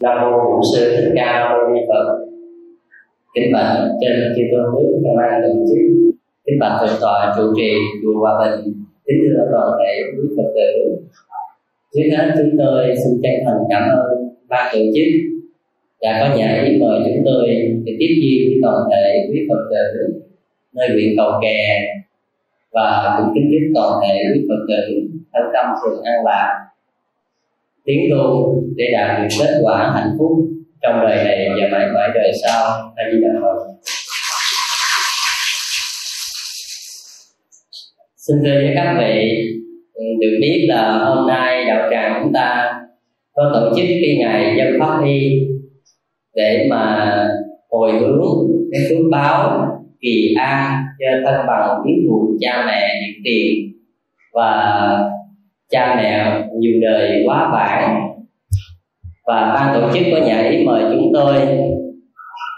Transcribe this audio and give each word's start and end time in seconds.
nam 0.00 0.30
mô 0.30 0.38
bổn 0.44 0.60
sư 0.74 0.96
thích 0.96 1.12
ca 1.16 1.48
mâu 1.50 1.74
ni 1.74 1.80
phật. 1.88 2.06
Kính 3.34 3.52
bạch 3.52 3.88
trên 4.00 4.32
chư 4.36 4.42
tôn 4.50 4.82
đức 4.82 5.00
công 5.04 5.18
an 5.18 5.42
đồng 5.42 5.64
chí 5.68 5.80
kính 6.46 6.58
bạch 6.60 6.76
thượng 6.80 6.98
tọa 7.00 7.34
trụ 7.36 7.42
trì, 7.56 7.70
chùa 8.02 8.20
hòa 8.20 8.32
bình. 8.40 8.74
Kính 9.06 9.18
thưa 9.22 9.44
toàn 9.52 9.68
thể 9.78 9.92
quý 10.16 10.24
phật 10.36 10.48
tử. 10.56 10.70
Trước 11.94 12.08
hết 12.16 12.34
chúng 12.36 12.58
tôi 12.58 12.94
xin 12.96 13.12
chân 13.22 13.34
thành 13.44 13.60
cảm 13.70 13.82
ơn 13.82 14.08
ban 14.48 14.64
tổ 14.72 14.78
chức 14.94 15.08
đã 16.02 16.12
có 16.20 16.36
nhà 16.36 16.62
ý 16.64 16.78
mời 16.80 17.00
chúng 17.04 17.24
tôi 17.24 17.48
để 17.84 17.92
tiếp 17.98 18.12
duyên 18.20 18.48
với 18.48 18.58
toàn 18.62 18.76
thể 18.90 19.28
quý 19.30 19.38
phật 19.48 19.62
tử 19.70 20.20
nơi 20.74 20.88
huyện 20.88 21.16
cầu 21.16 21.30
kè 21.42 21.58
và 22.76 23.14
cũng 23.18 23.34
kính 23.34 23.48
chúc 23.50 23.64
toàn 23.74 23.92
thể 24.02 24.14
quý 24.34 24.40
phật 24.48 24.62
tử 24.68 24.82
thân 25.32 25.44
tâm 25.54 25.66
thường 25.82 26.02
an 26.04 26.24
lạc. 26.24 26.66
Tiến 27.84 28.00
tu 28.10 28.54
để 28.76 28.84
đạt 28.92 29.20
được 29.20 29.28
kết 29.40 29.60
quả 29.62 29.92
hạnh 29.94 30.16
phúc 30.18 30.32
trong 30.82 31.00
đời 31.02 31.24
này 31.24 31.48
và 31.48 31.68
mãi 31.72 31.86
mãi 31.94 32.08
đời 32.14 32.32
sau. 32.42 32.64
A 32.96 33.04
di 33.12 33.18
đà 33.22 33.40
phật. 33.42 33.58
Xin 38.16 38.36
thưa 38.44 38.54
với 38.54 38.72
các 38.74 38.96
vị, 38.98 39.44
được 40.20 40.38
biết 40.40 40.66
là 40.68 40.98
hôm 40.98 41.28
nay 41.28 41.64
đạo 41.64 41.88
tràng 41.90 42.20
chúng 42.22 42.32
ta 42.32 42.72
có 43.34 43.50
tổ 43.54 43.76
chức 43.76 43.86
cái 43.88 44.16
ngày 44.18 44.54
dân 44.58 44.68
pháp 44.80 45.04
y 45.04 45.40
để 46.34 46.66
mà 46.70 47.12
hồi 47.70 47.92
hướng 47.92 48.22
cái 48.72 48.80
phước 48.88 49.06
báo 49.10 49.68
kỳ 50.00 50.34
an 50.38 50.85
thân 51.26 51.46
bằng 51.46 51.82
kiến 51.86 52.06
thù 52.08 52.36
cha 52.40 52.64
mẹ 52.66 53.00
nhiều 53.00 53.14
tiền. 53.24 53.72
Và 54.34 55.10
cha 55.70 55.94
mẹ 55.96 56.42
nhiều 56.58 56.80
đời 56.82 57.22
quá 57.26 57.50
vãng. 57.52 58.12
Và 59.26 59.52
ban 59.54 59.74
tổ 59.74 59.92
chức 59.94 60.02
có 60.12 60.26
nhà 60.26 60.38
ý 60.38 60.64
mời 60.64 60.84
chúng 60.92 61.10
tôi. 61.14 61.34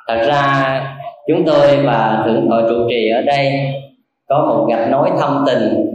Thật 0.09 0.23
ra, 0.27 0.81
chúng 1.29 1.45
tôi 1.47 1.77
và 1.85 2.25
thượng 2.27 2.49
thọ 2.51 2.69
trụ 2.69 2.75
trì 2.89 3.09
ở 3.09 3.23
đây 3.23 3.53
có 4.29 4.47
một 4.49 4.67
gặp 4.71 4.89
nối 4.91 5.11
thâm 5.21 5.45
tình 5.47 5.87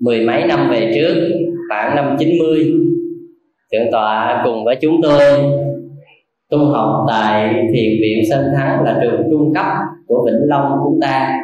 mười 0.00 0.20
mấy 0.20 0.44
năm 0.44 0.68
về 0.70 0.92
trước, 0.94 1.28
khoảng 1.68 1.96
năm 1.96 2.16
90 2.18 2.72
thượng 3.72 3.92
tọa 3.92 4.42
cùng 4.44 4.64
với 4.64 4.76
chúng 4.80 5.02
tôi 5.02 5.20
tu 6.50 6.58
học 6.58 7.04
tại 7.08 7.54
thiền 7.54 7.92
viện 8.00 8.22
Sơn 8.30 8.44
Thắng 8.56 8.84
là 8.84 8.98
trường 9.02 9.22
trung 9.30 9.54
cấp 9.54 9.66
của 10.06 10.26
Vĩnh 10.26 10.48
Long 10.48 10.78
chúng 10.84 11.00
ta 11.00 11.38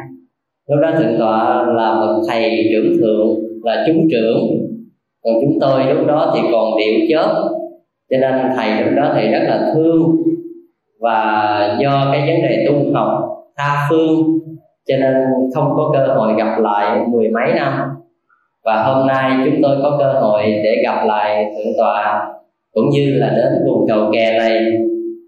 lúc 0.69 0.79
đó 0.81 0.91
thượng 0.97 1.19
tọa 1.19 1.65
là 1.75 1.93
một 1.93 2.21
thầy 2.29 2.69
trưởng 2.71 2.97
thượng, 2.97 3.27
là 3.63 3.83
chúng 3.87 4.07
trưởng. 4.11 4.37
Còn 5.23 5.33
chúng 5.41 5.59
tôi 5.61 5.93
lúc 5.93 6.07
đó 6.07 6.33
thì 6.35 6.41
còn 6.51 6.71
điệu 6.77 6.99
chớp 7.09 7.33
cho 8.11 8.17
nên 8.17 8.33
thầy 8.55 8.83
lúc 8.83 8.93
đó 8.95 9.13
thì 9.15 9.27
rất 9.27 9.43
là 9.47 9.71
thương. 9.73 10.01
Và 10.99 11.77
do 11.81 12.09
cái 12.11 12.21
vấn 12.21 12.41
đề 12.41 12.65
tu 12.67 12.93
học 12.93 13.09
tha 13.57 13.87
phương, 13.89 14.39
cho 14.87 14.97
nên 14.97 15.13
không 15.55 15.73
có 15.75 15.91
cơ 15.93 16.13
hội 16.13 16.33
gặp 16.37 16.59
lại 16.59 16.99
mười 17.11 17.29
mấy 17.29 17.53
năm. 17.55 17.73
Và 18.65 18.83
hôm 18.83 19.07
nay 19.07 19.31
chúng 19.45 19.61
tôi 19.63 19.77
có 19.83 19.95
cơ 19.99 20.13
hội 20.13 20.43
để 20.63 20.75
gặp 20.83 21.05
lại 21.05 21.45
thượng 21.45 21.73
tọa, 21.77 22.27
cũng 22.73 22.89
như 22.89 23.13
là 23.15 23.33
đến 23.35 23.63
vùng 23.65 23.87
cầu 23.87 24.11
kè 24.13 24.39
này. 24.39 24.59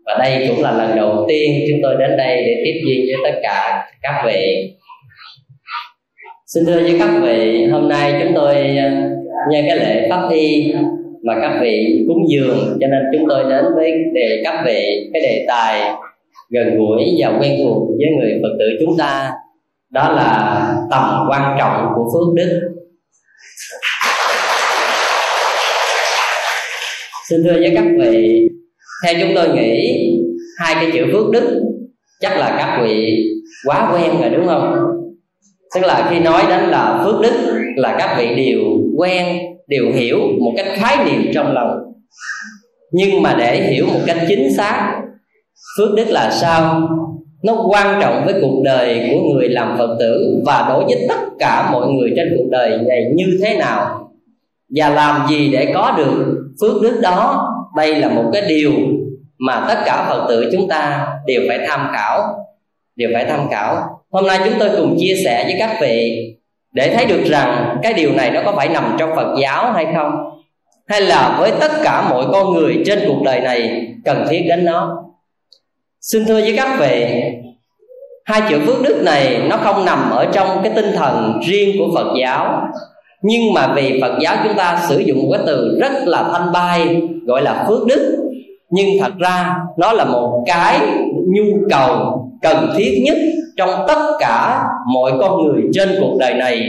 Và 0.05 0.17
đây 0.19 0.47
cũng 0.47 0.63
là 0.63 0.71
lần 0.71 0.95
đầu 0.95 1.25
tiên 1.27 1.51
chúng 1.69 1.79
tôi 1.83 1.95
đến 1.99 2.17
đây 2.17 2.37
để 2.37 2.61
tiếp 2.65 2.81
duyên 2.85 3.05
với 3.07 3.31
tất 3.31 3.39
cả 3.43 3.87
các 4.01 4.23
vị 4.25 4.73
xin 6.47 6.65
thưa 6.65 6.81
với 6.81 6.95
các 6.99 7.19
vị, 7.23 7.67
hôm 7.71 7.87
nay 7.87 8.21
chúng 8.23 8.33
tôi 8.35 8.55
ờ, 8.55 8.89
nhân 9.51 9.65
cái 9.67 9.77
lễ 9.77 10.07
pháp 10.09 10.29
y 10.31 10.73
mà 11.23 11.33
các 11.41 11.59
vị 11.61 12.05
cúng 12.07 12.25
dường, 12.29 12.77
cho 12.81 12.87
nên 12.87 13.01
chúng 13.13 13.29
tôi 13.29 13.43
đến 13.49 13.65
với 13.75 13.91
đề, 14.13 14.41
các 14.43 14.63
vị, 14.65 15.09
cái 15.13 15.21
đề 15.21 15.45
tài 15.47 15.91
gần 16.49 16.77
gũi 16.77 17.15
và 17.19 17.39
quen 17.39 17.59
thuộc 17.63 17.87
với 17.97 18.07
người 18.19 18.31
phật 18.41 18.55
tử 18.59 18.65
chúng 18.85 18.97
ta. 18.97 19.31
Đó 19.89 20.11
là 20.11 20.61
tầm 20.91 21.27
quan 21.29 21.55
trọng 21.59 21.87
của 21.95 22.03
phước 22.13 22.35
đức. 22.35 22.59
Xin 27.29 27.43
thưa 27.43 27.53
với 27.53 27.71
các 27.75 27.85
vị, 27.99 28.49
theo 29.05 29.13
chúng 29.21 29.35
tôi 29.35 29.49
nghĩ, 29.49 30.09
hai 30.59 30.75
cái 30.75 30.91
chữ 30.93 31.05
phước 31.13 31.31
đức 31.31 31.61
chắc 32.19 32.37
là 32.37 32.55
các 32.57 32.79
vị 32.83 33.23
quá 33.65 33.91
quen 33.93 34.21
rồi, 34.21 34.29
đúng 34.29 34.47
không? 34.47 34.96
Tức 35.77 35.87
là 35.87 36.07
khi 36.09 36.19
nói 36.19 36.43
đến 36.49 36.63
là 36.63 37.01
phước 37.03 37.21
đức 37.21 37.33
là 37.75 37.95
các 37.99 38.15
vị 38.17 38.35
đều 38.35 38.59
quen, 38.97 39.37
đều 39.67 39.85
hiểu 39.93 40.19
một 40.39 40.53
cách 40.57 40.65
khái 40.75 41.05
niệm 41.05 41.31
trong 41.33 41.53
lòng. 41.53 41.77
Nhưng 42.91 43.21
mà 43.21 43.35
để 43.39 43.61
hiểu 43.61 43.85
một 43.85 43.99
cách 44.05 44.17
chính 44.27 44.55
xác, 44.57 45.01
phước 45.77 45.89
đức 45.95 46.05
là 46.07 46.31
sao? 46.31 46.89
Nó 47.43 47.65
quan 47.69 48.01
trọng 48.01 48.25
với 48.25 48.33
cuộc 48.41 48.61
đời 48.63 49.09
của 49.11 49.33
người 49.33 49.49
làm 49.49 49.77
phật 49.77 49.95
tử 49.99 50.41
và 50.45 50.65
đối 50.69 50.85
với 50.85 51.05
tất 51.09 51.19
cả 51.39 51.69
mọi 51.71 51.87
người 51.87 52.13
trên 52.15 52.35
cuộc 52.37 52.47
đời 52.51 52.69
này 52.69 53.03
như 53.15 53.39
thế 53.43 53.57
nào? 53.57 54.09
Và 54.75 54.89
làm 54.89 55.27
gì 55.29 55.49
để 55.51 55.71
có 55.73 55.93
được 55.97 56.37
phước 56.61 56.81
đức 56.81 56.99
đó? 57.01 57.49
Đây 57.77 57.95
là 57.95 58.09
một 58.09 58.29
cái 58.33 58.41
điều 58.47 58.71
mà 59.39 59.65
tất 59.67 59.77
cả 59.85 60.05
phật 60.09 60.25
tử 60.29 60.49
chúng 60.51 60.67
ta 60.67 61.07
đều 61.27 61.41
phải 61.47 61.59
tham 61.67 61.87
khảo, 61.93 62.21
đều 62.95 63.09
phải 63.13 63.25
tham 63.25 63.49
khảo 63.51 63.96
hôm 64.11 64.27
nay 64.27 64.39
chúng 64.45 64.53
tôi 64.59 64.69
cùng 64.77 64.95
chia 64.99 65.15
sẻ 65.25 65.43
với 65.43 65.55
các 65.59 65.77
vị 65.81 66.23
để 66.73 66.93
thấy 66.95 67.05
được 67.05 67.23
rằng 67.25 67.77
cái 67.83 67.93
điều 67.93 68.11
này 68.11 68.31
nó 68.31 68.41
có 68.45 68.51
phải 68.51 68.69
nằm 68.69 68.95
trong 68.99 69.15
phật 69.15 69.35
giáo 69.41 69.71
hay 69.71 69.85
không? 69.95 70.11
Hay 70.87 71.01
là 71.01 71.37
với 71.39 71.51
tất 71.59 71.71
cả 71.83 72.07
mọi 72.09 72.25
con 72.31 72.53
người 72.53 72.83
trên 72.85 72.99
cuộc 73.07 73.23
đời 73.25 73.39
này 73.39 73.87
cần 74.05 74.25
thiết 74.29 74.45
đến 74.47 74.65
nó? 74.65 75.03
Xin 76.01 76.25
thưa 76.25 76.41
với 76.41 76.53
các 76.57 76.77
vị, 76.79 77.05
hai 78.25 78.41
chữ 78.49 78.59
phước 78.65 78.81
đức 78.81 79.01
này 79.03 79.41
nó 79.49 79.57
không 79.57 79.85
nằm 79.85 80.11
ở 80.11 80.25
trong 80.33 80.47
cái 80.63 80.71
tinh 80.75 80.91
thần 80.95 81.39
riêng 81.47 81.75
của 81.79 81.95
phật 81.95 82.13
giáo. 82.21 82.61
Nhưng 83.21 83.53
mà 83.53 83.73
vì 83.75 84.01
phật 84.01 84.17
giáo 84.21 84.35
chúng 84.43 84.53
ta 84.53 84.85
sử 84.89 84.99
dụng 84.99 85.17
một 85.23 85.29
cái 85.31 85.41
từ 85.45 85.77
rất 85.81 85.91
là 86.05 86.29
thanh 86.33 86.51
bay 86.51 87.01
gọi 87.25 87.41
là 87.41 87.65
phước 87.67 87.87
đức. 87.87 88.17
Nhưng 88.69 88.87
thật 89.01 89.11
ra 89.19 89.55
nó 89.77 89.93
là 89.93 90.05
một 90.05 90.43
cái 90.47 90.79
nhu 91.35 91.43
cầu 91.69 92.16
cần 92.41 92.73
thiết 92.77 93.01
nhất 93.05 93.17
trong 93.57 93.69
tất 93.87 94.17
cả 94.19 94.63
mọi 94.93 95.11
con 95.19 95.43
người 95.43 95.61
trên 95.73 95.89
cuộc 95.99 96.17
đời 96.19 96.33
này. 96.33 96.61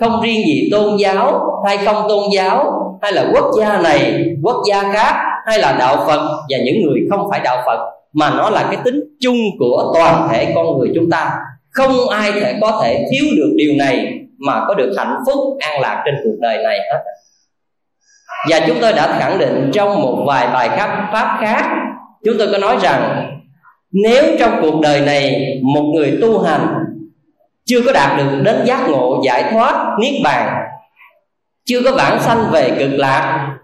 Không 0.00 0.20
riêng 0.22 0.46
gì 0.46 0.68
tôn 0.72 0.96
giáo 0.96 1.40
hay 1.66 1.76
không 1.76 2.06
tôn 2.08 2.22
giáo, 2.36 2.72
hay 3.02 3.12
là 3.12 3.24
quốc 3.32 3.50
gia 3.58 3.80
này, 3.82 4.24
quốc 4.42 4.56
gia 4.68 4.92
khác, 4.92 5.14
hay 5.46 5.58
là 5.58 5.76
đạo 5.78 5.96
phật 6.06 6.28
và 6.50 6.58
những 6.64 6.82
người 6.82 7.00
không 7.10 7.30
phải 7.30 7.40
đạo 7.44 7.62
phật, 7.66 7.78
mà 8.12 8.30
nó 8.30 8.50
là 8.50 8.62
cái 8.62 8.76
tính 8.84 9.00
chung 9.20 9.36
của 9.58 9.92
toàn 9.94 10.28
thể 10.30 10.52
con 10.54 10.78
người 10.78 10.88
chúng 10.94 11.10
ta. 11.10 11.30
Không 11.70 12.08
ai 12.08 12.32
thể 12.32 12.54
có 12.60 12.80
thể 12.82 13.04
thiếu 13.10 13.24
được 13.36 13.52
điều 13.56 13.72
này 13.78 14.12
mà 14.46 14.64
có 14.68 14.74
được 14.74 14.94
hạnh 14.98 15.16
phúc, 15.26 15.38
an 15.60 15.80
lạc 15.80 16.02
trên 16.04 16.14
cuộc 16.24 16.36
đời 16.40 16.62
này 16.64 16.78
hết. 16.78 16.98
Và 18.50 18.60
chúng 18.66 18.76
tôi 18.80 18.92
đã 18.92 19.18
khẳng 19.18 19.38
định 19.38 19.70
trong 19.72 20.02
một 20.02 20.24
vài 20.26 20.48
bài 20.52 20.68
khác 20.68 21.08
pháp 21.12 21.38
khác, 21.40 21.64
chúng 22.24 22.34
tôi 22.38 22.48
có 22.52 22.58
nói 22.58 22.76
rằng 22.82 23.32
nếu 23.92 24.24
trong 24.38 24.58
cuộc 24.62 24.80
đời 24.80 25.00
này 25.00 25.52
một 25.62 25.82
người 25.94 26.18
tu 26.20 26.38
hành 26.38 26.74
chưa 27.64 27.82
có 27.86 27.92
đạt 27.92 28.18
được 28.18 28.42
đến 28.42 28.56
giác 28.64 28.88
ngộ 28.88 29.22
giải 29.26 29.44
thoát 29.52 29.96
niết 30.00 30.14
bàn, 30.24 30.62
chưa 31.64 31.80
có 31.84 31.92
vãng 31.96 32.22
sanh 32.22 32.44
về 32.52 32.70
cực 32.78 32.90
lạc, 32.90 33.56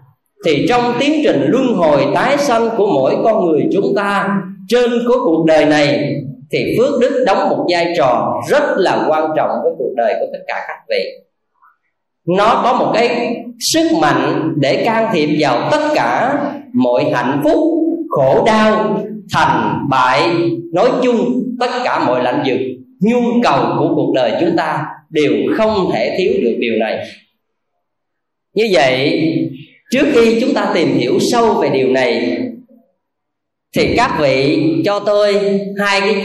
thì 0.45 0.65
trong 0.69 0.93
tiến 0.99 1.21
trình 1.23 1.45
luân 1.47 1.75
hồi 1.75 2.07
tái 2.15 2.37
sanh 2.37 2.69
của 2.77 2.87
mỗi 2.87 3.15
con 3.23 3.45
người 3.45 3.63
chúng 3.73 3.95
ta 3.95 4.29
trên 4.67 4.91
của 5.07 5.25
cuộc 5.25 5.45
đời 5.45 5.65
này, 5.65 6.13
thì 6.51 6.75
phước 6.77 7.01
đức 7.01 7.23
đóng 7.27 7.49
một 7.49 7.65
vai 7.69 7.93
trò 7.97 8.41
rất 8.49 8.63
là 8.75 9.05
quan 9.09 9.29
trọng 9.35 9.49
với 9.63 9.71
cuộc 9.77 9.93
đời 9.95 10.13
của 10.19 10.25
tất 10.33 10.39
cả 10.47 10.65
các 10.67 10.77
vị. 10.89 11.03
Nó 12.27 12.61
có 12.63 12.73
một 12.73 12.91
cái 12.93 13.35
sức 13.59 13.91
mạnh 14.01 14.53
để 14.55 14.83
can 14.85 15.09
thiệp 15.13 15.29
vào 15.39 15.69
tất 15.71 15.89
cả 15.95 16.37
mọi 16.73 17.11
hạnh 17.13 17.41
phúc, 17.43 17.59
khổ 18.09 18.43
đau 18.45 18.99
thành 19.31 19.85
bại 19.89 20.29
nói 20.73 20.89
chung 21.03 21.43
tất 21.59 21.69
cả 21.83 22.05
mọi 22.05 22.23
lãnh 22.23 22.43
vực 22.47 22.59
nhu 22.99 23.41
cầu 23.43 23.75
của 23.79 23.95
cuộc 23.95 24.13
đời 24.15 24.31
chúng 24.39 24.57
ta 24.57 24.85
đều 25.09 25.33
không 25.57 25.89
thể 25.93 26.15
thiếu 26.17 26.33
được 26.41 26.55
điều 26.59 26.73
này. 26.75 27.05
Như 28.53 28.69
vậy 28.71 29.21
trước 29.91 30.05
khi 30.13 30.41
chúng 30.41 30.53
ta 30.53 30.71
tìm 30.75 30.87
hiểu 30.97 31.19
sâu 31.31 31.53
về 31.53 31.69
điều 31.69 31.87
này 31.87 32.37
thì 33.75 33.95
các 33.97 34.17
vị 34.19 34.63
cho 34.85 34.99
tôi 34.99 35.33
hai 35.79 36.01
cái 36.01 36.23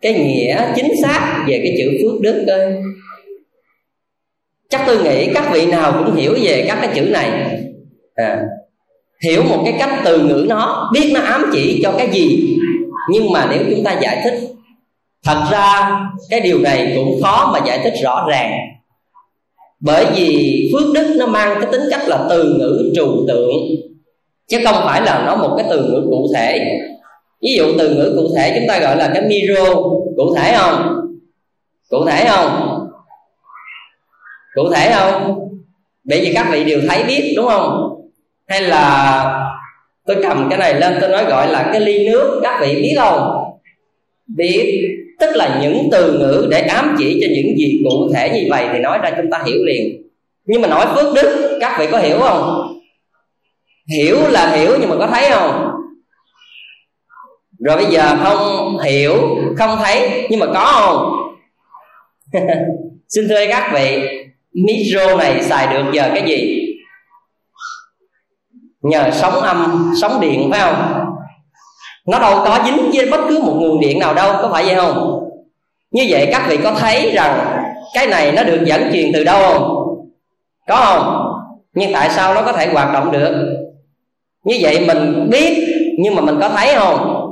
cái 0.00 0.12
nghĩa 0.12 0.72
chính 0.76 0.92
xác 1.02 1.44
về 1.48 1.60
cái 1.64 1.74
chữ 1.78 1.98
phước 2.02 2.20
đức 2.20 2.44
ơi 2.46 2.74
chắc 4.68 4.82
tôi 4.86 5.02
nghĩ 5.02 5.30
các 5.34 5.50
vị 5.52 5.66
nào 5.66 6.04
cũng 6.04 6.16
hiểu 6.16 6.34
về 6.42 6.64
các 6.68 6.78
cái 6.82 6.90
chữ 6.94 7.02
này. 7.10 7.30
À, 8.14 8.42
hiểu 9.24 9.42
một 9.42 9.62
cái 9.64 9.74
cách 9.78 10.00
từ 10.04 10.18
ngữ 10.18 10.46
nó, 10.48 10.90
biết 10.92 11.10
nó 11.14 11.20
ám 11.20 11.50
chỉ 11.52 11.80
cho 11.82 11.92
cái 11.98 12.08
gì. 12.12 12.56
Nhưng 13.10 13.32
mà 13.32 13.46
nếu 13.50 13.64
chúng 13.70 13.84
ta 13.84 13.98
giải 14.02 14.20
thích, 14.24 14.34
thật 15.24 15.44
ra 15.50 16.00
cái 16.30 16.40
điều 16.40 16.58
này 16.58 16.92
cũng 16.96 17.22
khó 17.22 17.50
mà 17.52 17.60
giải 17.66 17.78
thích 17.84 17.94
rõ 18.02 18.26
ràng. 18.30 18.52
Bởi 19.80 20.06
vì 20.14 20.70
phước 20.72 20.94
đức 20.94 21.16
nó 21.18 21.26
mang 21.26 21.58
cái 21.60 21.72
tính 21.72 21.82
cách 21.90 22.08
là 22.08 22.26
từ 22.30 22.44
ngữ 22.44 22.92
trừu 22.96 23.24
tượng, 23.28 23.50
chứ 24.48 24.58
không 24.64 24.76
phải 24.84 25.02
là 25.02 25.22
nó 25.26 25.36
một 25.36 25.54
cái 25.56 25.66
từ 25.70 25.82
ngữ 25.82 26.06
cụ 26.10 26.28
thể. 26.34 26.78
Ví 27.42 27.54
dụ 27.56 27.64
từ 27.78 27.94
ngữ 27.94 28.14
cụ 28.16 28.34
thể 28.36 28.52
chúng 28.58 28.68
ta 28.68 28.78
gọi 28.78 28.96
là 28.96 29.10
cái 29.14 29.22
miro 29.22 29.74
cụ 30.16 30.34
thể 30.36 30.54
không? 30.58 31.00
Cụ 31.90 32.04
thể 32.06 32.24
không? 32.28 32.78
Cụ 34.54 34.68
thể 34.74 34.92
không? 34.94 35.38
Bởi 36.04 36.20
vì 36.20 36.32
các 36.34 36.48
vị 36.52 36.64
đều 36.64 36.80
thấy 36.88 37.04
biết, 37.04 37.32
đúng 37.36 37.46
không? 37.46 37.96
Hay 38.48 38.62
là 38.62 39.42
tôi 40.06 40.16
cầm 40.22 40.46
cái 40.50 40.58
này 40.58 40.74
lên, 40.74 40.98
tôi 41.00 41.10
nói 41.10 41.24
gọi 41.24 41.48
là 41.48 41.70
cái 41.72 41.80
ly 41.80 42.08
nước 42.08 42.40
các 42.42 42.58
vị 42.60 42.82
biết 42.82 42.94
không? 42.98 43.44
Biết 44.36 44.80
tức 45.20 45.36
là 45.36 45.58
những 45.62 45.88
từ 45.92 46.18
ngữ 46.18 46.46
để 46.50 46.60
ám 46.60 46.94
chỉ 46.98 47.20
cho 47.20 47.26
những 47.34 47.56
gì 47.58 47.80
cụ 47.84 48.08
thể 48.14 48.30
như 48.30 48.46
vậy 48.50 48.66
thì 48.72 48.78
nói 48.78 48.98
ra 49.02 49.10
chúng 49.16 49.30
ta 49.30 49.42
hiểu 49.46 49.64
liền. 49.64 50.02
Nhưng 50.46 50.62
mà 50.62 50.68
nói 50.68 50.86
phước 50.94 51.14
đức, 51.14 51.58
các 51.60 51.76
vị 51.78 51.86
có 51.92 51.98
hiểu 51.98 52.18
không? 52.18 52.72
Hiểu 53.96 54.16
là 54.28 54.50
hiểu 54.50 54.72
nhưng 54.80 54.90
mà 54.90 54.96
có 54.98 55.06
thấy 55.06 55.30
không? 55.30 55.70
Rồi 57.58 57.76
bây 57.76 57.86
giờ 57.86 58.16
không 58.24 58.78
hiểu, 58.78 59.14
không 59.58 59.78
thấy 59.84 60.26
nhưng 60.30 60.40
mà 60.40 60.46
có 60.46 60.72
không? 60.72 61.12
Xin 63.08 63.28
thưa 63.28 63.46
các 63.48 63.70
vị, 63.74 64.08
micro 64.52 65.16
này 65.16 65.42
xài 65.42 65.74
được 65.74 65.90
giờ 65.92 66.10
cái 66.14 66.22
gì? 66.26 66.65
Nhờ 68.88 69.10
sóng 69.12 69.34
âm, 69.34 69.92
sóng 70.00 70.20
điện, 70.20 70.48
phải 70.50 70.60
không? 70.60 71.04
Nó 72.06 72.18
đâu 72.18 72.36
có 72.44 72.58
dính 72.64 72.90
với 72.94 73.10
bất 73.10 73.20
cứ 73.28 73.40
một 73.42 73.54
nguồn 73.56 73.80
điện 73.80 73.98
nào 73.98 74.14
đâu, 74.14 74.32
có 74.42 74.48
phải 74.52 74.64
vậy 74.64 74.74
không? 74.74 75.28
Như 75.90 76.06
vậy 76.08 76.28
các 76.32 76.46
vị 76.48 76.56
có 76.64 76.72
thấy 76.72 77.10
rằng 77.10 77.62
cái 77.94 78.06
này 78.06 78.32
nó 78.32 78.42
được 78.42 78.60
dẫn 78.64 78.90
truyền 78.92 79.10
từ 79.14 79.24
đâu 79.24 79.42
không? 79.42 79.86
Có 80.68 80.76
không? 80.76 81.32
Nhưng 81.74 81.92
tại 81.92 82.10
sao 82.10 82.34
nó 82.34 82.42
có 82.42 82.52
thể 82.52 82.66
hoạt 82.66 82.92
động 82.92 83.12
được? 83.12 83.56
Như 84.44 84.56
vậy 84.60 84.84
mình 84.86 85.30
biết, 85.30 85.76
nhưng 85.98 86.14
mà 86.14 86.22
mình 86.22 86.38
có 86.40 86.48
thấy 86.48 86.74
không? 86.74 87.22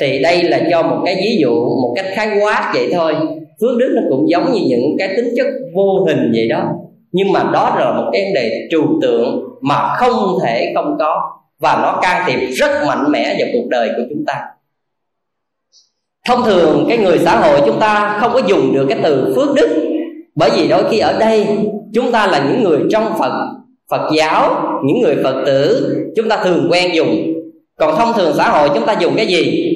Thì 0.00 0.22
đây 0.22 0.42
là 0.42 0.60
cho 0.70 0.82
một 0.82 1.02
cái 1.04 1.14
ví 1.14 1.38
dụ, 1.40 1.50
một 1.82 1.92
cách 1.96 2.06
khái 2.14 2.40
quát 2.40 2.70
vậy 2.74 2.90
thôi. 2.94 3.14
Phước 3.60 3.78
đức 3.78 3.92
nó 3.96 4.02
cũng 4.10 4.28
giống 4.28 4.52
như 4.52 4.60
những 4.68 4.96
cái 4.98 5.08
tính 5.16 5.28
chất 5.36 5.46
vô 5.74 6.04
hình 6.06 6.32
vậy 6.34 6.48
đó 6.48 6.62
nhưng 7.12 7.32
mà 7.32 7.42
đó 7.52 7.76
là 7.78 7.92
một 7.92 8.10
cái 8.12 8.22
vấn 8.22 8.34
đề 8.34 8.68
trừu 8.70 8.98
tượng 9.02 9.44
mà 9.60 9.94
không 9.96 10.38
thể 10.42 10.72
không 10.74 10.96
có. 10.98 11.38
Và 11.58 11.78
nó 11.82 11.98
can 12.02 12.22
thiệp 12.26 12.50
rất 12.50 12.70
mạnh 12.86 13.04
mẽ 13.08 13.36
vào 13.38 13.48
cuộc 13.52 13.68
đời 13.68 13.88
của 13.96 14.02
chúng 14.10 14.24
ta. 14.26 14.34
Thông 16.26 16.44
thường 16.44 16.86
cái 16.88 16.98
người 16.98 17.18
xã 17.18 17.36
hội 17.36 17.60
chúng 17.66 17.80
ta 17.80 18.18
không 18.20 18.32
có 18.32 18.40
dùng 18.46 18.74
được 18.74 18.86
cái 18.88 18.98
từ 19.02 19.32
phước 19.36 19.54
đức. 19.54 19.98
Bởi 20.34 20.50
vì 20.50 20.68
đôi 20.68 20.84
khi 20.90 20.98
ở 20.98 21.18
đây 21.18 21.46
chúng 21.94 22.12
ta 22.12 22.26
là 22.26 22.44
những 22.48 22.62
người 22.62 22.80
trong 22.90 23.18
phật 23.18 23.48
phật 23.90 24.10
giáo, 24.16 24.62
những 24.84 25.00
người 25.00 25.16
phật 25.24 25.42
tử, 25.46 25.88
chúng 26.16 26.28
ta 26.28 26.36
thường 26.44 26.68
quen 26.70 26.94
dùng. 26.94 27.16
Còn 27.76 27.96
thông 27.96 28.12
thường 28.12 28.34
xã 28.36 28.48
hội 28.48 28.70
chúng 28.74 28.86
ta 28.86 28.92
dùng 28.92 29.16
cái 29.16 29.26
gì? 29.26 29.74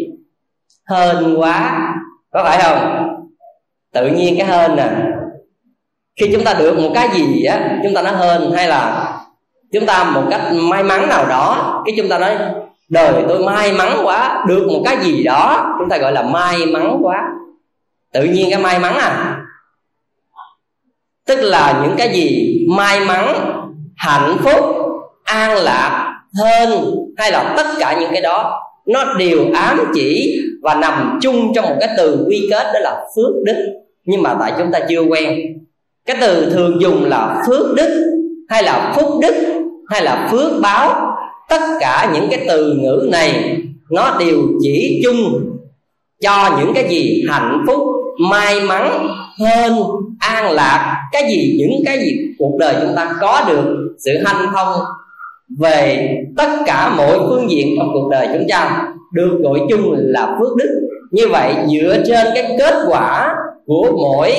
Hên 0.91 1.35
quá. 1.35 1.83
Có 2.31 2.45
phải 2.45 2.63
không? 2.63 3.07
Tự 3.93 4.07
nhiên 4.07 4.35
cái 4.39 4.47
hên 4.47 4.77
nè 4.77 4.89
khi 6.21 6.31
chúng 6.33 6.45
ta 6.45 6.55
được 6.55 6.79
một 6.79 6.91
cái 6.95 7.09
gì 7.15 7.45
á, 7.45 7.79
chúng 7.83 7.95
ta 7.95 8.03
nói 8.03 8.13
hơn 8.13 8.53
hay 8.53 8.69
là 8.69 9.13
chúng 9.73 9.87
ta 9.87 10.05
một 10.05 10.23
cách 10.31 10.41
may 10.53 10.83
mắn 10.83 11.09
nào 11.09 11.27
đó, 11.29 11.83
cái 11.87 11.95
chúng 11.97 12.09
ta 12.09 12.19
nói, 12.19 12.37
đời 12.89 13.25
tôi 13.29 13.45
may 13.45 13.73
mắn 13.73 14.01
quá, 14.05 14.45
được 14.49 14.67
một 14.69 14.83
cái 14.85 14.97
gì 15.03 15.23
đó, 15.23 15.75
chúng 15.79 15.89
ta 15.89 15.99
gọi 15.99 16.13
là 16.13 16.23
may 16.23 16.67
mắn 16.67 16.99
quá. 17.03 17.23
Tự 18.13 18.25
nhiên 18.25 18.51
cái 18.51 18.61
may 18.61 18.79
mắn 18.79 18.95
à? 18.95 19.37
Tức 21.27 21.39
là 21.43 21.81
những 21.83 21.95
cái 21.99 22.15
gì 22.15 22.59
may 22.77 23.01
mắn, 23.01 23.35
hạnh 23.97 24.37
phúc, 24.41 24.77
an 25.25 25.57
lạc 25.57 26.13
hơn 26.43 26.95
hay 27.17 27.33
là 27.33 27.55
tất 27.57 27.67
cả 27.79 27.97
những 28.01 28.13
cái 28.13 28.23
đó, 28.23 28.63
nó 28.87 29.15
đều 29.15 29.39
ám 29.55 29.93
chỉ 29.95 30.41
và 30.63 30.75
nằm 30.75 31.19
chung 31.23 31.53
trong 31.55 31.65
một 31.65 31.77
cái 31.81 31.89
từ 31.97 32.27
quy 32.29 32.49
kết 32.51 32.65
đó 32.75 32.81
là 32.81 33.05
phước 33.17 33.35
đức. 33.45 33.67
Nhưng 34.05 34.23
mà 34.23 34.37
tại 34.41 34.53
chúng 34.59 34.73
ta 34.73 34.79
chưa 34.89 35.01
quen 35.01 35.39
cái 36.07 36.17
từ 36.21 36.51
thường 36.51 36.81
dùng 36.81 37.05
là 37.05 37.43
phước 37.47 37.75
đức, 37.77 38.05
hay 38.49 38.63
là 38.63 38.93
phúc 38.97 39.09
đức, 39.23 39.35
hay 39.89 40.03
là 40.03 40.29
phước 40.33 40.53
báo. 40.63 41.13
Tất 41.49 41.61
cả 41.81 42.11
những 42.15 42.29
cái 42.31 42.45
từ 42.49 42.75
ngữ 42.75 43.09
này, 43.13 43.59
nó 43.91 44.17
đều 44.21 44.43
chỉ 44.63 45.01
chung 45.05 45.51
cho 46.23 46.59
những 46.59 46.75
cái 46.75 46.89
gì 46.89 47.25
hạnh 47.29 47.65
phúc, 47.67 47.81
may 48.31 48.61
mắn 48.61 49.09
hơn 49.39 49.73
an 50.19 50.53
lạc, 50.53 50.97
cái 51.13 51.23
gì, 51.29 51.57
những 51.59 51.83
cái 51.87 51.99
gì 51.99 52.13
cuộc 52.39 52.57
đời 52.59 52.75
chúng 52.81 52.97
ta 52.97 53.15
có 53.21 53.45
được 53.49 53.77
sự 54.05 54.13
hanh 54.25 54.47
thông 54.55 54.81
về 55.59 56.11
tất 56.37 56.49
cả 56.67 56.95
mọi 56.97 57.19
phương 57.19 57.51
diện 57.51 57.75
trong 57.79 57.91
cuộc 57.93 58.09
đời 58.11 58.29
chúng 58.33 58.47
ta 58.51 58.89
được 59.13 59.39
gọi 59.43 59.61
chung 59.71 59.95
là 59.97 60.37
phước 60.41 60.57
đức. 60.57 60.89
Như 61.11 61.29
vậy, 61.29 61.55
dựa 61.73 62.03
trên 62.07 62.27
cái 62.35 62.57
kết 62.59 62.75
quả 62.89 63.35
của 63.67 63.91
mỗi 63.93 64.35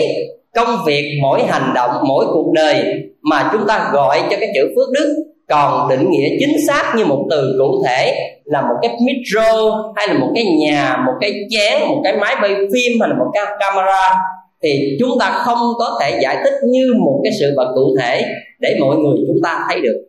công 0.57 0.85
việc, 0.85 1.19
mỗi 1.21 1.43
hành 1.43 1.71
động, 1.75 1.91
mỗi 2.07 2.25
cuộc 2.33 2.51
đời 2.53 2.83
mà 3.21 3.49
chúng 3.53 3.67
ta 3.67 3.89
gọi 3.93 4.21
cho 4.29 4.37
cái 4.39 4.49
chữ 4.55 4.61
phước 4.75 4.89
đức 4.93 5.15
còn 5.49 5.89
định 5.89 6.11
nghĩa 6.11 6.29
chính 6.39 6.55
xác 6.67 6.93
như 6.97 7.05
một 7.05 7.25
từ 7.29 7.55
cụ 7.59 7.83
thể 7.85 8.15
là 8.45 8.61
một 8.61 8.75
cái 8.81 8.97
micro 9.05 9.71
hay 9.95 10.07
là 10.07 10.13
một 10.13 10.31
cái 10.35 10.45
nhà, 10.45 10.97
một 11.05 11.13
cái 11.21 11.33
chén, 11.49 11.87
một 11.87 12.01
cái 12.03 12.17
máy 12.17 12.35
bay 12.41 12.55
phim 12.55 13.01
hay 13.01 13.09
là 13.09 13.15
một 13.15 13.31
cái 13.33 13.43
camera 13.59 14.15
thì 14.63 14.97
chúng 14.99 15.19
ta 15.19 15.31
không 15.45 15.59
có 15.77 15.99
thể 16.01 16.19
giải 16.23 16.37
thích 16.43 16.53
như 16.63 16.93
một 16.99 17.21
cái 17.23 17.33
sự 17.39 17.53
vật 17.57 17.71
cụ 17.75 17.95
thể 17.99 18.21
để 18.59 18.77
mọi 18.81 18.95
người 18.95 19.17
chúng 19.27 19.37
ta 19.43 19.65
thấy 19.69 19.81
được. 19.81 20.07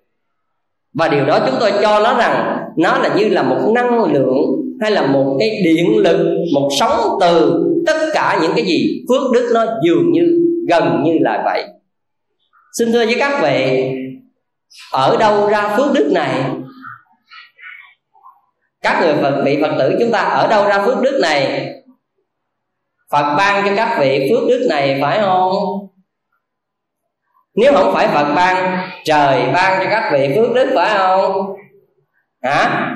Và 0.94 1.08
điều 1.08 1.26
đó 1.26 1.38
chúng 1.46 1.56
tôi 1.60 1.72
cho 1.82 2.00
nó 2.00 2.18
rằng 2.18 2.58
nó 2.76 2.98
là 2.98 3.14
như 3.16 3.28
là 3.28 3.42
một 3.42 3.72
năng 3.74 4.04
lượng 4.04 4.36
hay 4.80 4.90
là 4.90 5.06
một 5.06 5.36
cái 5.38 5.60
điện 5.64 5.98
lực, 5.98 6.36
một 6.54 6.68
sóng 6.80 7.18
từ 7.20 7.64
tất 7.86 8.10
cả 8.12 8.38
những 8.42 8.52
cái 8.56 8.64
gì 8.64 9.04
phước 9.08 9.32
đức 9.32 9.50
nó 9.54 9.64
dường 9.84 10.12
như, 10.12 10.38
gần 10.68 11.02
như 11.04 11.18
là 11.20 11.42
vậy. 11.44 11.64
Xin 12.78 12.92
thưa 12.92 13.06
với 13.06 13.16
các 13.18 13.40
vị, 13.42 13.90
ở 14.92 15.16
đâu 15.16 15.48
ra 15.48 15.76
phước 15.76 15.92
đức 15.94 16.10
này? 16.14 16.44
Các 18.82 19.00
người 19.02 19.14
phật, 19.22 19.42
vị 19.44 19.58
phật 19.62 19.76
tử 19.78 19.96
chúng 20.00 20.12
ta 20.12 20.20
ở 20.20 20.46
đâu 20.46 20.68
ra 20.68 20.84
phước 20.84 21.02
đức 21.02 21.18
này? 21.22 21.72
Phật 23.12 23.34
ban 23.36 23.64
cho 23.64 23.76
các 23.76 23.96
vị 24.00 24.30
phước 24.30 24.48
đức 24.48 24.66
này 24.70 24.98
phải 25.02 25.20
không? 25.20 25.52
Nếu 27.54 27.72
không 27.72 27.94
phải 27.94 28.08
phật 28.08 28.34
ban, 28.34 28.88
trời 29.04 29.52
ban 29.52 29.84
cho 29.84 29.90
các 29.90 30.10
vị 30.12 30.32
phước 30.36 30.54
đức 30.54 30.72
phải 30.74 30.98
không? 30.98 31.56
Hả? 32.42 32.94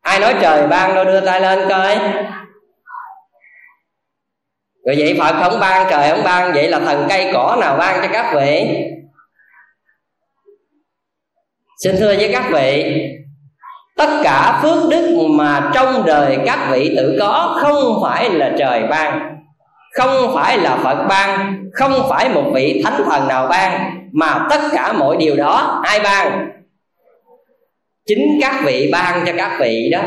Ai 0.00 0.20
nói 0.20 0.34
trời 0.40 0.66
ban 0.66 0.94
đâu, 0.94 1.04
đưa 1.04 1.20
tay 1.20 1.40
lên 1.40 1.68
coi 1.68 1.98
rồi 4.86 4.96
vậy 4.98 5.16
phật 5.18 5.34
không 5.42 5.60
ban 5.60 5.86
trời, 5.90 6.10
không 6.10 6.24
ban 6.24 6.52
vậy 6.52 6.68
là 6.68 6.80
thần 6.80 7.06
cây 7.08 7.30
cỏ 7.32 7.56
nào 7.60 7.76
ban 7.76 8.02
cho 8.02 8.08
các 8.12 8.34
vị? 8.34 8.66
Xin 11.84 11.96
thưa 11.96 12.16
với 12.16 12.30
các 12.32 12.44
vị, 12.52 13.02
tất 13.96 14.20
cả 14.24 14.60
phước 14.62 14.90
đức 14.90 15.26
mà 15.30 15.70
trong 15.74 16.04
đời 16.06 16.38
các 16.46 16.68
vị 16.70 16.94
tự 16.96 17.16
có 17.20 17.58
không 17.62 18.02
phải 18.02 18.30
là 18.30 18.52
trời 18.58 18.82
ban, 18.90 19.36
không 19.92 20.34
phải 20.34 20.58
là 20.58 20.76
phật 20.76 21.06
ban, 21.08 21.62
không 21.72 21.92
phải 22.10 22.28
một 22.28 22.50
vị 22.54 22.82
thánh 22.84 23.02
thần 23.04 23.28
nào 23.28 23.46
ban, 23.46 23.96
mà 24.12 24.46
tất 24.50 24.60
cả 24.72 24.92
mọi 24.92 25.16
điều 25.16 25.36
đó 25.36 25.80
ai 25.84 26.00
ban? 26.00 26.48
Chính 28.06 28.38
các 28.40 28.62
vị 28.64 28.88
ban 28.92 29.26
cho 29.26 29.32
các 29.36 29.56
vị 29.60 29.90
đó. 29.92 30.00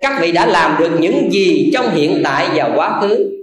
Các 0.00 0.18
vị 0.20 0.32
đã 0.32 0.46
làm 0.46 0.76
được 0.78 0.96
những 1.00 1.32
gì 1.32 1.70
trong 1.74 1.90
hiện 1.90 2.20
tại 2.24 2.48
và 2.54 2.70
quá 2.74 3.00
khứ? 3.00 3.41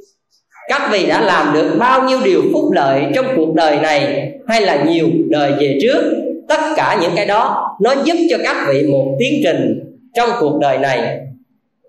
Các 0.70 0.90
vị 0.92 1.06
đã 1.06 1.22
làm 1.22 1.54
được 1.54 1.76
bao 1.80 2.04
nhiêu 2.04 2.20
điều 2.24 2.42
phúc 2.54 2.72
lợi 2.72 3.06
trong 3.16 3.26
cuộc 3.36 3.54
đời 3.56 3.78
này 3.78 4.32
hay 4.48 4.62
là 4.62 4.84
nhiều 4.84 5.08
đời 5.30 5.54
về 5.60 5.78
trước? 5.82 6.02
Tất 6.50 6.60
cả 6.76 6.98
những 7.02 7.12
cái 7.16 7.26
đó 7.26 7.70
nó 7.82 7.96
giúp 8.04 8.16
cho 8.30 8.38
các 8.44 8.66
vị 8.70 8.84
một 8.92 9.16
tiến 9.20 9.42
trình 9.44 9.80
trong 10.16 10.30
cuộc 10.40 10.60
đời 10.62 10.78
này. 10.78 11.18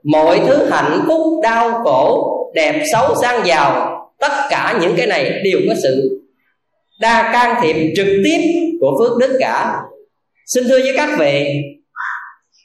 Mọi 0.04 0.40
thứ 0.46 0.64
hạnh 0.70 1.04
phúc, 1.08 1.40
đau 1.42 1.80
khổ, 1.84 2.37
đẹp 2.54 2.82
xấu, 2.92 3.14
sang 3.22 3.46
giàu, 3.46 3.96
tất 4.20 4.32
cả 4.50 4.78
những 4.80 4.94
cái 4.96 5.06
này 5.06 5.40
đều 5.44 5.58
có 5.68 5.75
sự 5.82 6.20
đa 7.00 7.32
can 7.32 7.56
thiệp 7.62 7.92
trực 7.96 8.06
tiếp 8.25 8.40
của 8.80 8.90
phước 8.99 9.18
đức 9.18 9.37
cả. 9.40 9.80
Xin 10.46 10.64
thưa 10.68 10.78
với 10.78 10.92
các 10.96 11.08
vị 11.18 11.62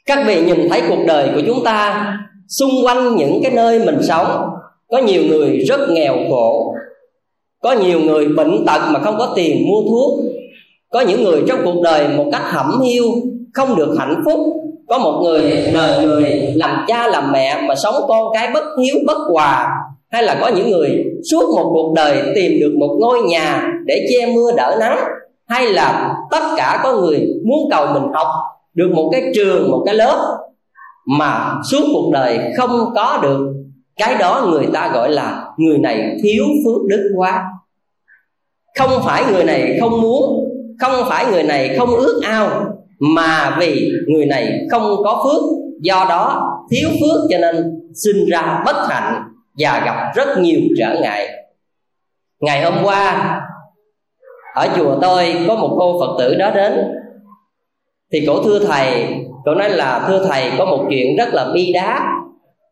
các 0.06 0.24
vị 0.26 0.40
nhìn 0.40 0.68
thấy 0.70 0.82
cuộc 0.88 1.04
đời 1.06 1.30
của 1.34 1.40
chúng 1.46 1.64
ta 1.64 2.06
xung 2.48 2.70
quanh 2.84 3.16
những 3.16 3.40
cái 3.42 3.52
nơi 3.52 3.78
mình 3.78 3.98
sống 4.02 4.50
có 4.90 4.98
nhiều 4.98 5.22
người 5.22 5.58
rất 5.58 5.80
nghèo 5.90 6.16
khổ. 6.30 6.74
Có 7.62 7.72
nhiều 7.72 8.00
người 8.00 8.28
bệnh 8.28 8.66
tật 8.66 8.80
mà 8.90 9.00
không 9.00 9.14
có 9.18 9.32
tiền 9.36 9.66
mua 9.68 9.82
thuốc. 9.90 10.20
Có 10.92 11.00
những 11.00 11.24
người 11.24 11.42
trong 11.48 11.58
cuộc 11.64 11.80
đời 11.82 12.08
một 12.08 12.24
cách 12.32 12.42
hẩm 12.44 12.80
hiu, 12.80 13.04
không 13.54 13.76
được 13.76 13.96
hạnh 13.98 14.22
phúc. 14.24 14.40
Có 14.88 14.98
một 14.98 15.20
người 15.22 15.70
đời 15.74 16.06
người 16.06 16.52
làm 16.54 16.84
cha 16.88 17.08
làm 17.08 17.32
mẹ 17.32 17.62
mà 17.68 17.74
sống 17.74 17.94
con 18.08 18.22
cái 18.34 18.48
bất 18.54 18.64
hiếu, 18.82 18.96
bất 19.06 19.18
hòa. 19.32 19.68
Hay 20.10 20.22
là 20.22 20.38
có 20.40 20.48
những 20.48 20.70
người 20.70 21.04
suốt 21.30 21.54
một 21.56 21.70
cuộc 21.72 21.92
đời 21.96 22.22
tìm 22.34 22.60
được 22.60 22.74
một 22.78 22.96
ngôi 23.00 23.20
nhà 23.20 23.72
để 23.86 24.06
che 24.10 24.26
mưa 24.34 24.52
đỡ 24.56 24.76
nắng. 24.80 24.98
Hay 25.48 25.66
là 25.66 26.14
tất 26.30 26.42
cả 26.56 26.80
có 26.82 26.92
người 26.92 27.26
muốn 27.44 27.58
cầu 27.70 27.86
mình 27.86 28.12
học 28.14 28.26
được 28.74 28.90
một 28.94 29.08
cái 29.12 29.22
trường, 29.34 29.70
một 29.70 29.82
cái 29.86 29.94
lớp 29.94 30.38
mà 31.18 31.54
suốt 31.70 31.84
cuộc 31.92 32.10
đời 32.12 32.38
không 32.56 32.92
có 32.94 33.18
được 33.22 33.38
cái 33.96 34.14
đó 34.14 34.46
người 34.50 34.68
ta 34.72 34.90
gọi 34.94 35.10
là 35.10 35.44
người 35.56 35.78
này 35.78 36.16
thiếu 36.22 36.44
phước 36.64 36.86
đức 36.88 37.12
quá. 37.16 37.44
Không 38.78 38.90
phải 39.04 39.24
người 39.32 39.44
này 39.44 39.78
không 39.80 40.00
muốn, 40.00 40.48
không 40.80 40.92
phải 41.08 41.26
người 41.26 41.42
này 41.42 41.76
không 41.78 41.88
ước 41.88 42.20
ao, 42.24 42.64
mà 43.00 43.56
vì 43.60 43.92
người 44.08 44.26
này 44.26 44.60
không 44.70 44.82
có 45.04 45.24
phước. 45.24 45.42
Do 45.80 46.06
đó 46.08 46.52
thiếu 46.70 46.88
phước 46.88 47.20
cho 47.30 47.38
nên 47.38 47.80
sinh 47.94 48.26
ra 48.30 48.62
bất 48.64 48.76
hạnh 48.88 49.22
và 49.58 49.82
gặp 49.86 50.12
rất 50.14 50.38
nhiều 50.38 50.60
trở 50.78 51.00
ngại. 51.02 51.28
Ngày 52.40 52.64
hôm 52.64 52.74
qua, 52.84 53.40
ở 54.54 54.68
chùa 54.76 54.98
tôi 55.02 55.44
có 55.48 55.54
một 55.54 55.76
cô 55.78 56.00
phật 56.00 56.16
tử 56.18 56.34
đó 56.34 56.50
đến. 56.50 56.72
Thì 58.12 58.24
cổ 58.26 58.42
thưa 58.42 58.58
thầy 58.58 59.16
cổ 59.44 59.54
nói 59.54 59.70
là, 59.70 60.04
thưa 60.08 60.26
thầy, 60.28 60.50
có 60.58 60.64
một 60.64 60.86
chuyện 60.90 61.16
rất 61.16 61.34
là 61.34 61.50
bi 61.54 61.72
đát 61.72 62.02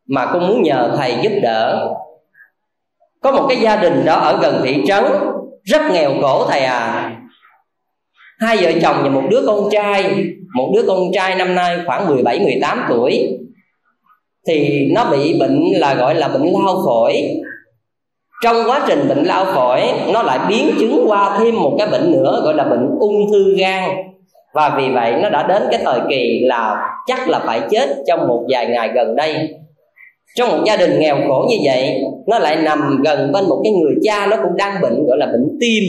mà 0.08 0.26
con 0.26 0.48
muốn 0.48 0.62
nhờ 0.62 0.94
thầy 0.96 1.14
giúp 1.22 1.32
đỡ. 1.42 1.90
Có 3.22 3.32
một 3.32 3.46
cái 3.48 3.58
gia 3.60 3.76
đình 3.76 4.04
đó 4.04 4.14
ở 4.14 4.38
gần 4.42 4.60
thị 4.64 4.82
trấn, 4.86 5.04
rất 5.62 5.82
nghèo 5.92 6.12
khổ 6.22 6.46
thầy 6.48 6.60
à. 6.60 7.10
Hai 8.40 8.56
vợ 8.56 8.72
chồng 8.82 8.96
và 9.02 9.08
một 9.08 9.22
đứa 9.30 9.42
con 9.46 9.68
trai, 9.70 10.24
một 10.56 10.72
đứa 10.74 10.82
con 10.88 10.98
trai 11.12 11.34
năm 11.34 11.54
nay 11.54 11.78
khoảng 11.86 12.08
17 12.08 12.40
18 12.40 12.84
tuổi, 12.88 13.38
thì 14.46 14.88
nó 14.94 15.04
bị 15.10 15.38
bệnh 15.40 15.72
là 15.76 15.94
gọi 15.94 16.14
là 16.14 16.28
bệnh 16.28 16.52
lao 16.52 16.82
phổi. 16.86 17.22
Trong 18.42 18.56
quá 18.66 18.84
trình 18.86 19.08
bệnh 19.08 19.24
lao 19.24 19.44
phổi, 19.44 19.82
nó 20.12 20.22
lại 20.22 20.38
biến 20.48 20.70
chứng 20.80 21.04
qua 21.06 21.38
thêm 21.38 21.62
một 21.62 21.74
cái 21.78 21.86
bệnh 21.86 22.12
nữa 22.12 22.40
gọi 22.44 22.54
là 22.54 22.64
bệnh 22.64 22.88
ung 23.00 23.32
thư 23.32 23.56
gan. 23.56 23.90
Và 24.54 24.74
vì 24.76 24.90
vậy 24.90 25.14
nó 25.22 25.28
đã 25.28 25.46
đến 25.46 25.62
cái 25.70 25.80
thời 25.84 26.00
kỳ 26.08 26.40
là 26.42 26.90
chắc 27.06 27.28
là 27.28 27.38
phải 27.38 27.60
chết 27.70 27.88
trong 28.06 28.28
một 28.28 28.44
vài 28.48 28.66
ngày 28.66 28.90
gần 28.94 29.16
đây 29.16 29.63
trong 30.36 30.48
một 30.50 30.64
gia 30.66 30.76
đình 30.76 30.98
nghèo 30.98 31.16
khổ 31.28 31.46
như 31.50 31.56
vậy, 31.64 32.00
nó 32.26 32.38
lại 32.38 32.56
nằm 32.56 33.02
gần 33.04 33.32
bên 33.32 33.44
một 33.44 33.60
cái 33.64 33.72
người 33.72 33.94
cha 34.02 34.26
nó 34.26 34.36
cũng 34.36 34.56
đang 34.56 34.80
bệnh, 34.82 35.06
gọi 35.06 35.18
là 35.18 35.26
bệnh 35.26 35.58
tim. 35.60 35.82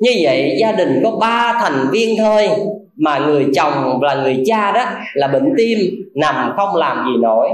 Như 0.00 0.10
vậy, 0.22 0.56
gia 0.60 0.72
đình 0.72 1.00
có 1.04 1.10
ba 1.10 1.58
thành 1.60 1.86
viên 1.92 2.16
thôi, 2.18 2.48
mà 2.96 3.18
người 3.18 3.46
chồng 3.54 4.02
là 4.02 4.14
người 4.14 4.42
cha 4.46 4.72
đó 4.72 4.84
là 5.14 5.28
bệnh 5.28 5.52
tim, 5.56 5.78
nằm 6.14 6.52
không 6.56 6.76
làm 6.76 7.06
gì 7.06 7.22
nổi. 7.22 7.48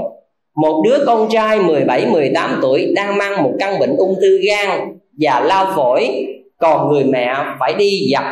Một 0.55 0.81
đứa 0.85 1.05
con 1.05 1.27
trai 1.29 1.59
17 1.59 2.05
18 2.05 2.59
tuổi 2.61 2.93
đang 2.95 3.17
mang 3.17 3.43
một 3.43 3.51
căn 3.59 3.79
bệnh 3.79 3.95
ung 3.97 4.15
thư 4.21 4.39
gan 4.47 4.79
và 5.19 5.39
lao 5.39 5.73
phổi, 5.75 6.25
còn 6.57 6.91
người 6.91 7.03
mẹ 7.03 7.35
phải 7.59 7.73
đi 7.73 8.09
giặt 8.13 8.23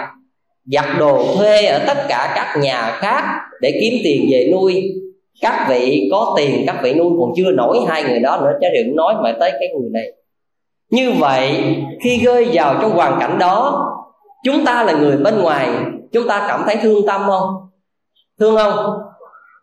giặt 0.65 0.85
đồ 0.99 1.25
thuê 1.37 1.65
ở 1.65 1.79
tất 1.87 1.97
cả 2.09 2.33
các 2.35 2.61
nhà 2.61 2.91
khác 2.99 3.23
để 3.61 3.79
kiếm 3.81 3.93
tiền 4.03 4.27
về 4.31 4.49
nuôi 4.51 4.83
các 5.41 5.65
vị 5.69 6.09
có 6.11 6.33
tiền 6.37 6.63
các 6.67 6.75
vị 6.83 6.93
nuôi 6.93 7.11
còn 7.19 7.31
chưa 7.35 7.51
nổi 7.51 7.77
hai 7.87 8.03
người 8.03 8.19
đó 8.19 8.39
nữa 8.41 8.51
chứ 8.61 8.67
đừng 8.73 8.95
nói 8.95 9.13
mà 9.23 9.35
tới 9.39 9.51
cái 9.51 9.69
người 9.79 9.89
này. 9.93 10.11
Như 10.89 11.11
vậy 11.11 11.75
khi 12.03 12.17
rơi 12.17 12.47
vào 12.53 12.75
trong 12.81 12.91
hoàn 12.91 13.19
cảnh 13.19 13.37
đó 13.39 13.85
chúng 14.43 14.65
ta 14.65 14.83
là 14.83 14.93
người 14.93 15.17
bên 15.17 15.41
ngoài 15.41 15.69
chúng 16.11 16.27
ta 16.27 16.45
cảm 16.47 16.63
thấy 16.65 16.75
thương 16.75 17.07
tâm 17.07 17.21
không? 17.27 17.49
Thương 18.39 18.55
không? 18.55 18.99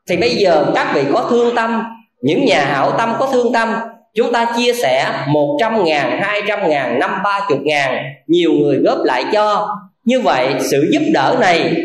Thì 0.08 0.16
bây 0.16 0.30
giờ 0.30 0.66
các 0.74 0.92
vị 0.94 1.02
có 1.12 1.26
thương 1.30 1.54
tâm 1.54 1.82
những 2.20 2.44
nhà 2.44 2.64
hảo 2.64 2.92
tâm 2.98 3.12
có 3.18 3.28
thương 3.32 3.52
tâm 3.52 3.68
chúng 4.14 4.32
ta 4.32 4.54
chia 4.56 4.72
sẻ 4.72 5.10
một 5.28 5.56
trăm 5.60 5.84
ngàn, 5.84 6.20
hai 6.22 6.42
trăm 6.48 6.68
ngàn, 6.68 6.98
năm 6.98 7.10
ba 7.24 7.46
chục 7.48 7.58
ngàn 7.62 8.04
Nhiều 8.26 8.52
người 8.52 8.78
góp 8.84 8.98
lại 9.04 9.24
cho. 9.32 9.68
Như 10.04 10.20
vậy 10.20 10.54
sự 10.60 10.88
giúp 10.92 11.02
đỡ 11.12 11.36
này 11.40 11.76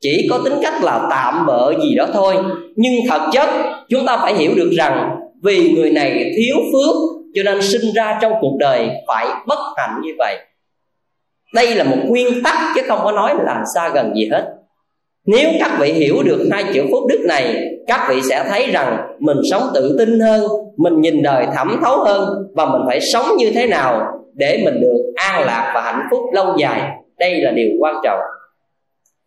chỉ 0.00 0.26
có 0.30 0.40
tính 0.44 0.54
cách 0.62 0.74
là 0.82 1.06
tạm 1.10 1.46
bợ 1.46 1.72
gì 1.82 1.94
đó 1.94 2.06
thôi. 2.12 2.34
Nhưng 2.76 2.94
thật 3.08 3.20
chất, 3.32 3.48
chúng 3.88 4.06
ta 4.06 4.16
phải 4.16 4.34
hiểu 4.34 4.52
được 4.56 4.70
rằng 4.76 5.16
Vì 5.42 5.72
người 5.72 5.90
này 5.90 6.32
thiếu 6.36 6.56
phước, 6.72 6.96
cho 7.34 7.42
nên 7.42 7.62
sinh 7.62 7.92
ra 7.94 8.18
trong 8.22 8.32
cuộc 8.40 8.56
đời 8.58 8.88
phải 9.08 9.26
bất 9.46 9.58
hạnh 9.76 10.00
như 10.02 10.10
vậy. 10.18 10.36
Đây 11.54 11.74
là 11.74 11.84
một 11.84 11.96
nguyên 12.06 12.42
tắc 12.44 12.58
chứ 12.74 12.80
không 12.88 13.00
có 13.04 13.12
nói 13.12 13.34
là 13.44 13.62
xa 13.74 13.88
gần 13.88 14.14
gì 14.14 14.28
hết. 14.32 14.44
Nếu 15.26 15.50
các 15.60 15.76
vị 15.80 15.92
hiểu 15.92 16.22
được 16.22 16.48
hai 16.52 16.64
chữ 16.74 16.84
phúc 16.92 17.04
đức 17.08 17.20
này, 17.28 17.56
các 17.86 18.06
vị 18.08 18.22
sẽ 18.22 18.44
thấy 18.48 18.70
rằng 18.70 18.96
mình 19.18 19.36
sống 19.50 19.62
tự 19.74 19.96
tin 19.98 20.20
hơn, 20.20 20.42
mình 20.76 21.00
nhìn 21.00 21.22
đời 21.22 21.46
thẩm 21.54 21.80
thấu 21.84 22.04
hơn 22.04 22.28
và 22.54 22.66
mình 22.66 22.82
phải 22.86 23.00
sống 23.00 23.26
như 23.38 23.50
thế 23.54 23.66
nào 23.66 24.02
để 24.34 24.62
mình 24.64 24.80
được 24.80 25.12
an 25.14 25.44
lạc 25.46 25.72
và 25.74 25.80
hạnh 25.82 26.02
phúc 26.10 26.20
lâu 26.32 26.56
dài. 26.58 26.90
Đây 27.18 27.40
là 27.40 27.50
điều 27.50 27.68
quan 27.80 27.94
trọng 28.04 28.18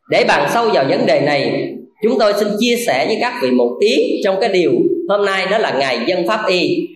để 0.10 0.24
bàn 0.28 0.50
sâu 0.54 0.70
vào 0.74 0.86
vấn 0.90 1.06
đề 1.06 1.22
này, 1.22 1.74
chúng 2.04 2.20
tôi 2.20 2.34
xin 2.40 2.48
chia 2.60 2.76
sẻ 2.88 3.06
với 3.06 3.18
các 3.22 3.34
vị 3.44 3.52
một 3.52 3.78
tiếng 3.82 4.00
trong 4.24 4.36
cái 4.42 4.50
điều 4.50 4.72
hôm 5.10 5.26
nay 5.26 5.46
đó 5.52 5.58
là 5.58 5.72
ngày 5.80 6.00
dân 6.08 6.28
pháp 6.28 6.40
y. 6.48 6.88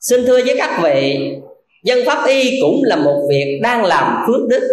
Xin 0.00 0.26
thưa 0.26 0.40
với 0.46 0.54
các 0.58 0.80
vị, 0.82 1.18
dân 1.84 1.98
pháp 2.06 2.26
y 2.28 2.60
cũng 2.60 2.80
là 2.84 2.96
một 2.96 3.26
việc 3.30 3.60
đang 3.62 3.84
làm 3.84 4.24
phước 4.26 4.48
đức 4.48 4.68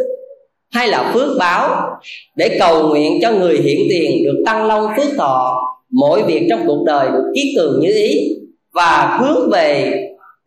hay 0.71 0.87
là 0.87 1.11
phước 1.13 1.37
báo 1.39 1.89
để 2.35 2.57
cầu 2.59 2.87
nguyện 2.87 3.19
cho 3.21 3.31
người 3.31 3.57
hiện 3.57 3.79
tiền 3.89 4.23
được 4.23 4.43
tăng 4.45 4.65
long 4.65 4.87
phước 4.97 5.17
thọ 5.17 5.61
mọi 5.91 6.23
việc 6.23 6.47
trong 6.49 6.63
cuộc 6.67 6.83
đời 6.85 7.07
được 7.11 7.31
kiết 7.35 7.45
tường 7.55 7.79
như 7.79 7.93
ý 7.93 8.35
và 8.73 9.17
hướng 9.21 9.49
về 9.51 9.93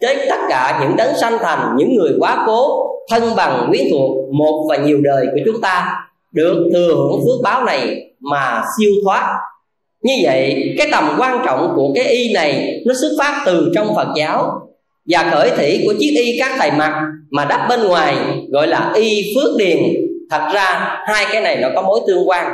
tới 0.01 0.17
tất 0.29 0.39
cả 0.49 0.81
những 0.83 0.97
đấng 0.97 1.19
sanh 1.21 1.39
thành, 1.41 1.77
những 1.79 1.95
người 1.95 2.13
quá 2.19 2.45
cố, 2.47 2.87
thân 3.11 3.23
bằng, 3.37 3.67
quyến 3.71 3.83
thuộc 3.91 4.11
một 4.33 4.67
và 4.69 4.77
nhiều 4.77 5.01
đời 5.01 5.27
của 5.33 5.41
chúng 5.47 5.61
ta 5.61 5.97
được 6.33 6.71
thừa 6.73 6.89
hưởng 6.89 7.21
phước 7.21 7.43
báo 7.43 7.65
này 7.65 7.97
mà 8.21 8.63
siêu 8.79 8.91
thoát. 9.05 9.39
Như 10.03 10.15
vậy, 10.25 10.75
cái 10.79 10.89
tầm 10.93 11.17
quan 11.19 11.43
trọng 11.45 11.73
của 11.77 11.93
cái 11.95 12.05
y 12.05 12.33
này 12.33 12.81
nó 12.87 12.95
xuất 13.01 13.11
phát 13.19 13.43
từ 13.47 13.73
trong 13.75 13.95
phật 13.95 14.09
giáo 14.17 14.51
và 15.09 15.31
khởi 15.31 15.51
thủy 15.51 15.83
của 15.87 15.95
chiếc 15.99 16.15
y 16.25 16.39
các 16.39 16.53
thầy 16.59 16.71
mặc 16.71 17.03
mà 17.31 17.45
đắp 17.45 17.69
bên 17.69 17.83
ngoài, 17.83 18.17
gọi 18.51 18.67
là 18.67 18.93
y 18.95 19.35
phước 19.35 19.51
điền. 19.59 19.79
Thật 20.31 20.51
ra, 20.55 20.97
hai 21.07 21.27
cái 21.33 21.43
này 21.43 21.57
nó 21.57 21.69
có 21.75 21.83
mối 21.83 22.01
tương 22.07 22.29
quan. 22.29 22.53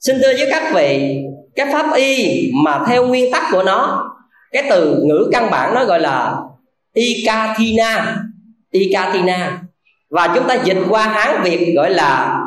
Xin 0.00 0.16
thưa 0.22 0.32
với 0.38 0.48
các 0.50 0.72
vị, 0.74 1.16
cái 1.56 1.66
pháp 1.72 1.96
y 1.96 2.42
mà 2.64 2.84
theo 2.88 3.06
nguyên 3.06 3.32
tắc 3.32 3.42
của 3.52 3.62
nó, 3.62 4.10
cái 4.52 4.62
từ 4.70 5.02
ngữ 5.04 5.28
căn 5.32 5.50
bản 5.50 5.74
nó 5.74 5.84
gọi 5.84 6.00
là 6.00 6.36
ikathina 6.94 8.16
ikathina. 8.70 9.58
Và 10.10 10.32
chúng 10.34 10.46
ta 10.48 10.54
dịch 10.64 10.78
qua 10.88 11.08
hán 11.08 11.42
việt 11.42 11.72
gọi 11.76 11.90
là 11.90 12.40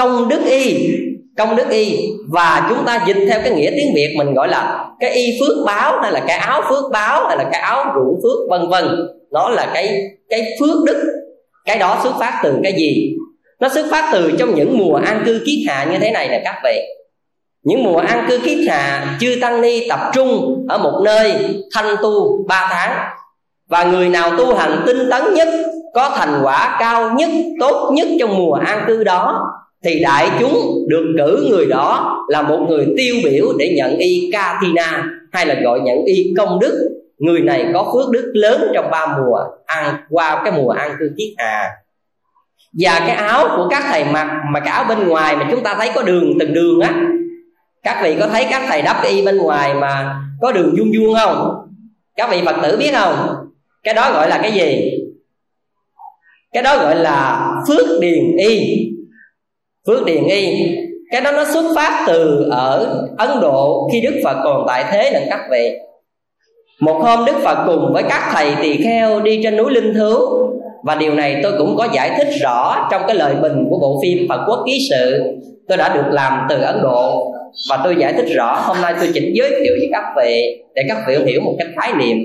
công 0.00 0.28
đức 0.28 0.40
y, 0.46 0.94
công 1.36 1.56
đức 1.56 1.68
y. 1.70 1.98
Và 2.28 2.66
chúng 2.68 2.84
ta 2.86 3.04
dịch 3.06 3.16
theo 3.28 3.40
cái 3.44 3.50
nghĩa 3.50 3.70
tiếng 3.70 3.94
việt 3.94 4.14
mình 4.16 4.34
gọi 4.34 4.48
là 4.48 4.84
cái 5.00 5.10
y 5.10 5.24
phước 5.40 5.66
báo, 5.66 6.00
hay 6.02 6.12
là 6.12 6.20
cái 6.28 6.38
áo 6.38 6.62
phước 6.68 6.84
báo, 6.92 7.28
hay 7.28 7.36
là 7.36 7.44
cái 7.52 7.60
áo 7.60 7.84
ruộng 7.94 8.20
phước, 8.22 8.50
vân 8.50 8.68
vân. 8.70 8.84
Nó 9.32 9.48
là 9.48 9.70
cái 9.74 10.00
cái 10.28 10.46
phước 10.60 10.84
đức. 10.86 11.02
Cái 11.64 11.78
đó 11.78 12.00
xuất 12.02 12.12
phát 12.18 12.40
từ 12.42 12.54
cái 12.62 12.72
gì? 12.72 13.16
Nó 13.60 13.68
xuất 13.68 13.86
phát 13.90 14.10
từ 14.12 14.32
trong 14.38 14.54
những 14.54 14.78
mùa 14.78 14.94
an 14.94 15.22
cư 15.26 15.42
kiết 15.46 15.58
hạ 15.68 15.86
như 15.92 15.98
thế 15.98 16.10
này 16.10 16.28
nè 16.28 16.40
các 16.44 16.60
vị. 16.64 16.80
Những 17.62 17.82
mùa 17.82 17.98
an 17.98 18.26
cư 18.28 18.38
kiết 18.38 18.58
hạ 18.68 19.16
chư 19.20 19.36
tăng 19.40 19.60
ni, 19.60 19.88
tập 19.88 20.00
trung 20.14 20.64
ở 20.68 20.78
một 20.78 21.02
nơi, 21.04 21.32
thanh 21.74 21.96
tu 22.02 22.44
ba 22.48 22.68
tháng. 22.70 23.08
Và 23.68 23.84
người 23.84 24.08
nào 24.08 24.30
tu 24.38 24.54
hành 24.54 24.82
tinh 24.86 25.10
tấn 25.10 25.34
nhất, 25.34 25.48
có 25.94 26.10
thành 26.16 26.40
quả 26.42 26.76
cao 26.80 27.10
nhất, 27.10 27.28
tốt 27.60 27.90
nhất 27.94 28.08
trong 28.20 28.38
mùa 28.38 28.52
an 28.52 28.84
cư 28.86 29.04
đó 29.04 29.46
thì 29.84 30.00
đại 30.00 30.30
chúng 30.40 30.86
được 30.88 31.14
cử 31.18 31.46
người 31.50 31.66
đó 31.66 32.18
là 32.28 32.42
một 32.42 32.66
người 32.68 32.86
tiêu 32.96 33.14
biểu 33.24 33.46
để 33.58 33.74
nhận 33.76 33.96
y 33.96 34.30
Katina 34.32 35.04
hay 35.32 35.46
là 35.46 35.60
gọi 35.62 35.80
nhận 35.80 36.04
y 36.04 36.34
công 36.36 36.58
đức. 36.60 36.88
Người 37.18 37.40
này 37.40 37.66
có 37.74 37.92
phước 37.94 38.10
đức 38.10 38.32
lớn 38.34 38.70
trong 38.74 38.90
ba 38.90 39.06
mùa 39.06 39.38
ăn, 39.66 39.96
qua 40.10 40.42
cái 40.44 40.52
mùa 40.52 40.70
ăn 40.70 40.96
cư 41.00 41.10
kiết 41.16 41.28
hà 41.38 41.70
và 42.78 42.98
cái 42.98 43.16
áo 43.16 43.48
của 43.56 43.68
các 43.70 43.82
thầy 43.88 44.04
mặc, 44.04 44.28
mà 44.52 44.60
cái 44.60 44.68
áo 44.68 44.84
bên 44.88 45.08
ngoài 45.08 45.36
mà 45.36 45.48
chúng 45.50 45.62
ta 45.62 45.74
thấy 45.78 45.90
có 45.94 46.02
đường, 46.02 46.32
từng 46.40 46.52
đường 46.52 46.80
á. 46.80 47.00
Các 47.82 48.00
vị 48.02 48.16
có 48.20 48.28
thấy 48.28 48.46
các 48.50 48.62
thầy 48.68 48.82
đắp 48.82 49.04
y 49.04 49.24
bên 49.24 49.38
ngoài 49.38 49.74
mà 49.74 50.20
có 50.40 50.52
đường 50.52 50.74
vuông 50.78 50.90
vuông 50.98 51.14
không? 51.14 51.50
Các 52.16 52.30
vị 52.30 52.42
phật 52.46 52.56
tử 52.62 52.76
biết 52.76 52.90
không? 52.94 53.28
Cái 53.82 53.94
đó 53.94 54.12
gọi 54.12 54.28
là 54.28 54.38
cái 54.42 54.52
gì? 54.52 54.90
Cái 56.52 56.62
đó 56.62 56.78
gọi 56.78 56.96
là 56.96 57.50
phước 57.68 57.86
điền 58.00 58.36
y 58.36 58.86
phước 59.86 60.04
điền 60.04 60.24
y. 60.24 60.76
Cái 61.10 61.20
đó 61.20 61.32
nó 61.32 61.44
xuất 61.44 61.72
phát 61.76 62.04
từ 62.06 62.48
ở 62.50 63.04
ấn 63.18 63.30
độ 63.40 63.88
khi 63.92 64.00
đức 64.00 64.20
phật 64.24 64.36
còn 64.44 64.64
tại 64.68 64.84
thế 64.90 65.10
lần 65.10 65.22
các 65.30 65.40
vị. 65.50 65.70
Một 66.80 67.00
hôm 67.02 67.24
đức 67.24 67.36
phật 67.42 67.64
cùng 67.66 67.92
với 67.92 68.02
các 68.02 68.30
thầy 68.32 68.54
tỳ 68.62 68.76
kheo 68.84 69.20
đi 69.20 69.40
trên 69.42 69.56
núi 69.56 69.70
linh 69.70 69.94
thứu 69.94 70.18
và 70.84 70.94
điều 70.94 71.14
này 71.14 71.40
tôi 71.42 71.52
cũng 71.58 71.76
có 71.76 71.88
giải 71.94 72.10
thích 72.16 72.28
rõ 72.40 72.88
trong 72.90 73.02
cái 73.06 73.16
lời 73.16 73.34
bình 73.34 73.66
của 73.70 73.78
bộ 73.78 74.00
phim 74.02 74.28
phật 74.28 74.40
quốc 74.46 74.62
ký 74.66 74.78
sự. 74.90 75.22
Tôi 75.68 75.78
đã 75.78 75.94
được 75.94 76.06
làm 76.10 76.46
từ 76.48 76.60
ấn 76.60 76.82
độ. 76.82 77.32
Và 77.70 77.80
tôi 77.84 77.96
giải 77.98 78.12
thích 78.12 78.26
rõ, 78.34 78.62
hôm 78.66 78.76
nay 78.82 78.94
tôi 79.00 79.10
chỉnh 79.14 79.32
giới 79.34 79.50
thiệu 79.50 79.74
với 79.78 79.88
các 79.92 80.04
vị 80.16 80.62
để 80.74 80.82
các 80.88 80.98
vị 81.08 81.16
hiểu 81.26 81.40
một 81.40 81.54
cách 81.58 81.68
khái 81.76 81.92
niệm. 81.94 82.16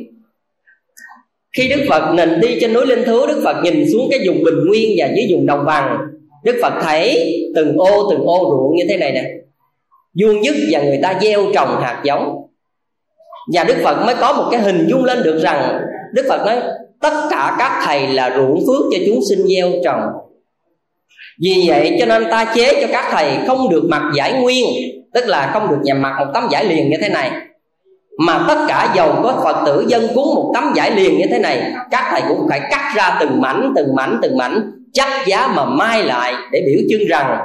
Khi 1.57 1.67
đức 1.67 1.85
phật 1.89 2.13
nền 2.13 2.39
đi 2.41 2.57
trên 2.62 2.74
núi 2.74 2.85
linh 2.85 3.03
thú, 3.05 3.27
đức 3.27 3.41
phật 3.43 3.63
nhìn 3.63 3.85
xuống 3.93 4.07
cái 4.12 4.19
vùng 4.27 4.43
bình 4.43 4.65
nguyên 4.67 4.95
và 4.97 5.07
dưới 5.15 5.25
vùng 5.31 5.45
đồng 5.45 5.65
bằng 5.65 5.97
đức 6.45 6.59
phật 6.61 6.73
thấy 6.81 7.31
từng 7.55 7.77
ô 7.77 8.09
từng 8.11 8.25
ô 8.25 8.39
ruộng 8.49 8.75
như 8.75 8.83
thế 8.89 8.97
này 8.97 9.11
nè. 9.11 9.23
Vuông 10.21 10.41
nhất 10.41 10.55
và 10.71 10.81
người 10.81 10.99
ta 11.03 11.19
gieo 11.21 11.41
trồng 11.53 11.81
hạt 11.81 12.01
giống. 12.03 12.41
Và 13.53 13.63
đức 13.63 13.75
phật 13.83 14.05
mới 14.05 14.15
có 14.15 14.33
một 14.33 14.47
cái 14.51 14.61
hình 14.61 14.87
dung 14.89 15.05
lên 15.05 15.23
được 15.23 15.39
rằng, 15.41 15.79
đức 16.13 16.25
phật 16.29 16.45
nói, 16.45 16.61
tất 17.01 17.27
cả 17.29 17.55
các 17.59 17.81
thầy 17.85 18.07
là 18.07 18.33
ruộng 18.35 18.63
phước 18.67 18.81
cho 18.91 18.97
chúng 19.05 19.19
sinh 19.29 19.47
gieo 19.47 19.69
trồng. 19.83 20.01
Vì 21.41 21.65
vậy 21.67 21.97
cho 21.99 22.05
nên 22.05 22.23
ta 22.31 22.53
chế 22.55 22.81
cho 22.81 22.87
các 22.91 23.05
thầy 23.11 23.31
không 23.47 23.69
được 23.69 23.83
mặc 23.89 24.03
giải 24.15 24.33
nguyên, 24.33 24.65
tức 25.13 25.27
là 25.27 25.49
không 25.53 25.69
được 25.69 25.79
nhằm 25.83 26.01
mặc 26.01 26.15
một 26.19 26.31
tấm 26.33 26.47
giải 26.51 26.65
liền 26.65 26.89
như 26.89 26.97
thế 27.01 27.09
này. 27.09 27.31
Mà 28.17 28.45
tất 28.47 28.65
cả 28.67 28.93
dầu 28.95 29.15
có 29.23 29.41
phật 29.43 29.63
tử 29.65 29.85
dân 29.87 30.07
cúng 30.15 30.35
một 30.35 30.51
tấm 30.53 30.73
giải 30.75 30.91
liền 30.91 31.17
như 31.17 31.25
thế 31.29 31.39
này, 31.39 31.71
các 31.91 32.07
thầy 32.11 32.21
cũng 32.29 32.47
phải 32.49 32.59
cắt 32.71 32.93
ra 32.95 33.17
từng 33.19 33.41
mảnh 33.41 33.73
từng 33.75 33.95
mảnh 33.95 34.19
từng 34.21 34.37
mảnh 34.37 34.71
chắc 34.95 35.27
giá 35.27 35.47
mà 35.47 35.65
mai 35.65 36.03
lại 36.03 36.33
để 36.51 36.63
biểu 36.65 36.79
trưng 36.89 37.07
rằng, 37.07 37.39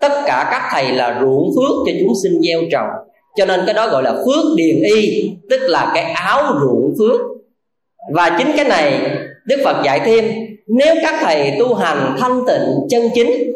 tất 0.00 0.12
cả 0.26 0.48
các 0.50 0.62
thầy 0.70 0.92
là 0.92 1.18
ruộng 1.20 1.50
phước 1.56 1.72
cho 1.86 1.92
chúng 2.00 2.12
sinh 2.22 2.40
gieo 2.42 2.60
trồng. 2.72 2.86
Cho 3.36 3.46
nên 3.46 3.60
cái 3.66 3.74
đó 3.74 3.88
gọi 3.88 4.02
là 4.02 4.12
phước 4.12 4.44
điền 4.56 4.82
y, 4.82 5.30
tức 5.50 5.60
là 5.60 5.90
cái 5.94 6.02
áo 6.02 6.42
ruộng 6.60 6.94
phước. 6.98 7.20
Và 8.14 8.36
chính 8.38 8.52
cái 8.56 8.64
này 8.64 9.10
đức 9.46 9.56
phật 9.64 9.84
dạy 9.84 10.00
thêm, 10.04 10.24
nếu 10.66 10.94
các 11.02 11.14
thầy 11.20 11.56
tu 11.58 11.74
hành 11.74 12.16
thanh 12.18 12.40
tịnh, 12.46 12.62
chân 12.90 13.02
chính, 13.14 13.52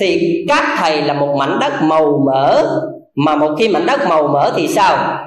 thì 0.00 0.44
các 0.48 0.76
thầy 0.78 1.02
là 1.02 1.14
một 1.14 1.34
mảnh 1.38 1.58
đất 1.60 1.72
màu 1.82 2.22
mỡ. 2.26 2.64
Mà 3.14 3.36
một 3.36 3.54
khi 3.58 3.68
mảnh 3.68 3.86
đất 3.86 4.00
màu 4.08 4.28
mỡ 4.28 4.52
thì 4.56 4.68
sao? 4.68 5.18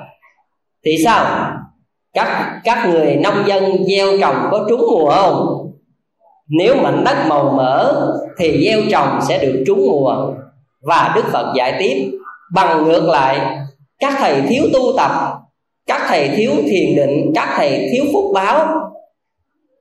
Thì 0.85 0.97
sao? 1.05 1.51
Các 2.13 2.59
các 2.63 2.89
người 2.89 3.15
nông 3.15 3.43
dân 3.47 3.85
gieo 3.87 4.17
trồng 4.21 4.35
có 4.51 4.65
trúng 4.69 4.81
mùa 4.91 5.09
không? 5.09 5.52
Nếu 6.49 6.75
mảnh 6.75 7.03
đất 7.03 7.15
màu 7.27 7.53
mỡ 7.57 8.07
thì 8.37 8.65
gieo 8.65 8.79
trồng 8.91 9.19
sẽ 9.27 9.45
được 9.45 9.63
trúng 9.67 9.87
mùa. 9.91 10.33
Và 10.81 11.13
đức 11.15 11.23
phật 11.31 11.53
dạy 11.55 11.75
tiếp, 11.79 12.11
bằng 12.53 12.83
ngược 12.83 13.03
lại, 13.03 13.57
các 13.99 14.13
thầy 14.19 14.41
thiếu 14.41 14.63
tu 14.73 14.79
tập, 14.97 15.11
các 15.87 16.01
thầy 16.07 16.29
thiếu 16.29 16.51
thiền 16.65 16.95
định, 16.95 17.31
các 17.35 17.53
thầy 17.57 17.89
thiếu 17.91 18.05
phúc 18.13 18.25
báo, 18.33 18.67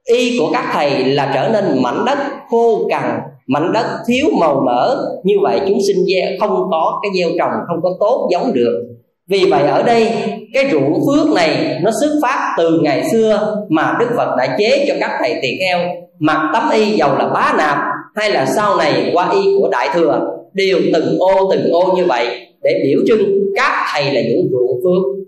y 0.04 0.38
của 0.38 0.50
các 0.52 0.70
thầy 0.72 1.04
là 1.04 1.30
trở 1.34 1.48
nên 1.48 1.82
mảnh 1.82 2.04
đất 2.06 2.18
khô 2.50 2.86
cằn, 2.90 3.20
mảnh 3.46 3.72
đất 3.72 3.86
thiếu 4.06 4.26
màu 4.40 4.62
mỡ. 4.66 4.96
Như 5.24 5.34
vậy 5.42 5.60
chúng 5.68 5.78
sinh 5.86 6.04
gieo, 6.06 6.30
không 6.40 6.68
có 6.70 7.00
cái 7.02 7.10
gieo 7.18 7.28
trồng 7.38 7.50
không 7.66 7.82
có 7.82 7.90
tốt 8.00 8.28
giống 8.32 8.52
được. 8.52 8.88
Vì 9.28 9.44
vậy 9.50 9.62
ở 9.62 9.82
đây, 9.82 10.12
cái 10.54 10.70
ruộng 10.72 11.00
phước 11.06 11.34
này 11.34 11.78
nó 11.82 11.90
xuất 12.00 12.18
phát 12.22 12.54
từ 12.58 12.80
ngày 12.82 13.02
xưa 13.12 13.56
mà 13.68 13.96
đức 14.00 14.08
phật 14.16 14.36
đã 14.38 14.56
chế 14.58 14.84
cho 14.88 14.94
các 15.00 15.10
thầy 15.20 15.38
tỳ 15.42 15.48
kheo 15.60 15.78
mặc 16.22 16.50
tấm 16.52 16.62
y 16.72 16.90
dầu 16.90 17.18
là 17.18 17.28
bá 17.28 17.54
nạp 17.58 17.78
hay 18.14 18.30
là 18.30 18.46
sau 18.46 18.76
này 18.76 19.10
qua 19.14 19.30
y 19.32 19.40
của 19.58 19.68
đại 19.72 19.88
thừa 19.94 20.20
đều 20.52 20.78
từng 20.92 21.18
ô 21.18 21.50
từng 21.52 21.70
ô 21.72 21.92
như 21.96 22.04
vậy 22.04 22.26
để 22.62 22.80
biểu 22.84 23.00
trưng 23.06 23.42
các 23.56 23.86
thầy 23.92 24.04
là 24.04 24.20
những 24.20 24.48
ruộng 24.50 24.80
phước. 24.82 25.24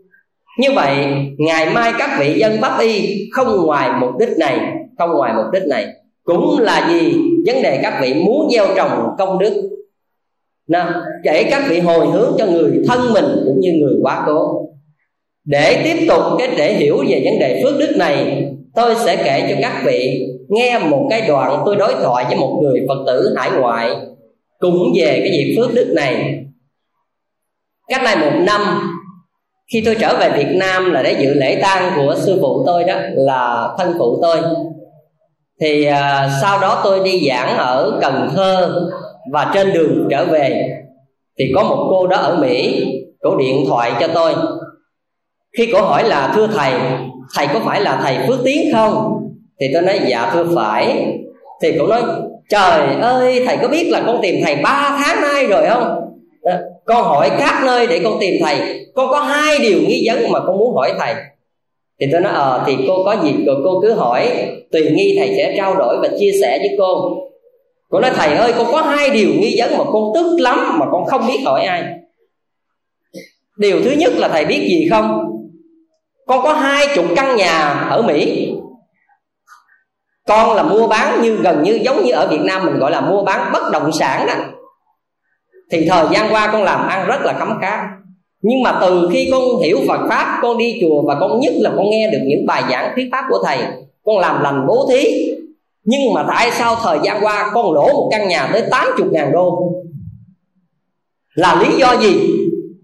Như 0.59 0.69
vậy 0.75 0.97
ngày 1.39 1.71
mai 1.75 1.93
các 1.99 2.17
vị 2.21 2.35
dân 2.39 2.61
pháp 2.61 2.81
y 2.81 3.19
không 3.33 3.67
ngoài 3.67 3.91
mục 4.01 4.11
đích 4.19 4.39
này 4.39 4.59
không 4.99 5.11
ngoài 5.11 5.33
mục 5.37 5.47
đích 5.53 5.63
này. 5.67 5.87
Cũng 6.25 6.59
là 6.61 6.91
gì? 6.93 7.15
Vấn 7.47 7.63
đề 7.63 7.81
các 7.83 7.99
vị 8.03 8.15
muốn 8.15 8.49
gieo 8.53 8.67
trồng 8.77 8.91
công 9.19 9.39
đức. 9.39 9.71
Nào, 10.69 10.93
để 11.23 11.45
các 11.51 11.65
vị 11.69 11.81
hồi 11.81 12.07
hướng 12.07 12.33
cho 12.39 12.47
người 12.47 12.83
thân 12.89 13.13
mình 13.13 13.25
cũng 13.45 13.61
như 13.61 13.73
người 13.73 13.95
quá 14.03 14.25
cố. 14.27 14.69
Để 15.45 15.83
tiếp 15.85 16.07
tục 16.09 16.23
cái 16.39 16.49
để 16.57 16.73
hiểu 16.73 17.05
về 17.09 17.23
vấn 17.25 17.39
đề 17.39 17.63
phước 17.63 17.79
đức 17.79 17.97
này 17.97 18.45
tôi 18.75 18.95
sẽ 19.05 19.17
kể 19.25 19.47
cho 19.51 19.57
các 19.63 19.83
vị 19.87 20.29
nghe 20.49 20.79
một 20.79 21.07
cái 21.11 21.21
đoạn 21.29 21.63
tôi 21.67 21.77
đối 21.77 21.95
thoại 21.95 22.25
với 22.29 22.37
một 22.37 22.61
người 22.63 22.81
phật 22.89 23.05
tử 23.07 23.35
hải 23.37 23.51
ngoại 23.51 23.91
cũng 24.59 24.93
về 24.99 25.21
cái 25.21 25.31
việc 25.31 25.57
phước 25.59 25.75
đức 25.75 25.93
này. 25.97 26.45
Cách 27.89 28.01
đây 28.05 28.17
một 28.17 28.39
năm 28.47 28.61
khi 29.73 29.83
tôi 29.85 29.97
trở 30.01 30.17
về 30.21 30.31
Việt 30.31 30.57
Nam 30.57 30.93
là 30.93 31.03
để 31.03 31.17
dự 31.21 31.35
lễ 31.35 31.59
tang 31.63 31.93
của 31.97 32.15
sư 32.19 32.39
phụ 32.41 32.63
tôi 32.67 32.85
đó 32.85 32.95
là 33.15 33.75
thân 33.79 33.95
phụ 33.99 34.19
tôi. 34.23 34.39
Thì 35.61 35.85
à, 35.85 36.31
sau 36.43 36.61
đó 36.61 36.81
tôi 36.85 37.01
đi 37.05 37.29
giảng 37.29 37.59
ở 37.59 37.99
Cần 38.03 38.29
Thơ 38.35 38.81
và 39.33 39.51
trên 39.55 39.73
đường 39.73 40.09
trở 40.11 40.25
về 40.25 40.69
thì 41.39 41.45
có 41.55 41.63
một 41.63 41.87
cô 41.91 42.07
đó 42.07 42.17
ở 42.17 42.37
Mỹ 42.37 42.85
cổ 43.21 43.37
điện 43.37 43.65
thoại 43.69 43.93
cho 44.01 44.09
tôi. 44.15 44.35
Khi 45.59 45.71
cổ 45.73 45.83
hỏi 45.83 46.09
là 46.09 46.33
thưa 46.37 46.47
thầy 46.47 46.73
thầy 47.35 47.47
có 47.47 47.61
phải 47.65 47.81
là 47.81 48.01
thầy 48.03 48.19
Phước 48.29 48.41
Tiến 48.45 48.73
không? 48.73 49.14
Thì 49.61 49.67
tôi 49.73 49.83
nói 49.83 50.01
dạ 50.09 50.31
thưa 50.33 50.47
phải. 50.57 51.07
Thì 51.63 51.73
cũng 51.79 51.89
nói 51.89 52.03
trời 52.49 52.95
ơi 53.01 53.43
thầy 53.47 53.57
có 53.63 53.69
biết 53.69 53.89
là 53.91 54.03
con 54.07 54.19
tìm 54.23 54.35
thầy 54.45 54.57
3 54.57 54.99
tháng 55.05 55.23
nay 55.23 55.47
rồi 55.47 55.67
không? 55.69 56.01
Con 56.85 57.05
hỏi 57.05 57.31
các 57.39 57.63
nơi 57.67 57.87
để 57.87 58.01
con 58.05 58.17
tìm 58.21 58.35
thầy. 58.45 58.87
Con 58.95 59.11
có 59.11 59.21
hai 59.21 59.59
điều 59.59 59.79
nghi 59.83 60.05
vấn 60.07 60.33
mà 60.33 60.41
con 60.47 60.59
muốn 60.59 60.75
hỏi 60.75 60.93
thầy. 60.99 61.15
Thì 62.01 62.07
tôi 62.13 62.21
nói 62.21 62.33
ờ 62.33 62.59
à, 62.59 62.65
thì 62.67 62.77
cô 62.89 63.05
có 63.05 63.17
gì 63.25 63.33
rồi 63.47 63.57
cô 63.65 63.81
cứ 63.83 63.93
hỏi 63.93 64.49
tùy 64.73 64.91
nghi 64.91 65.17
thầy 65.19 65.29
sẽ 65.37 65.55
trao 65.57 65.75
đổi 65.75 65.97
và 66.03 66.09
chia 66.19 66.31
sẻ 66.41 66.59
với 66.59 66.77
cô. 66.79 67.17
Cô 67.91 68.01
nói 68.01 68.11
thầy 68.15 68.35
ơi 68.35 68.53
con 68.59 68.67
có 68.73 68.83
hai 68.83 69.11
điều 69.11 69.29
nghi 69.29 69.55
vấn 69.59 69.79
mà 69.79 69.85
con 69.93 70.13
tức 70.15 70.41
lắm 70.41 70.79
mà 70.79 70.87
con 70.93 71.05
không 71.05 71.27
biết 71.27 71.39
hỏi 71.45 71.65
ai. 71.65 71.85
Điều 73.57 73.83
thứ 73.83 73.91
nhất 73.91 74.13
là 74.17 74.29
thầy 74.29 74.45
biết 74.45 74.67
gì 74.69 74.89
không? 74.91 75.21
Con 76.27 76.43
có 76.43 76.53
hai 76.53 76.87
chục 76.95 77.05
căn 77.17 77.37
nhà 77.37 77.87
ở 77.91 78.03
mỹ 78.03 78.53
con 80.29 80.57
là 80.57 80.63
mua 80.63 80.87
bán 80.87 81.23
như, 81.23 81.37
gần 81.37 81.63
như 81.63 81.81
giống 81.85 82.05
như 82.05 82.13
ở 82.13 82.29
việt 82.31 82.41
nam 82.41 82.67
mình 82.67 82.79
gọi 82.79 82.91
là 82.91 83.01
mua 83.01 83.25
bán 83.25 83.53
bất 83.53 83.63
động 83.73 83.93
sản 83.93 84.27
đó. 84.27 84.35
Thì 85.71 85.89
thời 85.89 86.07
gian 86.13 86.33
qua 86.33 86.49
con 86.53 86.63
làm 86.63 86.89
ăn 86.89 87.07
rất 87.07 87.21
là 87.23 87.33
cấm 87.33 87.59
cá 87.61 87.89
nhưng 88.47 88.63
mà 88.63 88.79
từ 88.81 89.09
khi 89.13 89.29
con 89.33 89.43
hiểu 89.63 89.79
Phật 89.89 90.01
pháp, 90.09 90.39
con 90.43 90.59
đi 90.59 90.79
chùa 90.81 91.03
và 91.03 91.17
con 91.21 91.41
nhất 91.41 91.53
là 91.57 91.71
con 91.77 91.91
nghe 91.91 92.11
được 92.11 92.19
những 92.25 92.47
bài 92.47 92.63
giảng 92.71 92.93
thuyết 92.95 93.09
pháp 93.13 93.25
của 93.29 93.39
thầy, 93.47 93.59
con 94.05 94.19
làm 94.19 94.43
lành 94.43 94.67
bố 94.69 94.89
thí. 94.91 95.31
Nhưng 95.85 96.15
mà 96.15 96.25
tại 96.29 96.51
sao 96.51 96.77
thời 96.83 96.99
gian 97.03 97.25
qua 97.25 97.51
con 97.55 97.73
lỗ 97.73 97.89
một 97.93 98.09
căn 98.11 98.29
nhà 98.29 98.49
tới 98.53 98.63
80 98.71 99.09
ngàn 99.13 99.33
đô? 99.33 99.73
Là 101.35 101.63
lý 101.63 101.77
do 101.77 101.97
gì? 101.97 102.21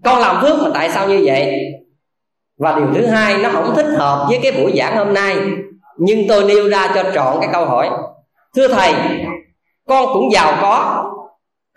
Con 0.03 0.19
làm 0.19 0.41
phước 0.41 0.59
mà 0.63 0.69
tại 0.73 0.89
sao 0.89 1.09
như 1.09 1.21
vậy? 1.25 1.59
Và 2.59 2.75
điều 2.79 2.87
thứ 2.93 3.05
hai, 3.05 3.37
nó 3.37 3.49
không 3.49 3.75
thích 3.75 3.87
hợp 3.97 4.25
với 4.29 4.39
cái 4.43 4.51
buổi 4.51 4.73
giảng 4.77 4.97
hôm 4.97 5.13
nay 5.13 5.35
nhưng 6.03 6.27
tôi 6.27 6.43
nêu 6.43 6.69
ra 6.69 6.87
cho 6.95 7.03
trọn 7.13 7.37
cái 7.41 7.49
câu 7.53 7.65
hỏi. 7.65 7.89
Thưa 8.55 8.67
thầy, 8.67 8.93
con 9.87 10.13
cũng 10.13 10.31
giàu 10.31 10.57
có, 10.61 11.05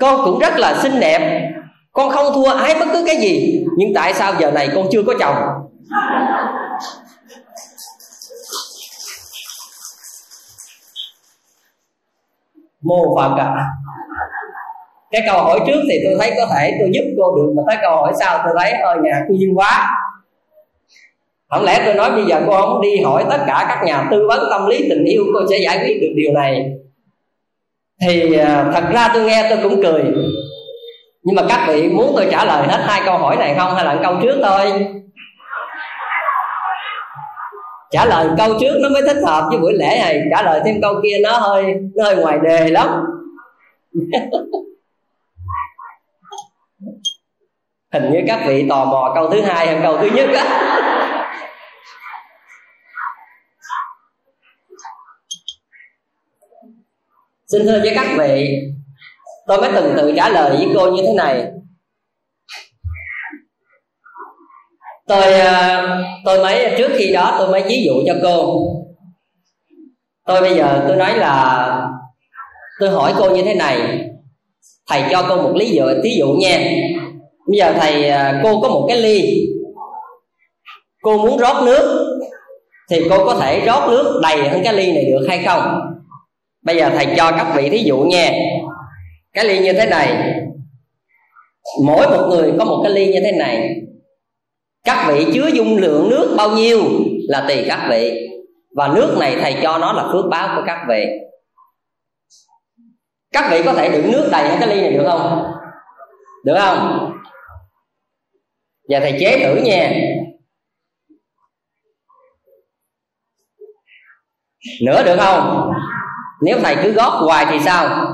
con 0.00 0.20
cũng 0.24 0.38
rất 0.38 0.56
là 0.56 0.74
xinh 0.82 1.00
đẹp, 1.00 1.50
con 1.92 2.10
không 2.10 2.34
thua 2.34 2.50
ai 2.52 2.74
bất 2.74 2.86
cứ 2.92 3.04
cái 3.06 3.16
gì. 3.16 3.64
Nhưng 3.76 3.88
tại 3.94 4.14
sao 4.14 4.34
giờ 4.38 4.50
này 4.50 4.68
con 4.74 4.86
chưa 4.92 5.02
có 5.02 5.14
chồng? 5.20 5.36
Mô 12.82 13.16
phật 13.16 13.36
à. 13.38 13.66
Cái 15.10 15.22
câu 15.26 15.42
hỏi 15.42 15.60
trước 15.66 15.80
thì 15.90 15.98
tôi 16.04 16.16
thấy 16.20 16.32
có 16.36 16.46
thể 16.54 16.76
tôi 16.80 16.90
giúp 16.92 17.04
cô 17.18 17.36
được, 17.36 17.52
mà 17.56 17.62
tới 17.66 17.76
câu 17.82 17.96
hỏi 17.96 18.12
sau 18.20 18.38
tôi 18.44 18.54
thấy 18.58 18.74
hơi 18.84 18.96
nhà 19.02 19.20
cô 19.28 19.34
duyên 19.38 19.58
quá 19.58 19.90
không 21.54 21.64
lẽ 21.64 21.82
tôi 21.84 21.94
nói 21.94 22.10
bây 22.10 22.24
giờ 22.24 22.42
cô 22.46 22.60
không 22.60 22.80
đi 22.80 23.00
hỏi 23.00 23.24
tất 23.30 23.38
cả 23.46 23.66
các 23.68 23.84
nhà 23.84 24.08
tư 24.10 24.26
vấn 24.28 24.40
tâm 24.50 24.66
lý 24.66 24.86
tình 24.88 25.04
yêu, 25.04 25.24
cô 25.34 25.40
sẽ 25.50 25.58
giải 25.64 25.78
quyết 25.78 25.98
được 26.00 26.12
điều 26.16 26.32
này. 26.32 26.72
Thì 28.02 28.36
à, 28.38 28.70
thật 28.72 28.84
ra 28.92 29.10
tôi 29.14 29.24
nghe 29.24 29.46
tôi 29.50 29.58
cũng 29.62 29.82
cười. 29.82 30.02
Nhưng 31.22 31.36
mà 31.36 31.42
các 31.48 31.66
vị 31.68 31.88
muốn 31.88 32.12
tôi 32.16 32.26
trả 32.30 32.44
lời 32.44 32.66
hết 32.68 32.78
hai 32.86 33.02
câu 33.04 33.18
hỏi 33.18 33.36
này 33.36 33.54
không, 33.58 33.74
hay 33.74 33.84
là 33.84 34.00
câu 34.02 34.16
trước 34.22 34.40
thôi? 34.42 34.86
Trả 37.90 38.04
lời 38.04 38.28
câu 38.38 38.54
trước 38.60 38.78
nó 38.80 38.88
mới 38.88 39.02
thích 39.02 39.22
hợp 39.26 39.44
với 39.50 39.58
buổi 39.58 39.72
lễ 39.72 39.98
này. 40.02 40.22
Trả 40.30 40.42
lời 40.42 40.60
thêm 40.64 40.80
câu 40.82 40.94
kia 41.02 41.18
nó 41.22 41.38
hơi 41.38 41.64
nó 41.96 42.04
hơi 42.04 42.16
ngoài 42.16 42.38
đề 42.42 42.68
lắm. 42.68 42.88
Hình 47.92 48.10
như 48.12 48.20
các 48.26 48.40
vị 48.46 48.66
tò 48.68 48.84
mò 48.84 49.12
câu 49.14 49.30
thứ 49.30 49.40
hai 49.40 49.66
hay 49.66 49.78
câu 49.82 49.96
thứ 49.96 50.10
nhất 50.14 50.28
á. 50.34 50.70
Xin 57.54 57.66
thưa 57.66 57.80
với 57.80 57.92
các 57.94 58.06
vị, 58.18 58.58
tôi 59.46 59.60
mới 59.60 59.70
từng 59.74 59.94
tự 59.96 60.12
trả 60.16 60.28
lời 60.28 60.56
với 60.56 60.68
cô 60.74 60.90
như 60.90 61.02
thế 61.06 61.12
này. 61.12 61.44
Tôi 65.06 65.32
ờ, 65.32 65.86
tôi 66.24 66.38
mới, 66.38 66.74
trước 66.78 66.90
khi 66.96 67.12
đó 67.12 67.34
tôi 67.38 67.48
mới 67.48 67.62
ví 67.62 67.84
dụ 67.86 67.92
cho 68.06 68.14
cô. 68.22 68.60
Tôi 70.26 70.40
bây 70.40 70.56
giờ 70.56 70.84
tôi 70.88 70.96
nói 70.96 71.18
là, 71.18 71.88
tôi 72.80 72.90
hỏi 72.90 73.14
cô 73.18 73.30
như 73.30 73.42
thế 73.42 73.54
này. 73.54 74.00
Thầy 74.88 75.02
cho 75.10 75.26
cô 75.28 75.36
một 75.36 75.52
lý 75.54 75.70
dụ 75.70 75.84
thí 76.02 76.16
dụ 76.18 76.26
nha. 76.32 76.58
Bây 77.48 77.58
giờ 77.58 77.74
thầy 77.80 78.08
ờ, 78.08 78.40
cô 78.42 78.60
có 78.60 78.68
một 78.68 78.84
cái 78.88 78.98
ly. 78.98 79.46
Cô 81.02 81.18
muốn 81.18 81.38
rót 81.38 81.62
nước, 81.66 82.16
thì 82.90 83.06
cô 83.10 83.24
có 83.26 83.34
thể 83.34 83.60
rót 83.66 83.88
nước 83.90 84.20
đầy 84.22 84.48
hơn 84.48 84.60
cái 84.64 84.74
ly 84.74 84.92
này 84.92 85.04
được 85.04 85.26
hay 85.28 85.42
không? 85.46 85.93
Bây 86.64 86.76
giờ 86.76 86.90
thầy 86.94 87.06
cho 87.16 87.32
các 87.36 87.52
vị 87.56 87.68
thí 87.68 87.78
dụ 87.78 87.98
nha 87.98 88.32
cái 89.32 89.44
ly 89.44 89.58
như 89.58 89.72
thế 89.72 89.86
này. 89.86 90.40
Mỗi 91.84 92.08
một 92.08 92.26
người 92.30 92.52
có 92.58 92.64
một 92.64 92.80
cái 92.82 92.92
ly 92.92 93.12
như 93.12 93.20
thế 93.20 93.32
này. 93.32 93.76
Các 94.84 95.06
vị 95.08 95.26
chứa 95.34 95.48
dung 95.48 95.76
lượng 95.76 96.10
nước 96.10 96.34
bao 96.38 96.50
nhiêu 96.50 96.80
là 97.28 97.44
tùy 97.48 97.64
các 97.68 97.86
vị. 97.90 98.28
Và 98.76 98.88
nước 98.88 99.16
này 99.20 99.36
thầy 99.40 99.56
cho 99.62 99.78
nó 99.78 99.92
là 99.92 100.08
phước 100.12 100.24
báo 100.30 100.56
của 100.56 100.62
các 100.66 100.86
vị. 100.88 101.06
Các 103.32 103.50
vị 103.50 103.62
có 103.64 103.74
thể 103.74 103.88
đựng 103.88 104.12
nước 104.12 104.28
đầy 104.32 104.48
hơn 104.48 104.56
cái 104.60 104.68
ly 104.68 104.80
này 104.80 104.92
được 104.92 105.04
không? 105.10 105.52
Được 106.44 106.56
không? 106.58 107.10
Giờ 108.88 109.00
thầy 109.00 109.16
chế 109.20 109.38
thử 109.38 109.60
nha. 109.64 109.92
Nữa 114.82 115.02
được 115.04 115.16
không? 115.18 115.72
Nếu 116.42 116.58
thầy 116.62 116.76
cứ 116.82 116.92
góp 116.92 117.12
hoài 117.12 117.46
thì 117.50 117.58
sao? 117.64 118.06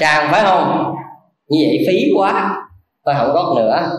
Tràn 0.00 0.28
phải 0.32 0.42
không? 0.44 0.94
Như 1.48 1.58
vậy 1.68 1.84
phí 1.86 2.12
quá. 2.16 2.56
Tôi 3.04 3.14
không 3.18 3.32
góp 3.32 3.56
nữa. 3.56 3.90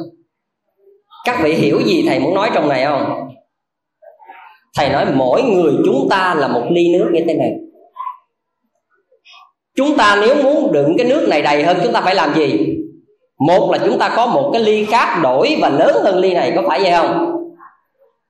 Các 1.26 1.40
vị 1.44 1.54
hiểu 1.54 1.82
gì 1.82 2.06
thầy 2.08 2.20
muốn 2.20 2.34
nói 2.34 2.50
trong 2.54 2.70
này 2.70 2.86
không? 2.86 3.30
Thầy 4.78 4.90
nói 4.90 5.06
mỗi 5.14 5.44
người 5.44 5.74
chúng 5.86 6.08
ta 6.10 6.36
là 6.36 6.48
một 6.48 6.64
ly 6.72 6.94
nước 6.94 7.10
như 7.14 7.24
thế 7.28 7.34
này. 7.34 7.52
Chúng 9.76 9.98
ta 9.98 10.18
nếu 10.22 10.36
muốn 10.44 10.72
đựng 10.72 10.96
cái 10.98 11.08
nước 11.08 11.28
này 11.30 11.42
đầy 11.42 11.64
hơn, 11.64 11.78
chúng 11.84 11.94
ta 11.94 12.02
phải 12.02 12.16
làm 12.16 12.34
gì? 12.34 12.78
Một 13.48 13.72
là 13.72 13.78
chúng 13.86 14.00
ta 14.00 14.14
có 14.16 14.26
một 14.26 14.50
cái 14.54 14.62
ly 14.62 14.86
khác 14.86 15.20
đổi 15.24 15.58
và 15.62 15.70
lớn 15.70 15.96
hơn 16.04 16.18
ly 16.18 16.34
này, 16.34 16.54
có 16.56 16.64
phải 16.68 16.84
vậy 16.84 16.92
không? 16.92 17.33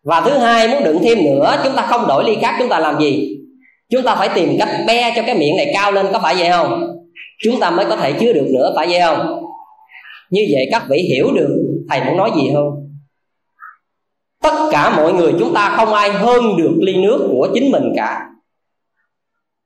Và 0.03 0.21
thứ 0.21 0.37
hai, 0.37 0.67
muốn 0.67 0.83
đựng 0.83 0.99
thêm 1.03 1.25
nữa, 1.25 1.55
chúng 1.63 1.75
ta 1.75 1.81
không 1.81 2.07
đổi 2.07 2.23
ly 2.23 2.35
khác, 2.41 2.55
chúng 2.59 2.69
ta 2.69 2.79
làm 2.79 2.99
gì? 2.99 3.37
Chúng 3.89 4.03
ta 4.03 4.15
phải 4.15 4.29
tìm 4.35 4.55
cách 4.59 4.69
be 4.87 5.13
cho 5.15 5.21
cái 5.25 5.35
miệng 5.35 5.55
này 5.55 5.71
cao 5.73 5.91
lên, 5.91 6.07
có 6.13 6.19
phải 6.19 6.35
vậy 6.35 6.49
không? 6.51 6.97
Chúng 7.43 7.59
ta 7.59 7.71
mới 7.71 7.85
có 7.85 7.95
thể 7.95 8.11
chứa 8.11 8.33
được 8.33 8.47
nữa, 8.53 8.73
phải 8.75 8.87
vậy 8.87 9.01
không? 9.01 9.43
Như 10.29 10.41
vậy 10.51 10.67
các 10.71 10.83
vị 10.89 10.97
hiểu 10.97 11.31
được 11.35 11.49
thầy 11.89 12.03
muốn 12.03 12.17
nói 12.17 12.31
gì 12.35 12.51
không? 12.53 12.89
Tất 14.43 14.69
cả 14.71 14.93
mọi 14.97 15.13
người 15.13 15.33
chúng 15.39 15.53
ta 15.53 15.73
không 15.77 15.93
ai 15.93 16.11
hơn 16.11 16.57
được 16.57 16.73
ly 16.79 16.97
nước 16.97 17.27
của 17.31 17.47
chính 17.53 17.71
mình 17.71 17.93
cả. 17.95 18.21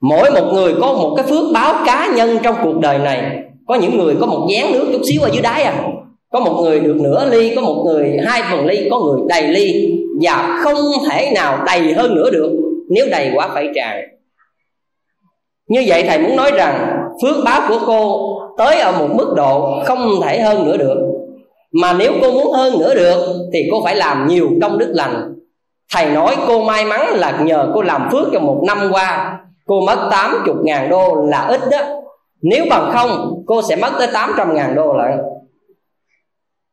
Mỗi 0.01 0.31
một 0.31 0.51
người 0.53 0.73
có 0.81 0.93
một 0.93 1.13
cái 1.17 1.25
phước 1.25 1.43
báo 1.53 1.83
cá 1.85 2.07
nhân 2.15 2.37
trong 2.43 2.55
cuộc 2.63 2.79
đời 2.79 2.99
này. 2.99 3.43
Có 3.67 3.75
những 3.75 3.97
người 3.97 4.15
có 4.19 4.25
một 4.25 4.47
dáng 4.51 4.71
nước 4.71 4.89
chút 4.91 5.01
xíu 5.09 5.21
ở 5.21 5.29
dưới 5.33 5.41
đáy 5.41 5.63
à 5.63 5.83
có 6.37 6.43
một 6.43 6.61
người 6.63 6.79
được 6.79 6.95
nửa 6.99 7.29
ly, 7.29 7.55
có 7.55 7.61
một 7.61 7.83
người 7.85 8.17
hai 8.25 8.41
phần 8.51 8.65
ly, 8.65 8.87
có 8.91 8.99
người 8.99 9.19
đầy 9.29 9.47
ly 9.47 9.93
và 10.21 10.59
không 10.63 10.75
thể 11.09 11.31
nào 11.35 11.63
đầy 11.65 11.93
hơn 11.93 12.15
nữa 12.15 12.29
được 12.29 12.51
nếu 12.89 13.05
đầy 13.11 13.31
quá 13.35 13.49
phải 13.53 13.69
tràn. 13.75 14.03
Như 15.67 15.83
vậy 15.87 16.03
thầy 16.07 16.19
muốn 16.19 16.35
nói 16.35 16.51
rằng 16.51 17.03
phước 17.21 17.35
báo 17.45 17.61
của 17.69 17.79
cô 17.85 18.19
tới 18.57 18.79
ở 18.79 18.91
một 18.91 19.07
mức 19.13 19.33
độ 19.35 19.79
không 19.85 20.21
thể 20.23 20.41
hơn 20.41 20.65
nữa 20.65 20.77
được. 20.77 20.97
Mà 21.71 21.93
nếu 21.93 22.13
cô 22.21 22.31
muốn 22.31 22.53
hơn 22.53 22.79
nữa 22.79 22.95
được 22.95 23.35
thì 23.53 23.69
cô 23.71 23.81
phải 23.83 23.95
làm 23.95 24.27
nhiều 24.27 24.49
công 24.61 24.77
đức 24.77 24.91
lành. 24.93 25.33
Thầy 25.93 26.05
nói 26.09 26.35
cô 26.47 26.63
may 26.63 26.85
mắn 26.85 27.01
là 27.15 27.39
nhờ 27.45 27.71
cô 27.73 27.81
làm 27.81 28.09
phước 28.11 28.27
trong 28.33 28.45
một 28.45 28.63
năm 28.67 28.77
qua, 28.91 29.39
cô 29.65 29.81
mất 29.81 30.07
80 30.11 30.55
ngàn 30.63 30.89
đô 30.89 31.15
là 31.15 31.45
ít 31.47 31.61
đó. 31.71 31.77
Nếu 32.41 32.65
bằng 32.69 32.91
không, 32.93 33.43
cô 33.45 33.61
sẽ 33.61 33.75
mất 33.75 33.91
tới 33.99 34.07
800 34.13 34.53
ngàn 34.53 34.75
đô 34.75 34.93
lại 34.93 35.17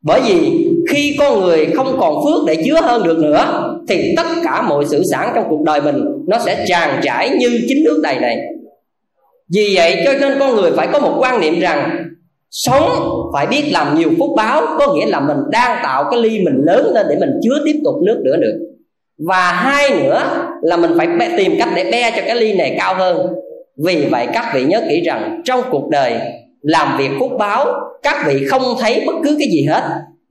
bởi 0.05 0.21
vì 0.27 0.67
khi 0.89 1.15
con 1.19 1.41
người 1.41 1.67
không 1.75 1.97
còn 1.99 2.15
phước 2.25 2.45
để 2.47 2.55
chứa 2.65 2.81
hơn 2.81 3.03
được 3.03 3.17
nữa, 3.17 3.69
thì 3.87 4.13
tất 4.17 4.27
cả 4.43 4.61
mọi 4.61 4.85
sự 4.85 5.03
sản 5.11 5.31
trong 5.35 5.45
cuộc 5.49 5.61
đời 5.61 5.81
mình 5.81 6.03
nó 6.27 6.37
sẽ 6.45 6.65
tràn 6.67 6.99
trải 7.03 7.29
như 7.29 7.59
chính 7.67 7.83
nước 7.83 7.99
đầy 8.03 8.19
này. 8.19 8.37
Vì 9.53 9.73
vậy 9.75 10.01
cho 10.05 10.13
nên 10.21 10.39
con 10.39 10.55
người 10.55 10.71
phải 10.71 10.87
có 10.93 10.99
một 10.99 11.15
quan 11.19 11.41
niệm 11.41 11.59
rằng 11.59 12.05
sống 12.51 12.89
phải 13.33 13.47
biết 13.47 13.63
làm 13.71 13.97
nhiều 13.99 14.11
phúc 14.19 14.29
báo, 14.37 14.61
có 14.79 14.93
nghĩa 14.93 15.05
là 15.05 15.19
mình 15.19 15.37
đang 15.51 15.79
tạo 15.83 16.03
cái 16.11 16.19
ly 16.19 16.39
mình 16.39 16.61
lớn 16.65 16.91
lên 16.93 17.05
để 17.09 17.15
mình 17.19 17.31
chứa 17.43 17.61
tiếp 17.65 17.79
tục 17.83 17.95
nước 18.05 18.21
nữa 18.23 18.35
được. 18.37 18.59
Và 19.27 19.51
hai 19.51 19.89
nữa 19.89 20.23
là 20.61 20.77
mình 20.77 20.91
phải 20.97 21.07
tìm 21.37 21.55
cách 21.59 21.69
để 21.75 21.91
be 21.91 22.11
cho 22.11 22.21
cái 22.27 22.35
ly 22.35 22.53
này 22.53 22.75
cao 22.79 22.95
hơn. 22.95 23.27
Vì 23.85 24.05
vậy 24.11 24.27
các 24.33 24.51
vị 24.55 24.63
nhớ 24.63 24.81
kỹ 24.89 25.01
rằng 25.01 25.41
trong 25.45 25.61
cuộc 25.71 25.89
đời 25.89 26.13
làm 26.65 26.97
việc 26.97 27.09
phúc 27.19 27.31
báo, 27.39 27.65
các 28.03 28.23
vị 28.27 28.45
không 28.47 28.61
thấy 28.79 29.03
bất 29.07 29.13
cứ 29.23 29.35
cái 29.39 29.47
gì 29.51 29.65
hết. 29.69 29.81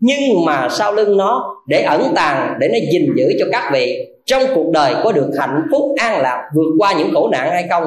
Nhưng 0.01 0.45
mà 0.47 0.69
sau 0.71 0.93
lưng 0.93 1.17
nó, 1.17 1.57
để 1.69 1.83
ẩn 1.83 2.13
tàng, 2.15 2.55
để 2.61 2.69
nó 2.69 2.79
gìn 2.93 3.15
giữ 3.17 3.33
cho 3.39 3.47
các 3.53 3.71
vị, 3.73 4.07
trong 4.27 4.43
cuộc 4.55 4.71
đời 4.73 4.95
có 5.05 5.13
được 5.13 5.31
hạnh 5.39 5.63
phúc, 5.71 5.83
an 5.97 6.21
lạc, 6.21 6.43
vượt 6.55 6.75
qua 6.79 6.93
những 6.93 7.15
khổ 7.15 7.29
nạn 7.33 7.51
hay 7.51 7.65
không? 7.71 7.85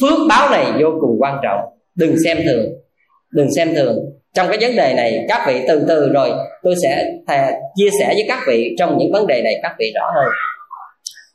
Phước 0.00 0.18
báo 0.28 0.50
này 0.50 0.66
vô 0.80 0.88
cùng 1.00 1.16
quan 1.18 1.38
trọng. 1.42 1.60
Đừng 1.94 2.16
xem 2.24 2.38
thường. 2.44 2.66
Đừng 3.32 3.48
xem 3.56 3.74
thường. 3.74 3.96
Trong 4.34 4.48
cái 4.48 4.58
vấn 4.60 4.76
đề 4.76 4.94
này, 4.94 5.26
các 5.28 5.44
vị 5.46 5.60
từ 5.68 5.84
từ 5.88 6.08
rồi, 6.12 6.30
tôi 6.62 6.74
sẽ 6.82 7.04
thầy 7.28 7.38
chia 7.76 7.88
sẻ 8.00 8.06
với 8.06 8.24
các 8.28 8.38
vị 8.48 8.74
trong 8.78 8.98
những 8.98 9.12
vấn 9.12 9.26
đề 9.26 9.42
này, 9.42 9.54
các 9.62 9.72
vị 9.78 9.92
rõ 9.94 10.10
hơn. 10.14 10.32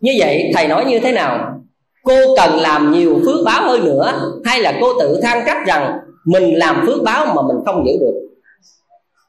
Như 0.01 0.11
vậy, 0.19 0.51
thầy 0.55 0.67
nói 0.67 0.85
như 0.85 0.99
thế 0.99 1.11
nào? 1.11 1.59
Cô 2.03 2.35
cần 2.37 2.59
làm 2.59 2.91
nhiều 2.91 3.19
phước 3.25 3.45
báo 3.45 3.61
hơn 3.67 3.85
nữa, 3.85 4.13
hay 4.45 4.61
là 4.61 4.73
cô 4.81 4.87
tự 4.99 5.19
than 5.23 5.43
trách 5.45 5.67
rằng 5.67 5.99
mình 6.25 6.57
làm 6.57 6.83
phước 6.85 7.03
báo 7.03 7.25
mà 7.25 7.41
mình 7.41 7.57
không 7.65 7.85
giữ 7.85 7.91
được. 7.99 8.19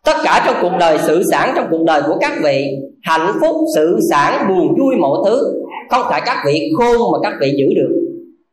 Tất 0.05 0.17
cả 0.25 0.43
trong 0.47 0.57
cuộc 0.63 0.79
đời 0.81 0.99
sự 1.07 1.23
sản, 1.31 1.53
trong 1.57 1.67
cuộc 1.71 1.85
đời 1.87 2.03
của 2.07 2.17
các 2.21 2.33
vị, 2.45 2.67
hạnh 3.03 3.39
phúc, 3.41 3.57
sự 3.75 3.99
sản, 4.11 4.49
buồn, 4.49 4.75
vui, 4.79 4.97
mọi 5.01 5.19
thứ, 5.25 5.63
không 5.91 6.03
phải 6.11 6.23
các 6.27 6.37
vị 6.47 6.73
khôn 6.79 7.13
mà 7.13 7.19
các 7.23 7.33
vị 7.41 7.55
giữ 7.59 7.67
được. 7.77 8.01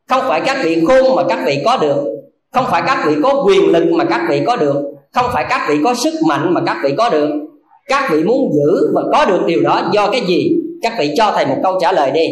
Không 0.09 0.23
phải 0.27 0.41
các 0.45 0.57
vị 0.63 0.83
khôn 0.87 1.15
mà 1.15 1.23
các 1.29 1.39
vị 1.45 1.61
có 1.65 1.77
được. 1.77 2.07
Không 2.53 2.65
phải 2.71 2.83
các 2.85 3.03
vị 3.07 3.15
có 3.23 3.43
quyền 3.47 3.71
lực 3.71 3.83
mà 3.91 4.05
các 4.05 4.21
vị 4.29 4.41
có 4.45 4.55
được. 4.55 4.75
Không 5.13 5.25
phải 5.33 5.45
các 5.49 5.65
vị 5.69 5.75
có 5.83 5.93
sức 6.03 6.13
mạnh 6.27 6.53
mà 6.53 6.61
các 6.65 6.77
vị 6.83 6.93
có 6.97 7.09
được. 7.09 7.29
Các 7.87 8.11
vị 8.11 8.23
muốn 8.23 8.51
giữ 8.53 8.91
và 8.93 9.01
có 9.11 9.25
được 9.25 9.39
điều 9.45 9.61
đó 9.61 9.89
do 9.93 10.11
cái 10.11 10.21
gì? 10.27 10.51
Các 10.81 10.93
vị 10.99 11.13
cho 11.17 11.31
thầy 11.35 11.45
một 11.45 11.57
câu 11.63 11.79
trả 11.81 11.91
lời 11.91 12.11
đi. 12.11 12.27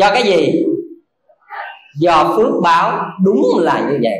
Do 0.00 0.10
cái 0.14 0.22
gì? 0.22 0.64
Do 2.00 2.34
phước 2.36 2.52
báo 2.62 3.00
đúng 3.24 3.42
là 3.58 3.88
như 3.90 3.98
vậy. 4.02 4.18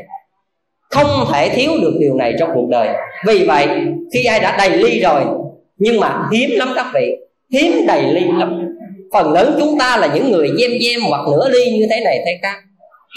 Không 0.89 1.25
thể 1.33 1.49
thiếu 1.49 1.71
được 1.81 1.93
điều 1.99 2.13
này 2.13 2.33
trong 2.39 2.49
cuộc 2.53 2.67
đời. 2.69 2.87
Vì 3.27 3.45
vậy, 3.45 3.67
khi 4.13 4.23
ai 4.23 4.39
đã 4.39 4.57
đầy 4.57 4.69
ly 4.69 4.99
rồi, 4.99 5.21
nhưng 5.77 5.99
mà 5.99 6.29
hiếm 6.33 6.49
lắm 6.59 6.69
các 6.75 6.85
vị, 6.93 7.11
hiếm 7.53 7.85
đầy 7.87 8.13
ly 8.13 8.21
lắm. 8.39 8.61
Phần 9.13 9.31
lớn 9.31 9.55
chúng 9.59 9.79
ta 9.79 9.97
là 9.97 10.15
những 10.15 10.31
người 10.31 10.47
gem 10.59 10.71
gem 10.71 10.99
hoặc 11.09 11.21
nửa 11.31 11.49
ly 11.49 11.71
như 11.71 11.85
thế 11.89 12.01
này, 12.03 12.19
thế 12.25 12.31
khác. 12.41 12.55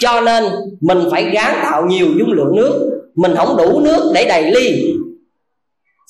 Cho 0.01 0.21
nên, 0.21 0.43
mình 0.81 0.99
phải 1.11 1.23
gán 1.23 1.53
tạo 1.63 1.85
nhiều 1.85 2.07
dung 2.19 2.31
lượng 2.31 2.55
nước. 2.55 3.01
Mình 3.15 3.35
không 3.35 3.57
đủ 3.57 3.79
nước 3.79 4.11
để 4.15 4.25
đầy 4.25 4.51
ly. 4.51 4.93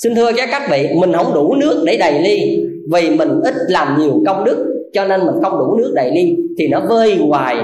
Xin 0.04 0.16
thưa 0.16 0.32
các 0.38 0.50
các 0.52 0.70
vị, 0.70 0.88
mình 0.96 1.14
không 1.14 1.34
đủ 1.34 1.56
nước 1.56 1.84
để 1.86 1.98
đầy 1.98 2.20
ly. 2.20 2.64
Vì 2.94 3.10
mình 3.10 3.30
ít 3.44 3.54
làm 3.68 4.00
nhiều 4.00 4.22
công 4.26 4.44
đức, 4.44 4.66
cho 4.94 5.06
nên 5.06 5.26
mình 5.26 5.36
không 5.44 5.60
đủ 5.60 5.76
nước 5.78 5.92
đầy 5.96 6.12
ly, 6.12 6.36
thì 6.60 6.68
nó 6.68 6.82
vơi 6.90 7.16
hoài 7.16 7.56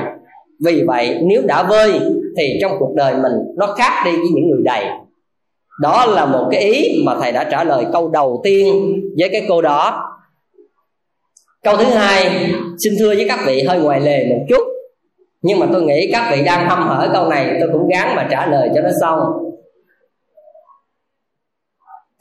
vì 0.59 0.83
vậy, 0.87 1.17
nếu 1.21 1.41
đã 1.45 1.63
vơi, 1.63 1.99
thì 2.37 2.57
trong 2.61 2.71
cuộc 2.79 2.93
đời 2.95 3.13
mình 3.13 3.33
nó 3.57 3.67
khác 3.77 4.01
đi 4.05 4.11
với 4.11 4.29
những 4.35 4.49
người 4.49 4.61
đầy. 4.63 4.85
Đó 5.81 6.05
là 6.05 6.25
một 6.25 6.47
cái 6.51 6.61
ý 6.61 7.03
mà 7.05 7.15
thầy 7.21 7.31
đã 7.31 7.43
trả 7.43 7.63
lời 7.63 7.85
câu 7.93 8.09
đầu 8.09 8.41
tiên 8.43 8.95
với 9.19 9.29
cái 9.29 9.45
cô 9.49 9.61
đó. 9.61 10.11
Câu 11.63 11.77
thứ 11.77 11.83
hai, 11.83 12.51
xin 12.79 12.93
thưa 12.99 13.07
với 13.07 13.25
các 13.27 13.39
vị, 13.45 13.63
hơi 13.67 13.79
ngoài 13.79 14.01
lề 14.01 14.25
một 14.29 14.45
chút. 14.49 14.61
Nhưng 15.41 15.59
mà 15.59 15.67
tôi 15.73 15.83
nghĩ 15.83 16.09
các 16.11 16.29
vị 16.31 16.43
đang 16.45 16.69
hâm 16.69 16.87
hở 16.87 17.09
câu 17.13 17.27
này, 17.29 17.57
tôi 17.59 17.69
cũng 17.73 17.87
gắng 17.87 18.15
mà 18.15 18.27
trả 18.31 18.47
lời 18.47 18.69
cho 18.75 18.81
nó 18.81 18.89
xong. 19.01 19.19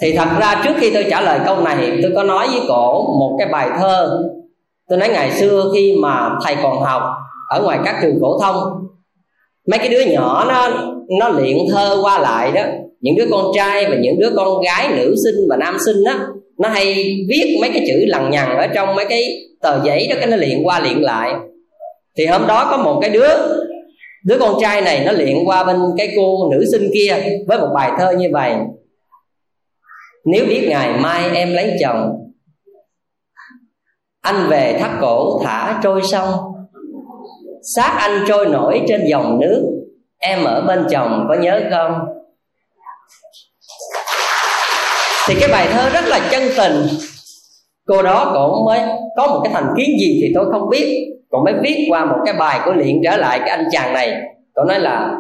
Thì 0.01 0.13
thật 0.13 0.29
ra 0.41 0.63
trước 0.65 0.73
khi 0.77 0.91
tôi 0.95 1.07
trả 1.11 1.21
lời 1.21 1.41
câu 1.47 1.61
này, 1.61 1.99
tôi 2.03 2.13
có 2.15 2.23
nói 2.23 2.47
với 2.53 2.61
cổ 2.69 3.03
một 3.19 3.37
cái 3.39 3.49
bài 3.49 3.71
thơ. 3.79 4.23
Tôi 4.89 4.99
nói 4.99 5.09
ngày 5.09 5.31
xưa 5.31 5.71
khi 5.75 5.97
mà 6.03 6.31
thầy 6.45 6.57
còn 6.63 6.81
học 6.81 7.03
ở 7.49 7.63
ngoài 7.63 7.79
các 7.85 7.99
trường 8.03 8.19
phổ 8.21 8.41
thông, 8.41 8.63
mấy 9.71 9.79
cái 9.79 9.89
đứa 9.89 10.01
nhỏ 10.01 10.45
nó 10.49 10.69
nó 11.19 11.29
luyện 11.29 11.57
thơ 11.73 11.99
qua 12.03 12.19
lại 12.19 12.53
đó. 12.53 12.63
Những 13.01 13.17
đứa 13.17 13.27
con 13.31 13.47
trai 13.57 13.87
và 13.91 13.97
những 13.97 14.21
đứa 14.21 14.31
con 14.37 14.63
gái, 14.63 14.89
nữ 14.97 15.15
sinh 15.25 15.35
và 15.51 15.57
nam 15.57 15.77
sinh 15.87 16.05
đó 16.05 16.13
nó 16.59 16.69
hay 16.69 16.95
viết 17.29 17.59
mấy 17.61 17.71
cái 17.75 17.85
chữ 17.89 18.05
lằng 18.07 18.31
nhằng 18.31 18.59
ở 18.59 18.67
trong 18.67 18.95
mấy 18.95 19.07
cái 19.09 19.23
tờ 19.63 19.85
giấy 19.85 20.07
đó, 20.11 20.17
cái 20.19 20.27
nó 20.27 20.37
luyện 20.37 20.63
qua 20.63 20.81
luyện 20.81 20.99
lại. 20.99 21.33
Thì 22.17 22.27
hôm 22.27 22.47
đó 22.47 22.69
có 22.71 22.77
một 22.77 22.99
cái 23.01 23.11
đứa 23.11 23.29
đứa 24.25 24.39
con 24.39 24.55
trai 24.61 24.83
này 24.83 25.05
nó 25.05 25.13
luyện 25.13 25.37
qua 25.45 25.65
bên 25.65 25.77
cái 25.97 26.13
cô 26.17 26.51
nữ 26.53 26.65
sinh 26.73 26.91
kia 26.95 27.17
với 27.47 27.59
một 27.59 27.69
bài 27.75 27.93
thơ 27.99 28.13
như 28.19 28.29
vậy. 28.33 28.55
Nếu 30.25 30.45
biết 30.47 30.67
ngày 30.69 31.01
mai 31.01 31.31
em 31.35 31.53
lấy 31.53 31.77
chồng, 31.81 32.11
anh 34.21 34.47
về 34.49 34.79
thắt 34.81 34.91
cổ 35.01 35.41
thả 35.45 35.81
trôi 35.83 36.03
sông 36.03 36.31
xác 37.77 37.95
anh 37.99 38.25
trôi 38.29 38.47
nổi 38.47 38.83
trên 38.89 39.07
dòng 39.07 39.41
nước. 39.41 39.63
Em 40.19 40.45
ở 40.45 40.61
bên 40.61 40.87
chồng, 40.91 41.27
có 41.29 41.35
nhớ 41.35 41.61
không? 41.71 41.93
Thì 45.29 45.35
cái 45.41 45.49
bài 45.53 45.69
thơ 45.73 45.91
rất 45.91 46.05
là 46.07 46.21
chân 46.31 46.43
tình. 46.57 46.87
Cô 47.87 48.03
đó 48.03 48.31
cũng 48.35 48.65
mới 48.65 48.81
có 49.17 49.27
một 49.27 49.41
cái 49.45 49.53
thành 49.53 49.75
kiến 49.77 49.97
gì 50.01 50.19
thì 50.23 50.33
tôi 50.35 50.45
không 50.53 50.69
biết. 50.71 51.11
Còn 51.31 51.45
mới 51.45 51.55
viết 51.63 51.87
qua 51.91 52.05
một 52.05 52.17
cái 52.25 52.35
bài 52.39 52.61
của 52.65 52.73
luyện 52.73 53.01
trở 53.05 53.17
lại 53.17 53.39
cái 53.39 53.49
anh 53.49 53.65
chàng 53.73 53.93
này. 53.93 54.23
Cô 54.55 54.65
nói 54.65 54.81
là, 54.81 55.11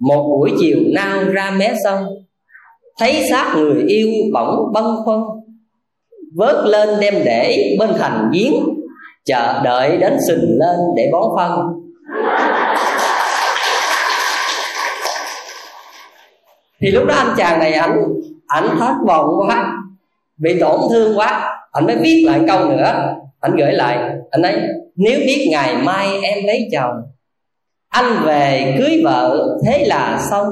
một 0.00 0.22
buổi 0.22 0.52
chiều 0.60 0.78
nao 0.94 1.24
ra 1.24 1.50
mé 1.50 1.74
sông, 1.84 2.04
thấy 2.98 3.26
xác 3.30 3.54
người 3.56 3.82
yêu 3.88 4.08
bỗng 4.34 4.72
bâng 4.72 4.96
khuâng, 5.04 5.22
vớt 6.36 6.56
lên 6.64 6.88
đem 7.00 7.14
để 7.24 7.76
bên 7.78 7.90
thành 7.98 8.30
giếng, 8.32 8.54
chờ 9.24 9.62
đợi 9.64 9.96
đến 9.96 10.16
sình 10.28 10.58
lên 10.58 10.76
để 10.96 11.08
bón 11.12 11.22
phân. 11.36 11.50
Thì 16.84 16.90
lúc 16.90 17.04
đó 17.06 17.14
anh 17.14 17.34
chàng 17.36 17.58
này 17.58 17.72
ảnh 17.72 18.04
ảnh 18.46 18.68
thất 18.78 18.94
vọng 19.06 19.28
quá, 19.38 19.72
bị 20.36 20.60
tổn 20.60 20.80
thương 20.90 21.18
quá. 21.18 21.58
Anh 21.72 21.86
mới 21.86 21.96
viết 21.96 22.24
lại 22.26 22.40
câu 22.48 22.68
nữa. 22.68 23.14
Anh 23.40 23.56
gửi 23.56 23.72
lại, 23.72 23.98
anh 24.30 24.42
ấy, 24.42 24.60
nếu 24.96 25.18
biết 25.26 25.48
ngày 25.50 25.76
mai 25.76 26.08
em 26.22 26.44
lấy 26.46 26.68
chồng, 26.72 26.94
anh 27.88 28.04
về 28.24 28.74
cưới 28.78 29.00
vợ, 29.04 29.56
thế 29.66 29.84
là 29.86 30.18
xong. 30.30 30.46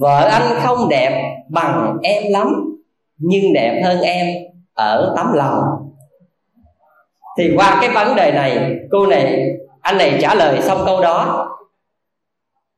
Vợ 0.00 0.28
anh 0.30 0.42
không 0.62 0.88
đẹp 0.88 1.22
bằng 1.48 1.96
em 2.02 2.22
lắm, 2.32 2.54
nhưng 3.18 3.52
đẹp 3.54 3.82
hơn 3.84 4.00
em 4.00 4.26
ở 4.74 5.14
tấm 5.16 5.32
lòng. 5.32 5.62
Thì 7.38 7.52
qua 7.56 7.78
cái 7.80 7.90
vấn 7.90 8.16
đề 8.16 8.32
này, 8.32 8.76
cô 8.90 9.06
này, 9.06 9.46
anh 9.80 9.98
này 9.98 10.18
trả 10.22 10.34
lời 10.34 10.62
xong 10.62 10.82
câu 10.86 11.02
đó 11.02 11.48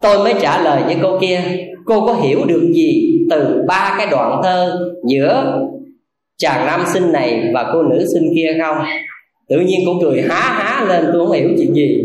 tôi 0.02 0.18
mới 0.18 0.34
trả 0.40 0.62
lời 0.62 0.82
với 0.86 0.96
cô 1.02 1.18
kia, 1.20 1.40
cô 1.84 2.06
có 2.06 2.14
hiểu 2.14 2.44
được 2.46 2.72
gì 2.74 3.18
từ 3.30 3.62
ba 3.68 3.94
cái 3.98 4.06
đoạn 4.10 4.40
thơ 4.42 4.78
giữa 5.08 5.60
chàng 6.38 6.66
nam 6.66 6.80
sinh 6.92 7.12
này 7.12 7.50
và 7.54 7.70
cô 7.72 7.82
nữ 7.82 8.04
sinh 8.14 8.32
kia 8.34 8.56
không? 8.62 8.76
Tự 9.48 9.60
nhiên 9.60 9.80
cô 9.86 9.92
cười 10.00 10.22
há 10.22 10.40
há 10.40 10.84
lên, 10.88 11.04
tôi 11.12 11.26
không 11.26 11.36
hiểu 11.36 11.48
chuyện 11.58 11.74
gì. 11.74 12.04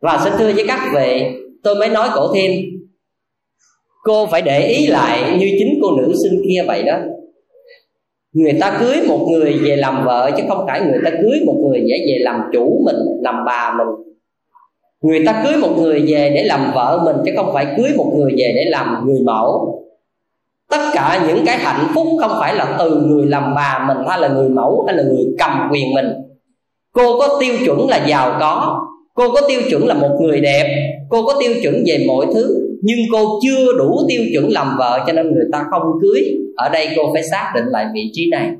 Và 0.00 0.20
xin 0.24 0.32
thưa 0.38 0.52
với 0.52 0.64
các 0.68 0.80
vị, 0.94 1.22
tôi 1.62 1.74
mới 1.74 1.88
nói 1.88 2.08
cổ 2.14 2.34
thêm, 2.34 2.52
cô 4.02 4.26
phải 4.26 4.42
để 4.42 4.66
ý 4.66 4.86
lại 4.86 5.36
như 5.38 5.46
chính 5.58 5.78
cô 5.82 5.96
nữ 5.96 6.12
sinh 6.22 6.42
kia 6.48 6.64
vậy 6.66 6.82
đó. 6.82 6.98
Người 8.32 8.52
ta 8.60 8.76
cưới 8.80 8.96
một 9.08 9.28
người 9.30 9.52
về 9.52 9.76
làm 9.76 10.04
vợ 10.04 10.30
chứ 10.36 10.42
không 10.48 10.64
phải 10.66 10.80
người 10.80 11.00
ta 11.04 11.10
cưới 11.10 11.40
một 11.46 11.56
người 11.68 11.80
để 11.80 12.04
về 12.08 12.18
làm 12.20 12.40
chủ 12.52 12.82
mình, 12.86 12.96
làm 13.22 13.34
bà 13.46 13.74
mình 13.78 14.13
người 15.04 15.22
ta 15.26 15.42
cưới 15.44 15.56
một 15.56 15.74
người 15.78 16.04
về 16.06 16.32
để 16.34 16.44
làm 16.44 16.72
vợ 16.74 17.02
mình, 17.04 17.16
chứ 17.24 17.32
không 17.36 17.50
phải 17.52 17.66
cưới 17.76 17.90
một 17.96 18.12
người 18.16 18.32
về 18.38 18.52
để 18.56 18.64
làm 18.64 19.06
người 19.06 19.20
mẫu. 19.24 19.80
Tất 20.70 20.90
cả 20.92 21.24
những 21.28 21.46
cái 21.46 21.58
hạnh 21.58 21.86
phúc 21.94 22.06
không 22.20 22.30
phải 22.40 22.54
là 22.54 22.76
từ 22.78 23.00
người 23.00 23.26
làm 23.26 23.54
bà 23.54 23.84
mình, 23.88 24.06
hay 24.08 24.20
là 24.20 24.28
người 24.28 24.48
mẫu, 24.48 24.84
hay 24.86 24.96
là 24.96 25.02
người 25.02 25.24
cầm 25.38 25.68
quyền 25.72 25.94
mình. 25.94 26.06
Cô 26.92 27.18
có 27.18 27.36
tiêu 27.40 27.54
chuẩn 27.64 27.88
là 27.88 28.06
giàu 28.06 28.36
có, 28.40 28.80
cô 29.14 29.30
có 29.34 29.40
tiêu 29.48 29.60
chuẩn 29.70 29.86
là 29.86 29.94
một 29.94 30.18
người 30.20 30.40
đẹp, 30.40 30.94
cô 31.08 31.26
có 31.26 31.34
tiêu 31.40 31.54
chuẩn 31.62 31.74
về 31.86 32.04
mọi 32.06 32.26
thứ, 32.34 32.76
nhưng 32.82 32.98
cô 33.12 33.40
chưa 33.42 33.72
đủ 33.78 33.98
tiêu 34.08 34.22
chuẩn 34.32 34.52
làm 34.52 34.76
vợ, 34.78 35.00
cho 35.06 35.12
nên 35.12 35.34
người 35.34 35.46
ta 35.52 35.64
không 35.70 35.82
cưới. 36.02 36.24
Ở 36.56 36.68
đây 36.68 36.88
cô 36.96 37.02
phải 37.12 37.22
xác 37.22 37.52
định 37.54 37.64
lại 37.66 37.86
vị 37.94 38.10
trí 38.12 38.30
này. 38.30 38.50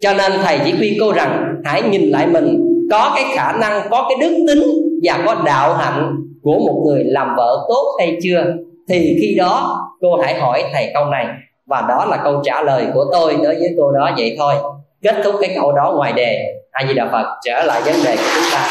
Cho 0.00 0.14
nên 0.14 0.32
thầy 0.42 0.58
chỉ 0.64 0.72
khuyên 0.78 0.94
cô 1.00 1.12
rằng, 1.12 1.54
hãy 1.64 1.82
nhìn 1.82 2.10
lại 2.10 2.26
mình, 2.26 2.64
có 2.90 3.12
cái 3.16 3.24
khả 3.34 3.52
năng, 3.52 3.88
có 3.90 4.06
cái 4.08 4.28
đức 4.28 4.44
tính 4.48 4.91
và 5.02 5.22
có 5.26 5.42
đạo 5.46 5.74
hạnh 5.74 6.16
của 6.42 6.58
một 6.58 6.84
người 6.86 7.04
làm 7.04 7.34
vợ 7.36 7.66
tốt 7.68 7.96
hay 7.98 8.18
chưa? 8.22 8.44
Thì 8.88 9.16
khi 9.20 9.34
đó, 9.38 9.80
cô 10.00 10.16
hãy 10.16 10.34
hỏi 10.34 10.64
thầy 10.72 10.90
câu 10.94 11.06
này. 11.06 11.26
Và 11.66 11.86
đó 11.88 12.04
là 12.04 12.20
câu 12.24 12.40
trả 12.44 12.62
lời 12.62 12.86
của 12.94 13.04
tôi 13.12 13.36
đối 13.42 13.54
với 13.54 13.74
cô 13.78 13.92
đó 13.92 14.10
vậy 14.18 14.36
thôi. 14.38 14.54
Kết 15.02 15.14
thúc 15.24 15.34
cái 15.40 15.52
câu 15.56 15.72
đó 15.72 15.92
ngoài 15.96 16.12
đề. 16.12 16.42
A 16.70 16.86
di 16.88 16.94
đà 16.94 17.08
phật, 17.12 17.26
trở 17.44 17.62
lại 17.62 17.82
vấn 17.84 17.94
đề 18.04 18.16
của 18.16 18.30
chúng 18.34 18.44
ta. 18.52 18.68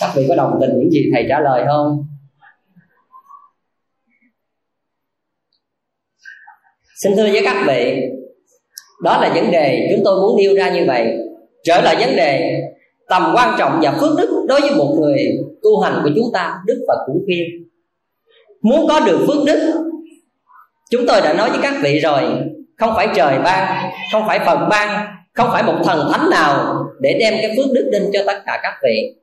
Các 0.00 0.10
vị 0.14 0.26
có 0.28 0.34
đồng 0.34 0.58
tình 0.60 0.70
những 0.78 0.90
gì 0.90 1.10
thầy 1.14 1.26
trả 1.28 1.40
lời 1.40 1.62
không? 1.66 2.04
Xin 7.02 7.16
thưa 7.16 7.22
với 7.32 7.40
các 7.44 7.56
vị, 7.66 8.02
đó 9.02 9.18
là 9.20 9.32
vấn 9.34 9.50
đề 9.50 9.88
chúng 9.90 10.04
tôi 10.04 10.20
muốn 10.20 10.36
nêu 10.36 10.54
ra 10.54 10.70
như 10.70 10.84
vậy. 10.86 11.16
Trở 11.64 11.80
lại 11.80 11.96
vấn 11.96 12.16
đề 12.16 12.60
tầm 13.08 13.32
quan 13.34 13.54
trọng 13.58 13.78
và 13.82 13.92
phước 14.00 14.18
đức 14.18 14.44
đối 14.48 14.60
với 14.60 14.70
một 14.70 14.96
người 15.00 15.18
tu 15.62 15.80
hành 15.80 16.00
của 16.04 16.10
chúng 16.16 16.32
ta, 16.32 16.54
đức 16.66 16.84
phật 16.88 16.98
cũng 17.06 17.22
khuyên. 17.24 17.44
Muốn 18.62 18.88
có 18.88 19.00
được 19.00 19.24
phước 19.26 19.44
đức, 19.46 19.72
chúng 20.90 21.06
tôi 21.06 21.20
đã 21.20 21.32
nói 21.32 21.50
với 21.50 21.58
các 21.62 21.74
vị 21.82 21.98
rồi, 21.98 22.22
không 22.76 22.92
phải 22.96 23.08
trời 23.16 23.38
ban, 23.38 23.90
không 24.12 24.22
phải 24.26 24.38
phật 24.46 24.66
ban, 24.70 25.06
không 25.34 25.48
phải 25.52 25.62
một 25.62 25.76
thần 25.84 26.08
thánh 26.12 26.30
nào 26.30 26.84
để 27.00 27.16
đem 27.20 27.34
cái 27.42 27.54
phước 27.56 27.66
đức 27.72 27.88
đến 27.92 28.10
cho 28.12 28.20
tất 28.26 28.42
cả 28.46 28.60
các 28.62 28.72
vị. 28.84 29.14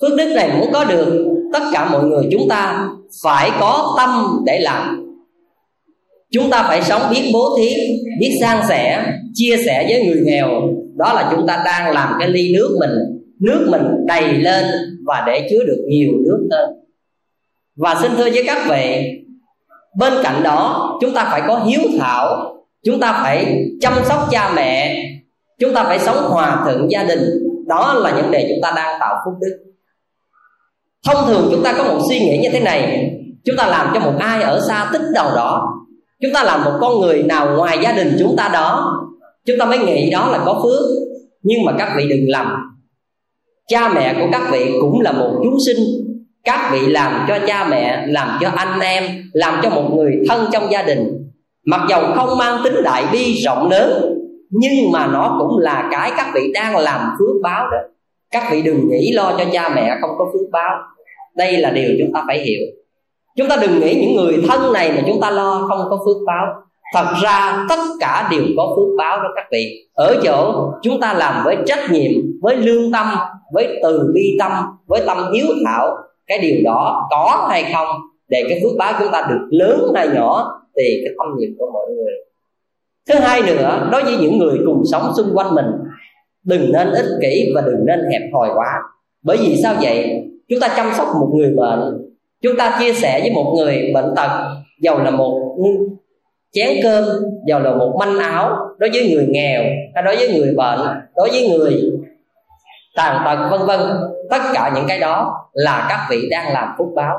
Phước 0.00 0.18
đức 0.18 0.32
này 0.34 0.50
muốn 0.58 0.68
có 0.72 0.84
được, 0.84 1.34
tất 1.52 1.62
cả 1.72 1.88
mọi 1.90 2.04
người 2.04 2.28
chúng 2.32 2.48
ta 2.48 2.88
phải 3.24 3.50
có 3.60 3.94
tâm 3.98 4.42
để 4.46 4.58
làm. 4.58 4.98
Chúng 6.30 6.50
ta 6.50 6.62
phải 6.68 6.82
sống 6.82 7.02
biết 7.10 7.30
bố 7.32 7.56
thí, 7.58 7.74
biết 8.20 8.30
san 8.40 8.58
sẻ, 8.68 9.04
chia 9.34 9.56
sẻ 9.66 9.86
với 9.88 10.06
người 10.06 10.22
nghèo 10.24 10.48
đó 10.96 11.12
là 11.12 11.28
chúng 11.30 11.46
ta 11.46 11.62
đang 11.64 11.94
làm 11.94 12.16
cái 12.18 12.28
ly 12.28 12.54
nước 12.54 12.76
mình. 12.80 12.92
Nước 13.40 13.66
mình 13.70 14.06
đầy 14.06 14.32
lên 14.32 14.64
và 15.06 15.24
để 15.26 15.48
chứa 15.50 15.64
được 15.66 15.84
nhiều 15.88 16.10
nước 16.24 16.48
hơn. 16.50 16.70
Và 17.76 17.94
xin 18.02 18.10
thưa 18.16 18.30
với 18.30 18.44
các 18.46 18.68
vị, 18.68 19.10
bên 19.96 20.12
cạnh 20.22 20.42
đó, 20.42 20.90
chúng 21.00 21.14
ta 21.14 21.24
phải 21.24 21.42
có 21.48 21.58
hiếu 21.58 21.80
thảo. 21.98 22.54
Chúng 22.84 23.00
ta 23.00 23.12
phải 23.22 23.64
chăm 23.80 23.92
sóc 24.04 24.28
cha 24.30 24.52
mẹ. 24.56 25.04
Chúng 25.58 25.74
ta 25.74 25.84
phải 25.84 25.98
sống 25.98 26.16
hòa 26.16 26.60
thuận 26.64 26.90
gia 26.90 27.04
đình. 27.04 27.20
Đó 27.66 27.94
là 27.94 28.14
vấn 28.14 28.30
đề 28.30 28.46
chúng 28.48 28.58
ta 28.62 28.72
đang 28.76 29.00
tạo 29.00 29.16
phúc 29.24 29.34
đức. 29.40 29.58
Thông 31.06 31.26
thường 31.26 31.48
chúng 31.50 31.62
ta 31.62 31.74
có 31.78 31.84
một 31.84 31.98
suy 32.08 32.18
nghĩ 32.20 32.38
như 32.42 32.48
thế 32.52 32.60
này. 32.60 33.10
Chúng 33.44 33.56
ta 33.56 33.66
làm 33.66 33.90
cho 33.94 34.00
một 34.00 34.14
ai 34.18 34.42
ở 34.42 34.60
xa 34.68 34.90
tích 34.92 35.02
đầu 35.14 35.30
đó. 35.36 35.68
Chúng 36.22 36.32
ta 36.34 36.44
làm 36.44 36.64
một 36.64 36.72
con 36.80 37.00
người 37.00 37.22
nào 37.22 37.56
ngoài 37.56 37.78
gia 37.82 37.92
đình 37.92 38.16
chúng 38.18 38.36
ta 38.36 38.48
đó 38.48 38.98
chúng 39.46 39.58
ta 39.58 39.64
mới 39.64 39.78
nghĩ 39.78 40.10
đó 40.10 40.28
là 40.32 40.42
có 40.46 40.60
phước. 40.62 40.88
Nhưng 41.42 41.64
mà 41.64 41.72
các 41.78 41.94
vị 41.96 42.08
đừng 42.08 42.28
lầm. 42.28 42.46
Cha 43.68 43.88
mẹ 43.94 44.14
của 44.20 44.26
các 44.32 44.42
vị 44.52 44.72
cũng 44.80 45.00
là 45.00 45.12
một 45.12 45.40
chúng 45.44 45.56
sinh. 45.66 45.76
Các 46.44 46.70
vị 46.72 46.86
làm 46.86 47.24
cho 47.28 47.38
cha 47.46 47.66
mẹ, 47.70 48.06
làm 48.06 48.38
cho 48.40 48.48
anh 48.56 48.80
em, 48.80 49.04
làm 49.32 49.60
cho 49.62 49.70
một 49.70 49.90
người 49.94 50.12
thân 50.28 50.46
trong 50.52 50.72
gia 50.72 50.82
đình. 50.82 51.30
Mặc 51.66 51.80
dầu 51.88 52.02
không 52.14 52.38
mang 52.38 52.60
tính 52.64 52.74
đại 52.84 53.04
bi 53.12 53.34
rộng 53.44 53.70
lớn, 53.70 54.14
nhưng 54.50 54.92
mà 54.92 55.06
nó 55.06 55.36
cũng 55.40 55.58
là 55.58 55.88
cái 55.90 56.12
các 56.16 56.30
vị 56.34 56.50
đang 56.54 56.76
làm 56.76 57.00
phước 57.18 57.42
báo 57.42 57.70
đó. 57.70 57.78
Các 58.30 58.48
vị 58.52 58.62
đừng 58.62 58.88
nghĩ 58.88 59.12
lo 59.12 59.34
cho 59.38 59.44
cha 59.52 59.68
mẹ 59.74 59.96
không 60.00 60.10
có 60.18 60.24
phước 60.32 60.50
báo. 60.52 60.78
Đây 61.36 61.56
là 61.56 61.70
điều 61.70 61.90
chúng 61.98 62.12
ta 62.14 62.24
phải 62.26 62.38
hiểu. 62.38 62.60
Chúng 63.36 63.48
ta 63.48 63.56
đừng 63.56 63.80
nghĩ 63.80 63.94
những 63.94 64.16
người 64.16 64.42
thân 64.48 64.72
này 64.72 64.92
mà 64.92 65.02
chúng 65.06 65.20
ta 65.20 65.30
lo 65.30 65.66
không 65.68 65.78
có 65.90 65.98
phước 66.06 66.16
báo 66.26 66.46
thật 66.92 67.06
ra 67.22 67.66
tất 67.68 67.80
cả 68.00 68.28
đều 68.30 68.42
có 68.56 68.74
phước 68.76 68.88
báo 68.98 69.16
đó 69.16 69.28
các 69.36 69.44
vị. 69.52 69.88
Ở 69.94 70.16
chỗ 70.24 70.70
chúng 70.82 71.00
ta 71.00 71.14
làm 71.14 71.44
với 71.44 71.56
trách 71.66 71.90
nhiệm, 71.90 72.12
với 72.42 72.56
lương 72.56 72.92
tâm, 72.92 73.06
với 73.52 73.80
từ 73.82 74.10
bi 74.14 74.36
tâm, 74.38 74.52
với 74.86 75.02
tâm 75.06 75.18
hiếu 75.34 75.46
thảo, 75.66 75.96
cái 76.26 76.38
điều 76.38 76.56
đó 76.64 77.08
có 77.10 77.46
hay 77.50 77.64
không, 77.74 77.86
để 78.28 78.44
cái 78.48 78.60
phước 78.62 78.72
báo 78.78 78.92
chúng 78.98 79.12
ta 79.12 79.26
được 79.30 79.46
lớn 79.50 79.92
hay 79.94 80.08
nhỏ 80.14 80.60
thì 80.76 81.02
cái 81.04 81.14
tâm 81.18 81.40
niệm 81.40 81.50
của 81.58 81.70
mọi 81.72 81.86
người. 81.96 82.12
Thứ 83.08 83.14
hai 83.14 83.42
nữa, 83.42 83.88
đối 83.92 84.04
với 84.04 84.16
những 84.20 84.38
người 84.38 84.58
cùng 84.66 84.82
sống 84.92 85.12
xung 85.16 85.30
quanh 85.34 85.54
mình, 85.54 85.66
đừng 86.44 86.72
nên 86.72 86.90
ích 86.90 87.06
kỷ 87.22 87.52
và 87.54 87.60
đừng 87.60 87.86
nên 87.86 88.00
hẹp 88.12 88.22
hòi 88.32 88.48
quá. 88.54 88.66
Bởi 89.22 89.36
vì 89.36 89.56
sao 89.62 89.74
vậy? 89.80 90.22
Chúng 90.48 90.60
ta 90.60 90.68
chăm 90.76 90.90
sóc 90.96 91.08
một 91.20 91.30
người 91.34 91.54
bệnh, 91.56 92.12
chúng 92.42 92.56
ta 92.56 92.76
chia 92.80 92.92
sẻ 92.92 93.20
với 93.20 93.30
một 93.30 93.54
người 93.56 93.90
bệnh 93.94 94.14
tật 94.16 94.30
dầu 94.80 94.98
là 94.98 95.10
một 95.10 95.56
chén 96.52 96.68
cơm 96.82 97.04
giàu 97.48 97.60
là 97.60 97.74
một 97.74 97.96
manh 97.98 98.18
áo 98.18 98.56
đối 98.78 98.90
với 98.90 99.14
người 99.14 99.26
nghèo, 99.28 99.62
hay 99.94 100.04
đối 100.04 100.16
với 100.16 100.28
người 100.28 100.54
bệnh, 100.56 100.80
đối 101.16 101.30
với 101.30 101.48
người 101.48 101.82
tàn 102.96 103.22
tật, 103.24 103.48
vân 103.50 103.66
vân. 103.66 103.80
Tất 104.30 104.42
cả 104.54 104.72
những 104.74 104.84
cái 104.88 104.98
đó 104.98 105.34
là 105.52 105.86
các 105.88 106.06
vị 106.10 106.28
đang 106.30 106.52
làm 106.52 106.68
phúc 106.78 106.88
báo. 106.96 107.18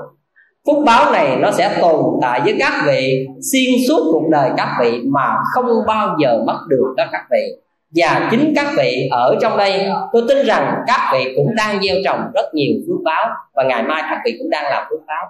Phúc 0.67 0.83
báo 0.85 1.11
này 1.11 1.37
nó 1.39 1.51
sẽ 1.51 1.77
tồn 1.81 2.05
tại 2.21 2.41
với 2.43 2.55
các 2.59 2.83
vị, 2.87 3.27
xuyên 3.51 3.73
suốt 3.87 4.09
cuộc 4.11 4.29
đời 4.31 4.49
các 4.57 4.77
vị 4.81 5.01
mà 5.05 5.35
không 5.53 5.65
bao 5.87 6.15
giờ 6.21 6.37
mất 6.45 6.59
được 6.69 6.93
đó 6.97 7.03
các 7.11 7.21
vị. 7.31 7.57
Và 7.95 8.27
chính 8.31 8.53
các 8.55 8.67
vị 8.77 9.07
ở 9.11 9.35
trong 9.41 9.57
đây, 9.57 9.85
tôi 10.13 10.23
tin 10.27 10.45
rằng 10.45 10.75
các 10.87 11.09
vị 11.13 11.33
cũng 11.35 11.55
đang 11.55 11.81
gieo 11.83 11.95
trồng 12.05 12.19
rất 12.33 12.45
nhiều 12.53 12.73
phước 12.87 13.03
báo 13.03 13.29
và 13.55 13.63
ngày 13.63 13.83
mai 13.83 14.03
các 14.09 14.19
vị 14.25 14.35
cũng 14.39 14.49
đang 14.49 14.63
làm 14.63 14.83
phước 14.89 14.99
báo. 15.07 15.25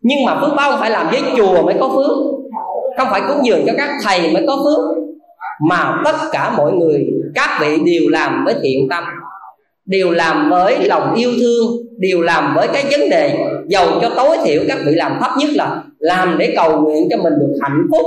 Nhưng 0.00 0.24
mà 0.24 0.40
phước 0.40 0.50
báo 0.56 0.70
không 0.70 0.80
phải 0.80 0.90
làm 0.90 1.08
với 1.10 1.20
chùa 1.36 1.62
mới 1.62 1.74
có 1.80 1.88
phước 1.88 2.16
không 2.96 3.08
phải 3.10 3.22
cúng 3.28 3.46
dường 3.46 3.64
cho 3.66 3.72
các 3.76 3.90
thầy 4.02 4.32
mới 4.32 4.44
có 4.46 4.56
phước, 4.56 5.04
mà 5.68 6.02
tất 6.04 6.16
cả 6.32 6.54
mọi 6.56 6.72
người, 6.72 7.06
các 7.34 7.58
vị 7.60 7.78
đều 7.86 8.08
làm 8.10 8.44
với 8.44 8.54
thiện 8.62 8.88
tâm, 8.90 9.04
đều 9.86 10.10
làm 10.10 10.50
với 10.50 10.88
lòng 10.88 11.14
yêu 11.14 11.30
thương, 11.40 11.76
đều 11.98 12.20
làm 12.20 12.54
với 12.54 12.68
cái 12.72 12.84
vấn 12.90 13.10
đề 13.10 13.38
giàu 13.68 13.86
cho 14.02 14.10
tối 14.16 14.36
thiểu 14.44 14.62
các 14.68 14.78
vị 14.86 14.92
làm 14.94 15.18
thấp 15.20 15.30
nhất 15.38 15.50
là 15.54 15.82
làm 15.98 16.38
để 16.38 16.52
cầu 16.56 16.80
nguyện 16.80 17.08
cho 17.10 17.16
mình 17.16 17.32
được 17.38 17.58
hạnh 17.62 17.86
phúc, 17.90 18.06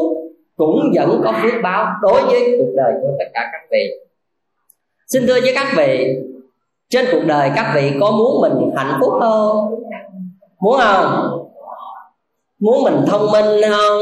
cũng 0.55 0.79
vẫn 0.95 1.21
có 1.23 1.33
phước 1.41 1.53
báo 1.63 1.87
đối 2.01 2.21
với 2.21 2.55
cuộc 2.57 2.73
đời 2.75 2.93
của 3.01 3.09
tất 3.19 3.25
cả 3.33 3.41
các 3.51 3.61
vị. 3.71 3.87
Xin 5.07 5.27
thưa 5.27 5.41
với 5.41 5.51
các 5.55 5.67
vị, 5.77 6.05
trên 6.89 7.05
cuộc 7.11 7.21
đời 7.25 7.51
các 7.55 7.71
vị 7.75 7.91
có 7.99 8.11
muốn 8.11 8.41
mình 8.41 8.71
hạnh 8.75 8.99
phúc 9.01 9.13
không? 9.19 9.75
Muốn 10.61 10.79
không? 10.79 11.39
Muốn 12.59 12.83
mình 12.83 12.95
thông 13.07 13.31
minh 13.31 13.61
không? 13.69 14.01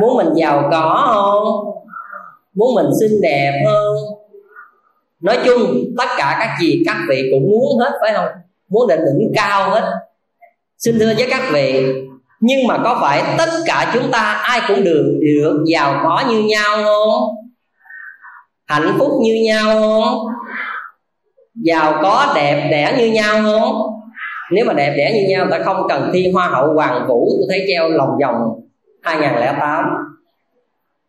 Muốn 0.00 0.16
mình 0.16 0.34
giàu 0.34 0.68
có 0.70 1.12
không? 1.14 1.74
Muốn 2.54 2.74
mình 2.74 2.86
xinh 3.00 3.20
đẹp 3.22 3.62
hơn? 3.66 3.96
Nói 5.20 5.38
chung, 5.44 5.84
tất 5.98 6.08
cả 6.18 6.36
các 6.40 6.56
gì 6.60 6.82
các 6.86 6.96
vị 7.08 7.28
cũng 7.32 7.50
muốn 7.50 7.78
hết, 7.78 7.98
phải 8.00 8.12
không? 8.14 8.28
Muốn 8.68 8.88
định 8.88 9.00
đỉnh 9.18 9.32
cao 9.34 9.70
hết. 9.70 9.92
Xin 10.78 10.98
thưa 10.98 11.12
với 11.16 11.26
các 11.30 11.42
vị, 11.52 11.92
nhưng 12.40 12.66
mà 12.66 12.78
có 12.84 12.98
phải 13.00 13.22
tất 13.38 13.50
cả 13.66 13.90
chúng 13.94 14.10
ta 14.10 14.18
ai 14.42 14.60
cũng 14.68 14.84
được 14.84 15.18
được 15.20 15.64
giàu 15.66 16.00
có 16.02 16.22
như 16.28 16.42
nhau 16.42 16.76
không? 16.84 17.34
Hạnh 18.66 18.96
phúc 18.98 19.10
như 19.20 19.34
nhau 19.44 19.80
không? 19.80 20.18
Giàu 21.54 21.98
có 22.02 22.32
đẹp 22.34 22.68
đẽ 22.70 22.94
như 22.98 23.12
nhau 23.12 23.42
không? 23.42 23.92
Nếu 24.50 24.64
mà 24.64 24.72
đẹp 24.72 24.94
đẽ 24.96 25.12
như 25.14 25.28
nhau, 25.28 25.46
ta 25.50 25.58
không 25.64 25.86
cần 25.88 26.10
thi 26.12 26.30
hoa 26.34 26.48
hậu, 26.48 26.74
hoàng 26.74 27.06
vũ, 27.08 27.28
tôi 27.38 27.46
thấy 27.48 27.64
treo 27.68 27.88
lòng 27.88 28.10
vòng. 28.22 28.61
2008 29.02 29.84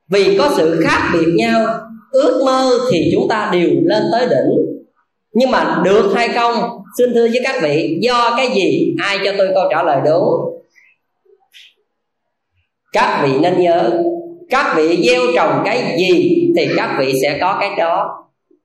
vì 0.10 0.38
có 0.38 0.50
sự 0.58 0.82
khác 0.84 1.10
biệt 1.14 1.34
nhau, 1.36 1.66
ước 2.12 2.42
mơ 2.46 2.70
thì 2.92 3.10
chúng 3.14 3.28
ta 3.30 3.50
đều 3.54 3.70
lên 3.84 4.04
tới 4.12 4.28
đỉnh. 4.30 4.82
Nhưng 5.34 5.52
mà 5.52 5.82
được 5.86 6.12
hay 6.16 6.30
không, 6.30 6.56
xin 6.98 7.14
thưa 7.14 7.28
với 7.28 7.42
các 7.44 7.56
vị, 7.64 8.00
do 8.02 8.34
cái 8.38 8.48
gì? 8.56 8.96
Ai 9.02 9.18
cho 9.26 9.32
tôi 9.38 9.48
câu 9.56 9.64
trả 9.72 9.84
lời 9.84 10.02
đúng? 10.06 10.24
Các 12.94 13.22
vị 13.24 13.40
nên 13.42 13.62
nhớ, 13.62 14.04
các 14.50 14.74
vị 14.78 15.04
gieo 15.08 15.22
trồng 15.36 15.62
cái 15.66 15.96
gì 15.98 16.48
thì 16.58 16.68
các 16.78 16.96
vị 17.00 17.14
sẽ 17.22 17.38
có 17.42 17.58
cái 17.60 17.72
đó. 17.78 18.10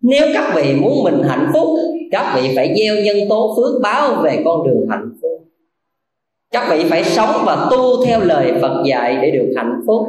Nếu 0.00 0.26
các 0.34 0.52
vị 0.54 0.74
muốn 0.74 1.04
mình 1.04 1.22
hạnh 1.28 1.50
phúc, 1.52 1.68
các 2.10 2.32
vị 2.36 2.52
phải 2.56 2.74
gieo 2.76 2.96
nhân 2.96 3.16
tố 3.28 3.56
phước 3.56 3.82
báo 3.82 4.14
về 4.14 4.42
con 4.44 4.66
đường 4.66 4.86
hạnh 4.90 5.10
các 6.52 6.68
vị 6.70 6.84
phải 6.90 7.04
sống 7.04 7.42
và 7.44 7.68
tu 7.70 8.04
theo 8.04 8.20
lời 8.20 8.52
phật 8.62 8.82
dạy 8.87 9.18
để 9.22 9.30
được 9.30 9.52
hạnh 9.56 9.80
phúc. 9.87 10.06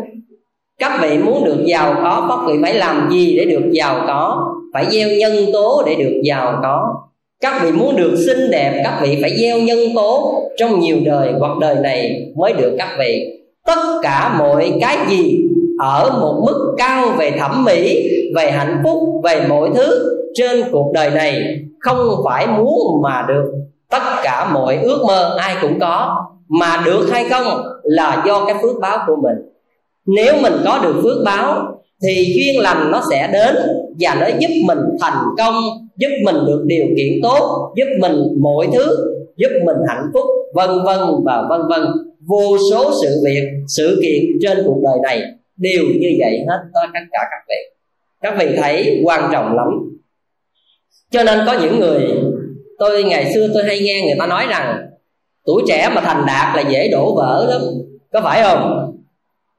Các 0.79 0.99
vị 1.01 1.17
muốn 1.17 1.45
được 1.45 1.63
giàu 1.65 1.95
có, 2.03 2.25
các 2.29 2.39
vị 2.47 2.59
phải 2.61 2.73
làm 2.73 3.09
gì 3.11 3.37
để 3.37 3.45
được 3.45 3.71
giàu 3.71 4.03
có? 4.07 4.53
Phải 4.73 4.85
gieo 4.89 5.09
nhân 5.09 5.33
tố 5.53 5.83
để 5.85 5.95
được 5.95 6.21
giàu 6.23 6.59
có. 6.63 6.95
Các 7.41 7.61
vị 7.63 7.71
muốn 7.71 7.95
được 7.95 8.15
xinh 8.25 8.51
đẹp, 8.51 8.81
các 8.83 8.99
vị 9.01 9.17
phải 9.21 9.37
gieo 9.37 9.59
nhân 9.59 9.79
tố. 9.95 10.33
Trong 10.57 10.79
nhiều 10.79 10.97
đời 11.05 11.33
hoặc 11.39 11.57
đời 11.61 11.75
này 11.75 12.31
mới 12.35 12.53
được 12.53 12.75
các 12.77 12.95
vị. 12.99 13.25
Tất 13.65 13.99
cả 14.03 14.35
mọi 14.39 14.73
cái 14.81 14.97
gì 15.09 15.39
ở 15.79 16.19
một 16.21 16.43
mức 16.45 16.75
cao 16.77 17.07
về 17.17 17.31
thẩm 17.31 17.63
mỹ, 17.65 18.09
về 18.35 18.51
hạnh 18.51 18.81
phúc, 18.83 18.99
về 19.23 19.45
mọi 19.49 19.69
thứ 19.75 20.15
trên 20.33 20.63
cuộc 20.71 20.91
đời 20.93 21.09
này 21.09 21.41
không 21.79 22.09
phải 22.25 22.47
muốn 22.47 23.01
mà 23.03 23.25
được 23.27 23.51
tất 23.89 24.01
cả 24.23 24.49
mọi 24.53 24.77
ước 24.77 25.03
mơ 25.07 25.35
ai 25.39 25.55
cũng 25.61 25.79
có, 25.79 26.25
mà 26.47 26.83
được 26.85 27.07
hay 27.11 27.29
không 27.29 27.63
là 27.83 28.23
do 28.27 28.45
cái 28.45 28.55
phước 28.61 28.75
báo 28.81 28.97
của 29.07 29.15
mình. 29.23 29.35
Nếu 30.05 30.33
mình 30.41 30.53
có 30.65 30.79
được 30.83 30.99
phước 31.03 31.17
báo, 31.25 31.75
thì 32.03 32.33
duyên 32.35 32.61
lành 32.61 32.91
nó 32.91 33.01
sẽ 33.09 33.29
đến 33.33 33.55
và 33.99 34.17
nó 34.19 34.27
giúp 34.39 34.49
mình 34.65 34.79
thành 35.01 35.23
công, 35.37 35.55
giúp 35.97 36.09
mình 36.25 36.35
được 36.47 36.63
điều 36.65 36.85
kiện 36.97 37.19
tốt, 37.23 37.73
giúp 37.77 37.85
mình 37.99 38.21
mọi 38.41 38.67
thứ, 38.73 38.85
giúp 39.37 39.49
mình 39.65 39.77
hạnh 39.87 40.11
phúc, 40.13 40.25
vân 40.55 40.69
vân 40.85 40.99
và 41.25 41.43
vân 41.49 41.61
vân. 41.69 41.81
Vô 42.27 42.57
số 42.71 42.91
sự 43.01 43.21
việc, 43.25 43.43
sự 43.67 43.99
kiện 44.03 44.23
trên 44.41 44.57
cuộc 44.65 44.79
đời 44.83 44.97
này 45.03 45.21
đều 45.57 45.83
như 45.83 46.15
vậy 46.19 46.39
hết 46.49 46.59
tất 46.73 47.01
cả 47.11 47.19
các 47.31 47.43
vị. 47.49 47.79
Các 48.21 48.35
vị 48.39 48.57
thấy 48.61 49.01
quan 49.05 49.29
trọng 49.31 49.55
lắm. 49.55 49.67
Cho 51.11 51.23
nên 51.23 51.39
có 51.45 51.57
những 51.61 51.79
người 51.79 52.07
tôi 52.79 53.03
ngày 53.03 53.33
xưa 53.33 53.47
tôi 53.53 53.63
hay 53.63 53.79
nghe 53.79 54.01
người 54.01 54.15
ta 54.19 54.25
nói 54.25 54.45
rằng 54.49 54.89
tuổi 55.45 55.63
trẻ 55.67 55.89
mà 55.95 56.01
thành 56.01 56.25
đạt 56.27 56.55
là 56.55 56.69
dễ 56.69 56.87
đổ 56.91 57.15
vỡ 57.15 57.47
lắm. 57.49 57.61
Có 58.13 58.21
phải 58.21 58.43
không? 58.43 58.93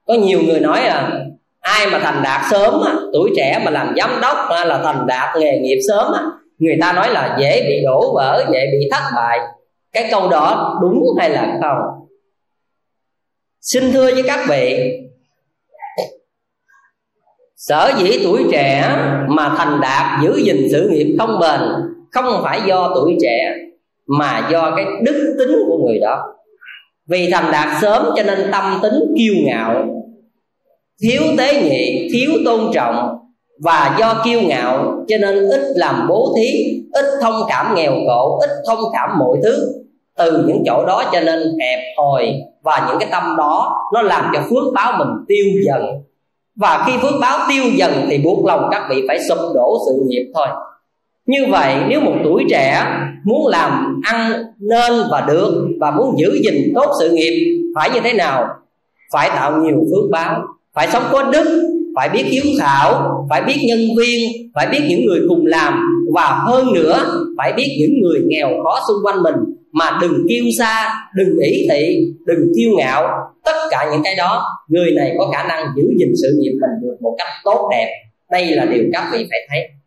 Có 0.07 0.13
nhiều 0.13 0.41
người 0.41 0.59
nói 0.59 0.81
là 0.81 1.19
ai 1.59 1.87
mà 1.89 1.99
thành 1.99 2.23
đạt 2.23 2.41
sớm 2.51 2.81
á, 2.85 2.93
tuổi 3.13 3.31
trẻ 3.35 3.61
mà 3.65 3.71
làm 3.71 3.93
giám 3.97 4.21
đốc 4.21 4.37
là 4.49 4.81
thành 4.83 5.07
đạt 5.07 5.37
nghề 5.37 5.59
nghiệp 5.59 5.79
sớm 5.87 6.13
á, 6.13 6.21
người 6.59 6.77
ta 6.81 6.93
nói 6.93 7.09
là 7.09 7.37
dễ 7.39 7.61
bị 7.67 7.83
đổ 7.85 8.13
vỡ 8.15 8.45
dễ 8.53 8.65
bị 8.71 8.89
thất 8.91 9.03
bại. 9.15 9.39
Cái 9.91 10.07
câu 10.11 10.29
đó 10.29 10.79
đúng 10.81 11.03
hay 11.19 11.29
là 11.29 11.57
không? 11.61 12.07
Xin 13.61 13.91
thưa 13.91 14.13
với 14.13 14.23
các 14.23 14.45
vị 14.49 14.97
sở 17.55 17.93
dĩ 17.97 18.19
tuổi 18.23 18.43
trẻ 18.51 18.95
mà 19.27 19.55
thành 19.57 19.81
đạt 19.81 20.23
giữ 20.23 20.41
gìn 20.45 20.67
sự 20.71 20.89
nghiệp 20.89 21.15
không 21.19 21.39
bền 21.39 21.59
không 22.11 22.41
phải 22.43 22.61
do 22.67 22.91
tuổi 22.95 23.17
trẻ, 23.21 23.55
mà 24.07 24.47
do 24.51 24.73
cái 24.75 24.85
đức 25.01 25.35
tính 25.39 25.57
của 25.67 25.77
người 25.77 25.99
đó. 25.99 26.23
Vì 27.09 27.29
thành 27.31 27.51
đạt 27.51 27.81
sớm 27.81 28.05
cho 28.15 28.23
nên 28.23 28.39
tâm 28.51 28.79
tính 28.81 28.93
kiêu 29.17 29.33
ngạo, 29.45 29.85
thiếu 31.01 31.21
tế 31.37 31.61
nhị, 31.61 32.09
thiếu 32.13 32.31
tôn 32.45 32.59
trọng. 32.73 33.17
Và 33.63 33.95
do 33.99 34.21
kiêu 34.25 34.41
ngạo 34.41 35.03
cho 35.07 35.17
nên 35.17 35.49
ít 35.49 35.61
làm 35.75 36.07
bố 36.09 36.33
thí, 36.37 36.51
ít 36.93 37.05
thông 37.21 37.33
cảm 37.49 37.75
nghèo 37.75 37.93
khổ, 38.07 38.39
ít 38.41 38.49
thông 38.67 38.79
cảm 38.93 39.19
mọi 39.19 39.37
thứ. 39.43 39.73
Từ 40.17 40.43
những 40.47 40.63
chỗ 40.65 40.85
đó 40.85 41.03
cho 41.11 41.19
nên 41.19 41.39
hẹp 41.39 41.79
hòi 41.97 42.33
và 42.63 42.87
những 42.87 42.99
cái 42.99 43.09
tâm 43.11 43.35
đó 43.37 43.81
nó 43.93 44.01
làm 44.01 44.31
cho 44.33 44.39
phước 44.41 44.73
báo 44.73 44.93
mình 44.97 45.07
tiêu 45.27 45.45
dần. 45.65 45.81
Và 46.55 46.83
khi 46.87 46.93
phước 47.01 47.13
báo 47.21 47.39
tiêu 47.49 47.63
dần 47.75 47.91
thì 48.09 48.17
buộc 48.17 48.45
lòng 48.45 48.67
các 48.71 48.87
vị 48.89 49.03
phải 49.07 49.19
sụp 49.29 49.37
đổ 49.55 49.77
sự 49.85 50.03
nghiệp 50.07 50.31
thôi 50.35 50.47
như 51.25 51.45
vậy, 51.49 51.75
nếu 51.89 52.01
một 52.01 52.15
tuổi 52.23 52.45
trẻ 52.49 52.85
muốn 53.25 53.47
làm 53.47 54.01
ăn 54.03 54.31
nên 54.59 54.93
và 55.11 55.25
được 55.27 55.67
và 55.79 55.91
muốn 55.91 56.15
giữ 56.19 56.39
gìn 56.43 56.71
tốt 56.75 56.91
sự 56.99 57.11
nghiệp, 57.11 57.63
phải 57.75 57.89
như 57.89 57.99
thế 58.03 58.13
nào? 58.13 58.47
Phải 59.13 59.29
tạo 59.29 59.57
nhiều 59.57 59.75
phước 59.75 60.11
báo, 60.11 60.43
phải 60.75 60.87
sống 60.87 61.03
có 61.11 61.23
đức, 61.23 61.77
phải 61.95 62.09
biết 62.09 62.23
hiếu 62.23 62.43
thảo, 62.59 63.17
phải 63.29 63.41
biết 63.41 63.57
nhân 63.67 63.79
viên, 63.97 64.29
phải 64.55 64.67
biết 64.71 64.79
những 64.89 65.05
người 65.05 65.19
cùng 65.29 65.45
làm 65.45 65.87
và 66.13 66.41
hơn 66.45 66.73
nữa, 66.73 67.23
phải 67.37 67.53
biết 67.53 67.77
những 67.79 68.01
người 68.01 68.21
nghèo 68.27 68.49
khó 68.63 68.79
xung 68.87 69.05
quanh 69.05 69.23
mình. 69.23 69.35
Mà 69.73 69.97
đừng 70.01 70.25
kiêu 70.29 70.43
xa 70.59 70.93
đừng 71.15 71.39
ỷ 71.39 71.67
thị 71.69 71.97
đừng 72.25 72.51
kiêu 72.57 72.69
ngạo. 72.77 73.07
Tất 73.45 73.55
cả 73.71 73.89
những 73.91 74.01
cái 74.03 74.15
đó, 74.15 74.43
người 74.67 74.91
này 74.91 75.15
có 75.17 75.31
khả 75.33 75.43
năng 75.43 75.65
giữ 75.75 75.83
gìn 75.99 76.09
sự 76.21 76.37
nghiệp 76.39 76.51
mình 76.61 76.81
được 76.81 76.95
một 77.01 77.15
cách 77.17 77.27
tốt 77.43 77.69
đẹp. 77.71 77.87
Đây 78.31 78.45
là 78.45 78.65
điều 78.65 78.83
các 78.93 79.09
vị 79.13 79.27
phải 79.29 79.39
thấy 79.49 79.80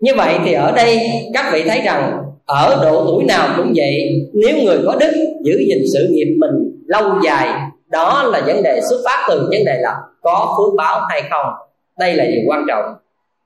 như 0.00 0.14
vậy 0.16 0.38
thì 0.44 0.52
ở 0.52 0.72
đây 0.72 0.98
các 1.34 1.50
vị 1.52 1.62
thấy 1.68 1.80
rằng 1.84 2.18
ở 2.44 2.80
độ 2.84 3.04
tuổi 3.06 3.24
nào 3.24 3.48
cũng 3.56 3.72
vậy, 3.76 4.10
nếu 4.32 4.56
người 4.64 4.78
có 4.86 4.96
đức 5.00 5.12
giữ 5.44 5.58
gìn 5.68 5.78
sự 5.92 6.08
nghiệp 6.10 6.36
mình 6.38 6.82
lâu 6.86 7.10
dài, 7.24 7.48
đó 7.90 8.22
là 8.22 8.42
vấn 8.46 8.62
đề 8.62 8.80
xuất 8.90 8.96
phát 9.04 9.26
từ 9.28 9.40
vấn 9.40 9.64
đề 9.64 9.78
là 9.80 9.94
có 10.22 10.56
phước 10.58 10.74
báo 10.76 11.00
hay 11.08 11.22
không. 11.30 11.46
Đây 11.98 12.14
là 12.14 12.24
điều 12.24 12.40
quan 12.46 12.64
trọng. 12.68 12.84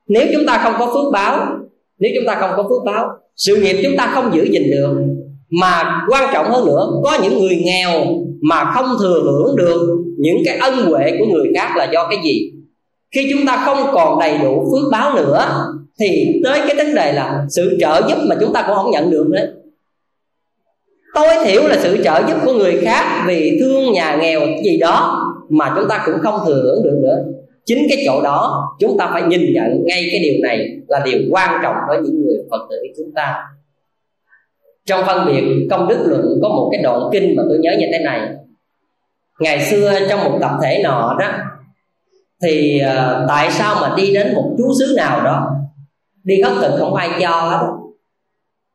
Nếu 0.09 0.27
chúng 0.33 0.47
ta 0.47 0.61
không 0.63 0.75
có 0.79 0.87
phước 0.87 1.13
báo, 1.13 1.47
nếu 1.99 2.13
chúng 2.15 2.27
ta 2.27 2.35
không 2.41 2.51
có 2.57 2.63
phước 2.63 2.85
báo, 2.87 3.09
sự 3.37 3.57
nghiệp 3.57 3.81
chúng 3.83 3.97
ta 3.97 4.11
không 4.15 4.35
giữ 4.35 4.45
gìn 4.45 4.71
được. 4.71 4.97
Mà 5.51 6.01
quan 6.11 6.31
trọng 6.33 6.51
hơn 6.51 6.67
nữa, 6.67 6.89
có 7.05 7.19
những 7.23 7.39
người 7.39 7.63
nghèo 7.65 7.91
mà 8.41 8.73
không 8.75 8.87
thừa 9.01 9.21
hưởng 9.25 9.57
được 9.57 10.05
những 10.19 10.37
cái 10.45 10.59
ân 10.59 10.75
huệ 10.75 11.17
của 11.19 11.27
người 11.27 11.47
khác 11.55 11.77
là 11.77 11.85
do 11.93 12.07
cái 12.11 12.19
gì? 12.25 12.53
Khi 13.15 13.29
chúng 13.33 13.47
ta 13.47 13.63
không 13.65 13.79
còn 13.93 14.19
đầy 14.19 14.39
đủ 14.39 14.65
phước 14.73 14.93
báo 14.93 15.15
nữa 15.17 15.47
thì 16.01 16.41
tới 16.45 16.61
cái 16.67 16.77
vấn 16.77 16.95
đề 16.95 17.13
là 17.13 17.45
sự 17.49 17.77
trợ 17.81 18.03
giúp 18.09 18.19
mà 18.29 18.37
chúng 18.41 18.53
ta 18.53 18.65
cũng 18.67 18.77
không 18.77 18.91
nhận 18.91 19.11
được 19.11 19.29
đấy 19.33 19.49
tối 21.15 21.29
thiểu 21.45 21.63
là 21.63 21.77
sự 21.79 22.03
trợ 22.05 22.23
giúp 22.29 22.37
của 22.45 22.53
người 22.53 22.81
khác 22.85 23.25
vì 23.27 23.59
thương 23.61 23.93
nhà 23.93 24.17
nghèo 24.21 24.41
gì 24.65 24.79
đó 24.79 25.21
mà 25.49 25.73
chúng 25.77 25.89
ta 25.89 26.03
cũng 26.07 26.15
không 26.23 26.41
thừa 26.47 26.63
hưởng 26.63 26.85
được 26.85 26.99
nữa. 27.03 27.25
Chính 27.65 27.87
cái 27.89 27.99
chỗ 28.07 28.23
đó 28.23 28.69
chúng 28.81 28.99
ta 28.99 29.11
phải 29.13 29.23
nhìn 29.23 29.41
nhận 29.55 29.85
ngay 29.85 30.09
cái 30.13 30.21
điều 30.23 30.35
này 30.43 30.69
là 30.89 31.03
điều 31.05 31.19
quan 31.31 31.61
trọng 31.63 31.77
với 31.89 31.99
những 32.03 32.23
người 32.23 32.37
phật 32.51 32.67
tử 32.71 32.77
chúng 32.97 33.13
ta. 33.15 33.43
Trong 34.87 35.07
phân 35.07 35.27
biệt 35.27 35.67
công 35.71 35.89
đức 35.89 35.99
luận 36.07 36.39
có 36.43 36.49
một 36.49 36.69
cái 36.73 36.83
đoạn 36.83 37.01
kinh 37.13 37.37
mà 37.37 37.43
tôi 37.49 37.59
nhớ 37.59 37.77
như 37.79 37.87
thế 37.93 37.99
này. 37.99 38.29
Ngày 39.41 39.65
xưa 39.65 39.93
trong 40.09 40.25
một 40.25 40.39
tập 40.41 40.51
thể 40.63 40.81
nọ 40.85 41.17
đó 41.21 41.33
thì 42.43 42.83
uh, 42.85 43.29
tại 43.29 43.51
sao 43.51 43.77
mà 43.81 43.95
đi 43.97 44.15
đến 44.15 44.35
một 44.35 44.55
chú 44.59 44.73
xứ 44.81 44.95
nào 44.97 45.25
đó 45.25 45.51
đi 46.25 46.35
khất 46.45 46.53
thực 46.61 46.79
không 46.79 46.95
ai 46.95 47.11
cho 47.21 47.29
hết 47.29 47.67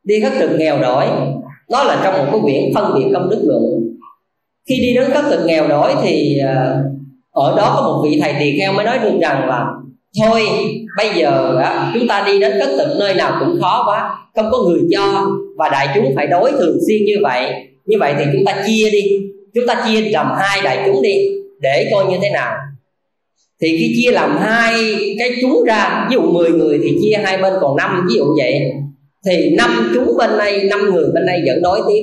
đi 0.04 0.20
khất 0.20 0.32
thực 0.38 0.50
nghèo 0.58 0.78
đói, 0.78 1.08
đó 1.70 1.84
là 1.84 2.00
trong 2.04 2.18
một 2.18 2.24
cái 2.32 2.40
quyển 2.40 2.74
phân 2.74 2.94
biệt 2.94 3.10
công 3.14 3.30
đức 3.30 3.42
luận. 3.46 3.62
Khi 4.68 4.80
đi 4.80 4.94
đến 4.94 5.10
khất 5.10 5.24
thực 5.24 5.44
nghèo 5.46 5.68
đói 5.68 5.94
thì 6.02 6.38
ờ, 6.38 6.82
ở 7.30 7.56
đó 7.56 7.72
có 7.76 7.82
một 7.82 8.00
vị 8.04 8.20
thầy 8.22 8.34
tỳ 8.40 8.58
kheo 8.58 8.72
mới 8.72 8.84
nói 8.84 8.98
được 8.98 9.18
rằng 9.20 9.48
là, 9.48 9.66
thôi, 10.20 10.42
bây 10.96 11.10
giờ 11.14 11.62
chúng 11.94 12.08
ta 12.08 12.24
đi 12.26 12.40
đến 12.40 12.52
cất 12.60 12.68
thực 12.78 12.96
nơi 13.00 13.14
nào 13.14 13.36
cũng 13.40 13.60
khó 13.60 13.84
quá, 13.86 14.18
không 14.34 14.50
có 14.50 14.58
người 14.58 14.80
cho 14.90 15.26
và 15.56 15.68
đại 15.68 15.88
chúng 15.94 16.12
phải 16.16 16.26
đối 16.26 16.52
thường 16.52 16.78
xuyên 16.86 17.04
như 17.04 17.14
vậy. 17.22 17.52
Như 17.84 17.96
vậy 18.00 18.14
thì 18.18 18.24
chúng 18.32 18.44
ta 18.44 18.64
chia 18.66 18.90
đi, 18.90 19.02
chúng 19.54 19.66
ta 19.66 19.84
chia 19.86 20.00
làm 20.00 20.32
hai 20.38 20.60
đại 20.62 20.82
chúng 20.86 21.02
đi, 21.02 21.14
để 21.60 21.90
coi 21.92 22.06
như 22.06 22.16
thế 22.22 22.30
nào 22.30 22.56
thì 23.62 23.76
khi 23.78 23.94
chia 23.96 24.10
làm 24.10 24.36
hai 24.36 24.74
cái 25.18 25.30
chúng 25.40 25.64
ra, 25.64 26.06
ví 26.10 26.14
dụ 26.14 26.20
10 26.20 26.50
người 26.50 26.80
thì 26.82 26.96
chia 27.02 27.16
hai 27.24 27.38
bên 27.38 27.52
còn 27.60 27.76
năm, 27.76 28.06
ví 28.08 28.14
dụ 28.14 28.24
vậy. 28.38 28.60
Thì 29.26 29.54
năm 29.56 29.90
chúng 29.94 30.16
bên 30.18 30.30
đây, 30.38 30.62
năm 30.62 30.94
người 30.94 31.04
bên 31.14 31.26
đây 31.26 31.42
vẫn 31.46 31.62
đói 31.62 31.80
tiếp. 31.88 32.02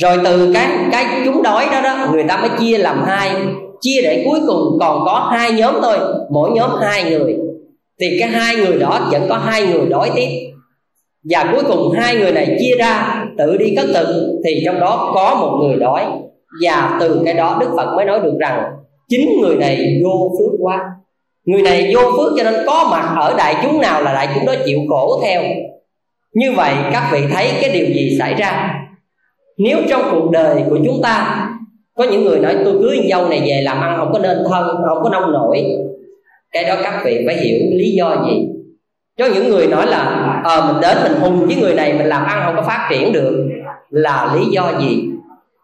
Rồi 0.00 0.18
từ 0.24 0.52
cái 0.54 0.68
cái 0.92 1.06
chúng 1.24 1.42
đói 1.42 1.66
đó 1.72 1.80
đó, 1.82 2.08
người 2.12 2.24
ta 2.28 2.36
mới 2.36 2.50
chia 2.60 2.78
làm 2.78 3.02
hai. 3.06 3.30
Chia 3.80 4.02
để 4.02 4.22
cuối 4.24 4.40
cùng 4.46 4.78
còn 4.80 5.02
có 5.04 5.30
hai 5.32 5.52
nhóm 5.52 5.74
thôi, 5.82 5.98
mỗi 6.30 6.50
nhóm 6.50 6.70
hai 6.80 7.10
người. 7.10 7.36
Thì 8.00 8.16
cái 8.20 8.28
hai 8.28 8.56
người 8.56 8.78
đó 8.78 9.08
vẫn 9.12 9.26
có 9.28 9.36
hai 9.36 9.66
người 9.66 9.86
đói 9.86 10.10
tiếp. 10.16 10.28
Và 11.30 11.48
cuối 11.52 11.62
cùng 11.68 11.90
hai 11.90 12.16
người 12.16 12.32
này 12.32 12.56
chia 12.60 12.76
ra, 12.78 13.24
tự 13.38 13.56
đi 13.56 13.74
cất 13.76 13.86
thực 13.94 14.38
thì 14.44 14.62
trong 14.64 14.80
đó 14.80 15.12
có 15.14 15.34
một 15.34 15.58
người 15.62 15.76
đói. 15.76 16.04
Và 16.62 16.96
từ 17.00 17.20
cái 17.24 17.34
đó 17.34 17.56
đức 17.60 17.68
phật 17.76 17.94
mới 17.96 18.04
nói 18.04 18.20
được 18.20 18.34
rằng 18.40 18.62
chính 19.08 19.40
người 19.40 19.56
này 19.56 20.00
vô 20.04 20.30
phước 20.38 20.58
quá. 20.60 20.78
Người 21.44 21.62
này 21.62 21.94
vô 21.94 22.00
phước 22.16 22.32
cho 22.36 22.44
nên 22.44 22.54
có 22.66 22.88
mặt 22.90 23.14
ở 23.16 23.34
đại 23.38 23.56
chúng 23.62 23.80
nào 23.80 24.02
là 24.02 24.12
đại 24.12 24.28
chúng 24.34 24.46
đó 24.46 24.54
chịu 24.66 24.78
khổ 24.88 25.20
theo. 25.22 25.42
Như 26.34 26.52
vậy 26.52 26.74
các 26.92 27.08
vị 27.12 27.20
thấy 27.32 27.52
cái 27.60 27.70
điều 27.72 27.86
gì 27.86 28.16
xảy 28.18 28.34
ra? 28.34 28.74
Nếu 29.58 29.78
trong 29.88 30.02
cuộc 30.10 30.30
đời 30.30 30.62
của 30.70 30.78
chúng 30.84 31.00
ta 31.02 31.48
có 31.96 32.04
những 32.04 32.24
người 32.24 32.38
nói 32.38 32.56
tôi 32.64 32.78
cưới 32.80 33.00
dâu 33.10 33.28
này 33.28 33.40
về 33.46 33.60
làm 33.62 33.80
ăn 33.80 33.96
không 33.98 34.12
có 34.12 34.18
nên 34.18 34.38
thân 34.50 34.66
không 34.88 35.02
có 35.02 35.10
nông 35.10 35.32
nổi 35.32 35.64
cái 36.52 36.64
đó 36.64 36.76
các 36.82 37.02
vị 37.04 37.22
phải 37.26 37.36
hiểu 37.36 37.58
lý 37.72 37.90
do 37.90 38.24
gì. 38.26 38.48
Cho 39.18 39.26
những 39.26 39.48
người 39.48 39.66
nói 39.66 39.86
là 39.86 39.98
ờ 40.44 40.60
à, 40.60 40.72
mình 40.72 40.80
đến 40.80 40.96
mình 41.02 41.20
hùng 41.20 41.46
với 41.46 41.56
người 41.56 41.74
này 41.74 41.92
mình 41.92 42.06
làm 42.06 42.24
ăn 42.24 42.42
không 42.44 42.56
có 42.56 42.62
phát 42.62 42.88
triển 42.90 43.12
được 43.12 43.48
là 43.90 44.34
lý 44.34 44.44
do 44.50 44.72
gì? 44.80 45.04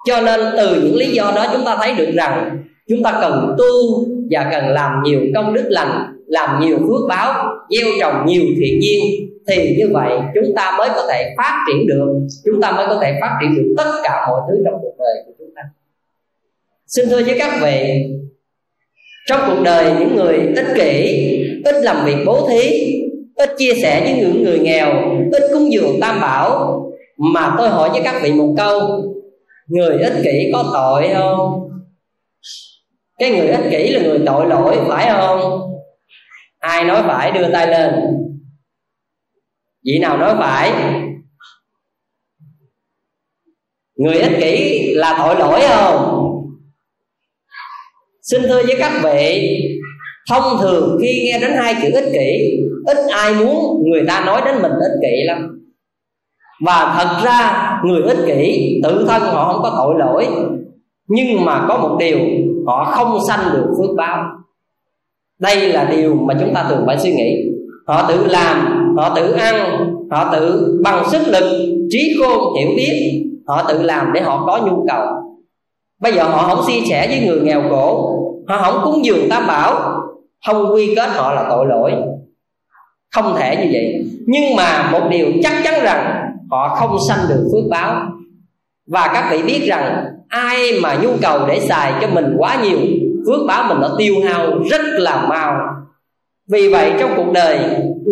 Cho 0.06 0.20
nên 0.20 0.40
từ 0.56 0.82
những 0.82 0.96
lý 0.96 1.06
do 1.06 1.32
đó 1.36 1.46
chúng 1.52 1.64
ta 1.64 1.76
thấy 1.76 1.94
được 1.94 2.10
rằng 2.14 2.63
chúng 2.88 3.02
ta 3.02 3.18
cần 3.20 3.54
tu 3.58 4.04
và 4.30 4.48
cần 4.52 4.68
làm 4.68 5.02
nhiều 5.04 5.20
công 5.34 5.54
đức 5.54 5.64
lành, 5.68 6.16
làm 6.26 6.60
nhiều 6.60 6.78
phước 6.78 7.08
báo, 7.08 7.56
gieo 7.70 7.86
trồng 8.00 8.26
nhiều 8.26 8.42
thiện 8.60 8.82
duyên. 8.82 9.30
Thì 9.48 9.76
như 9.78 9.88
vậy, 9.92 10.18
chúng 10.34 10.54
ta 10.56 10.74
mới 10.78 10.88
có 10.94 11.06
thể 11.10 11.34
phát 11.36 11.64
triển 11.68 11.86
được, 11.86 12.06
chúng 12.44 12.60
ta 12.62 12.72
mới 12.72 12.86
có 12.86 12.98
thể 13.02 13.18
phát 13.20 13.38
triển 13.40 13.56
được 13.56 13.74
tất 13.76 13.90
cả 14.02 14.26
mọi 14.28 14.40
thứ 14.48 14.62
trong 14.64 14.74
cuộc 14.82 14.94
đời 14.98 15.14
của 15.26 15.32
chúng 15.38 15.50
ta. 15.56 15.62
Xin 16.86 17.08
thưa 17.08 17.22
với 17.22 17.38
các 17.38 17.60
vị, 17.62 18.04
trong 19.28 19.40
cuộc 19.48 19.62
đời 19.64 19.92
những 20.00 20.16
người 20.16 20.36
ích 20.56 20.66
kỷ, 20.76 21.28
ít 21.64 21.74
làm 21.82 22.04
việc 22.04 22.16
bố 22.26 22.48
thí, 22.48 22.94
ít 23.34 23.50
chia 23.58 23.74
sẻ 23.82 24.00
với 24.00 24.14
những 24.20 24.42
người 24.42 24.58
nghèo, 24.58 24.92
ít 25.32 25.42
cúng 25.52 25.72
dường 25.72 26.00
tam 26.00 26.20
bảo, 26.20 26.80
mà 27.18 27.54
tôi 27.58 27.68
hỏi 27.68 27.90
với 27.90 28.00
các 28.04 28.20
vị 28.22 28.32
một 28.32 28.54
câu, 28.56 28.80
người 29.68 29.98
ích 29.98 30.14
kỷ 30.24 30.50
có 30.52 30.70
tội 30.72 31.08
không? 31.14 31.68
Cái 33.18 33.30
người 33.30 33.48
ích 33.48 33.70
kỷ 33.70 33.90
là 33.90 34.02
người 34.02 34.20
tội 34.26 34.46
lỗi, 34.46 34.78
phải 34.88 35.10
không? 35.12 35.60
Ai 36.58 36.84
nói 36.84 37.02
phải 37.06 37.32
đưa 37.32 37.52
tay 37.52 37.66
lên. 37.66 37.94
Vị 39.84 39.98
nào 39.98 40.18
nói 40.18 40.34
phải? 40.38 40.72
Người 43.96 44.18
ích 44.18 44.38
kỷ 44.40 44.80
là 44.94 45.14
tội 45.18 45.36
lỗi 45.36 45.60
không? 45.68 46.20
Xin 48.22 48.42
thưa 48.42 48.62
với 48.62 48.76
các 48.78 49.00
vị, 49.04 49.58
thông 50.30 50.58
thường 50.60 50.98
khi 51.02 51.22
nghe 51.24 51.38
đến 51.40 51.50
hai 51.56 51.74
chữ 51.82 51.90
ích 51.92 52.12
kỷ, 52.12 52.58
ít 52.86 52.96
ai 53.10 53.34
muốn 53.34 53.82
người 53.90 54.04
ta 54.08 54.24
nói 54.26 54.42
đến 54.44 54.62
mình 54.62 54.72
ích 54.72 54.98
kỷ 55.02 55.24
lắm. 55.24 55.60
Và 56.66 56.94
thật 56.98 57.20
ra, 57.24 57.70
người 57.84 58.02
ích 58.02 58.18
kỷ 58.26 58.80
tự 58.82 59.04
thân 59.08 59.22
họ 59.22 59.52
không 59.52 59.62
có 59.62 59.74
tội 59.76 59.94
lỗi, 59.98 60.26
nhưng 61.06 61.44
mà 61.44 61.66
có 61.68 61.78
một 61.78 61.96
điều 62.00 62.18
họ 62.66 62.84
không 62.84 63.18
sanh 63.28 63.40
được 63.52 63.74
phước 63.78 63.96
báo. 63.96 64.24
Đây 65.38 65.72
là 65.72 65.84
điều 65.84 66.14
mà 66.14 66.34
chúng 66.40 66.54
ta 66.54 66.66
thường 66.68 66.82
phải 66.86 66.98
suy 66.98 67.14
nghĩ. 67.14 67.50
Họ 67.86 68.08
tự 68.08 68.26
làm, 68.26 68.78
họ 68.96 69.14
tự 69.16 69.32
ăn, 69.32 69.86
họ 70.10 70.32
tự 70.32 70.74
bằng 70.84 71.04
sức 71.10 71.22
lực, 71.26 71.74
trí 71.90 72.16
khôn, 72.20 72.54
hiểu 72.58 72.68
biết. 72.76 73.24
Họ 73.46 73.62
tự 73.68 73.82
làm 73.82 74.12
để 74.12 74.20
họ 74.20 74.44
có 74.46 74.60
nhu 74.66 74.86
cầu. 74.88 75.06
Bây 76.00 76.12
giờ 76.12 76.24
họ 76.24 76.54
không 76.54 76.64
chia 76.66 76.80
sẻ 76.90 77.06
với 77.08 77.26
người 77.26 77.40
nghèo 77.40 77.62
khổ. 77.70 78.10
Họ 78.48 78.62
không 78.62 78.80
cúng 78.84 79.04
dường 79.04 79.28
tam 79.30 79.46
bảo. 79.46 80.00
Không 80.46 80.74
quy 80.74 80.94
kết 80.96 81.08
họ 81.14 81.34
là 81.34 81.46
tội 81.50 81.66
lỗi. 81.66 81.92
Không 83.14 83.34
thể 83.36 83.56
như 83.56 83.70
vậy. 83.72 84.04
Nhưng 84.26 84.56
mà 84.56 84.90
một 84.92 85.08
điều 85.10 85.26
chắc 85.42 85.52
chắn 85.64 85.74
rằng, 85.82 86.30
họ 86.50 86.74
không 86.74 86.96
sanh 87.08 87.18
được 87.28 87.48
phước 87.52 87.70
báo 87.70 88.02
và 88.86 89.10
các 89.14 89.28
vị 89.30 89.42
biết 89.42 89.66
rằng 89.66 90.04
ai 90.28 90.72
mà 90.82 90.94
nhu 91.02 91.10
cầu 91.22 91.46
để 91.48 91.60
xài 91.60 91.92
cho 92.00 92.08
mình 92.08 92.34
quá 92.38 92.58
nhiều, 92.64 92.78
phước 93.26 93.46
báo 93.48 93.64
mình 93.68 93.78
nó 93.80 93.94
tiêu 93.98 94.14
hao 94.24 94.58
rất 94.70 94.80
là 94.84 95.26
mau. 95.28 95.56
Vì 96.50 96.68
vậy 96.68 96.92
trong 97.00 97.10
cuộc 97.16 97.32
đời, 97.34 97.58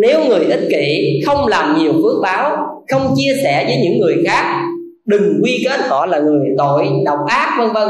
nếu 0.03 0.25
người 0.29 0.45
ích 0.45 0.69
kỷ 0.71 1.21
không 1.27 1.47
làm 1.47 1.79
nhiều 1.79 1.93
phước 1.93 2.23
báo, 2.23 2.57
không 2.91 3.15
chia 3.17 3.33
sẻ 3.43 3.65
với 3.65 3.77
những 3.77 4.01
người 4.01 4.17
khác, 4.27 4.63
đừng 5.07 5.41
quy 5.45 5.65
kết 5.65 5.81
họ 5.89 6.07
là 6.07 6.19
người 6.19 6.47
tội, 6.59 6.89
độc 7.05 7.19
ác, 7.29 7.57
vân 7.59 7.73
vân, 7.73 7.89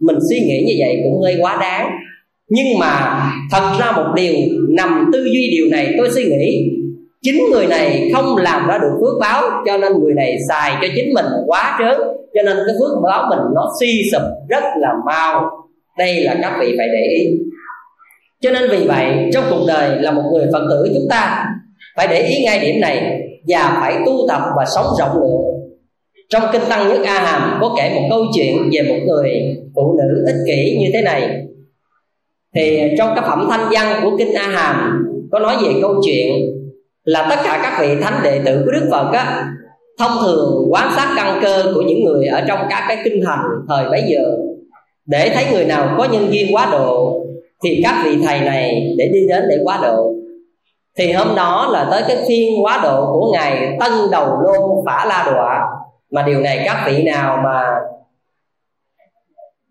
mình 0.00 0.16
suy 0.30 0.40
nghĩ 0.40 0.64
như 0.66 0.74
vậy 0.78 0.96
cũng 1.04 1.22
hơi 1.22 1.36
quá 1.40 1.58
đáng. 1.60 1.90
Nhưng 2.48 2.78
mà 2.78 3.22
thật 3.52 3.76
ra 3.80 3.92
một 3.92 4.12
điều 4.16 4.34
nằm 4.68 5.10
tư 5.12 5.24
duy 5.24 5.50
điều 5.50 5.66
này 5.70 5.94
tôi 5.98 6.10
suy 6.10 6.24
nghĩ, 6.24 6.70
chính 7.22 7.42
người 7.50 7.66
này 7.66 8.10
không 8.14 8.36
làm 8.36 8.66
ra 8.66 8.78
được 8.78 8.98
phước 9.00 9.20
báo 9.20 9.42
cho 9.66 9.78
nên 9.78 9.92
người 9.92 10.14
này 10.14 10.36
xài 10.48 10.76
cho 10.82 10.88
chính 10.96 11.14
mình 11.14 11.26
quá 11.46 11.78
trớn 11.78 12.00
cho 12.36 12.42
nên 12.42 12.56
cái 12.66 12.74
phước 12.80 13.02
báo 13.02 13.26
mình 13.30 13.38
nó 13.54 13.68
suy 13.80 14.02
sụp 14.12 14.22
rất 14.48 14.64
là 14.76 14.88
mau. 15.06 15.50
Đây 15.98 16.20
là 16.24 16.36
các 16.42 16.56
vị 16.60 16.74
phải 16.78 16.88
để 16.88 17.16
ý. 17.18 17.26
Cho 18.40 18.50
nên 18.50 18.70
vì 18.70 18.86
vậy, 18.86 19.30
trong 19.32 19.44
cuộc 19.50 19.64
đời 19.68 20.02
là 20.02 20.10
một 20.10 20.22
người 20.32 20.46
phật 20.52 20.66
tử, 20.70 20.90
chúng 20.94 21.06
ta 21.10 21.46
phải 21.96 22.06
để 22.08 22.22
ý 22.22 22.44
ngay 22.44 22.58
điểm 22.60 22.80
này 22.80 23.20
và 23.48 23.78
phải 23.80 23.96
tu 24.06 24.12
tập 24.28 24.42
và 24.56 24.64
sống 24.74 24.86
rộng 24.98 25.14
lượng. 25.14 25.56
Trong 26.28 26.42
kinh 26.52 26.62
tăng 26.68 26.88
nhất 26.88 27.00
a 27.04 27.20
hàm 27.20 27.58
có 27.60 27.74
kể 27.76 27.92
một 27.94 28.06
câu 28.10 28.24
chuyện 28.34 28.70
về 28.72 28.82
một 28.88 29.04
người 29.06 29.30
phụ 29.74 29.98
nữ 29.98 30.24
ích 30.26 30.36
kỷ 30.46 30.78
như 30.80 30.86
thế 30.92 31.02
này. 31.02 31.42
Thì 32.54 32.80
trong 32.98 33.12
các 33.14 33.24
phẩm 33.26 33.46
thanh 33.50 33.68
văn 33.70 34.00
của 34.02 34.16
kinh 34.18 34.34
a 34.34 34.42
hàm 34.42 35.04
có 35.32 35.38
nói 35.38 35.56
về 35.62 35.70
câu 35.82 35.94
chuyện 36.04 36.32
là 37.04 37.26
tất 37.30 37.36
cả 37.44 37.60
các 37.62 37.78
vị 37.80 38.02
thánh 38.02 38.20
đệ 38.24 38.40
tử 38.44 38.62
của 38.64 38.70
đức 38.70 38.88
phật 38.90 39.12
á 39.12 39.48
thông 39.98 40.12
thường 40.22 40.68
quan 40.70 40.88
sát 40.96 41.12
căn 41.16 41.38
cơ 41.42 41.72
của 41.74 41.82
những 41.82 42.04
người 42.04 42.26
ở 42.26 42.40
trong 42.48 42.58
các 42.70 42.84
cái 42.88 42.98
kinh 43.04 43.24
thành 43.26 43.44
thời 43.68 43.90
bấy 43.90 44.02
giờ, 44.06 44.36
để 45.06 45.30
thấy 45.34 45.44
người 45.52 45.64
nào 45.64 45.94
có 45.98 46.04
nhân 46.04 46.32
duyên 46.32 46.54
quá 46.54 46.68
độ, 46.72 47.22
thì 47.64 47.80
các 47.84 48.02
vị 48.04 48.18
thầy 48.24 48.40
này 48.40 48.94
để 48.98 49.10
đi 49.12 49.20
đến 49.28 49.44
để 49.48 49.58
quá 49.64 49.78
độ. 49.82 50.12
Thì 50.98 51.12
hôm 51.12 51.34
đó 51.36 51.68
là 51.72 51.88
tới 51.90 52.02
cái 52.08 52.16
phiên 52.28 52.64
quá 52.64 52.80
độ 52.82 53.06
của 53.12 53.32
ngài 53.32 53.76
tân 53.80 53.92
đầu 54.10 54.26
lô 54.26 54.82
phả 54.86 55.04
la 55.04 55.30
đọa, 55.32 55.66
mà 56.10 56.22
điều 56.22 56.40
này 56.40 56.62
các 56.64 56.84
vị 56.86 57.02
nào 57.02 57.38
mà, 57.44 57.64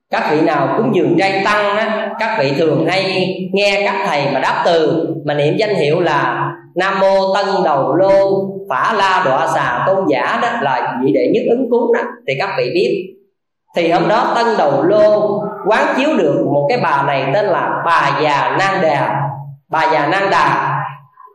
các 0.09 0.30
vị 0.32 0.41
nào 0.41 0.76
cúng 0.78 0.95
dường 0.95 1.15
trai 1.19 1.41
tăng 1.45 1.78
á, 1.78 2.15
các 2.19 2.38
vị 2.39 2.53
thường 2.57 2.86
hay 2.88 3.36
nghe 3.53 3.82
các 3.86 4.05
thầy 4.07 4.26
mà 4.34 4.39
đáp 4.39 4.63
từ. 4.65 5.07
Mà 5.26 5.34
niệm 5.34 5.55
danh 5.57 5.76
hiệu 5.76 5.99
là 5.99 6.51
nam 6.76 6.99
mô 6.99 7.34
tân 7.36 7.45
đầu 7.63 7.95
lô 7.95 8.49
phả 8.70 8.93
la 8.93 9.24
đọa 9.26 9.47
xà 9.55 9.84
tôn 9.88 10.05
giả 10.09 10.39
đó 10.41 10.47
là 10.61 10.97
vị 11.03 11.11
đệ 11.13 11.32
nhất 11.34 11.43
ứng 11.49 11.68
cúng 11.72 11.93
đó 11.93 12.01
thì 12.28 12.34
các 12.39 12.49
vị 12.57 12.72
biết, 12.74 13.16
thì 13.76 13.91
hôm 13.91 14.07
đó 14.07 14.34
tân 14.36 14.45
đầu 14.57 14.84
lô 14.84 15.41
quán 15.68 15.93
chiếu 15.97 16.09
được 16.18 16.45
một 16.53 16.66
cái 16.70 16.80
bà 16.84 17.03
này 17.07 17.32
tên 17.34 17.45
là 17.45 17.82
bà 17.86 18.20
già 18.24 18.55
nan 18.59 18.82
đà. 18.82 19.22
Bà 19.70 19.89
già 19.93 20.07
nan 20.07 20.30
đà. 20.32 20.72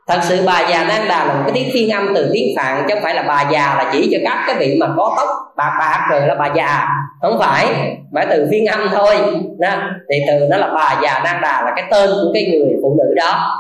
Thật 0.09 0.18
sự 0.22 0.43
bà 0.47 0.61
già 0.70 0.85
nan 0.85 1.09
đà 1.09 1.24
là 1.24 1.35
một 1.35 1.41
cái 1.47 1.53
tiếng 1.55 1.70
phiên 1.72 1.91
âm 1.91 2.14
từ 2.14 2.31
tiếng 2.35 2.57
phạn, 2.57 2.85
chứ 2.89 2.95
không 2.95 3.03
phải 3.03 3.14
là 3.14 3.22
bà 3.22 3.43
già 3.51 3.74
là 3.78 3.91
chỉ 3.93 4.09
cho 4.12 4.18
các 4.24 4.45
cái 4.47 4.57
vị 4.59 4.76
mà 4.81 4.87
có 4.97 5.14
tóc 5.16 5.28
bạc 5.57 5.76
bạc 5.78 6.07
rồi 6.11 6.20
là 6.20 6.35
bà 6.35 6.47
già. 6.55 6.89
Không 7.22 7.39
phải 7.39 7.66
phải 8.14 8.26
từ 8.31 8.49
phiên 8.51 8.66
âm 8.66 8.89
thôi. 8.93 9.16
Nè, 9.61 9.78
thì 10.11 10.16
từ 10.28 10.47
nó 10.51 10.57
là 10.57 10.72
bà 10.74 11.01
già 11.03 11.20
nan 11.24 11.41
đà 11.41 11.62
là 11.62 11.72
cái 11.76 11.85
tên 11.91 12.11
của 12.11 12.31
cái 12.35 12.45
người 12.45 12.74
phụ 12.83 12.97
nữ 12.99 13.14
đó 13.16 13.57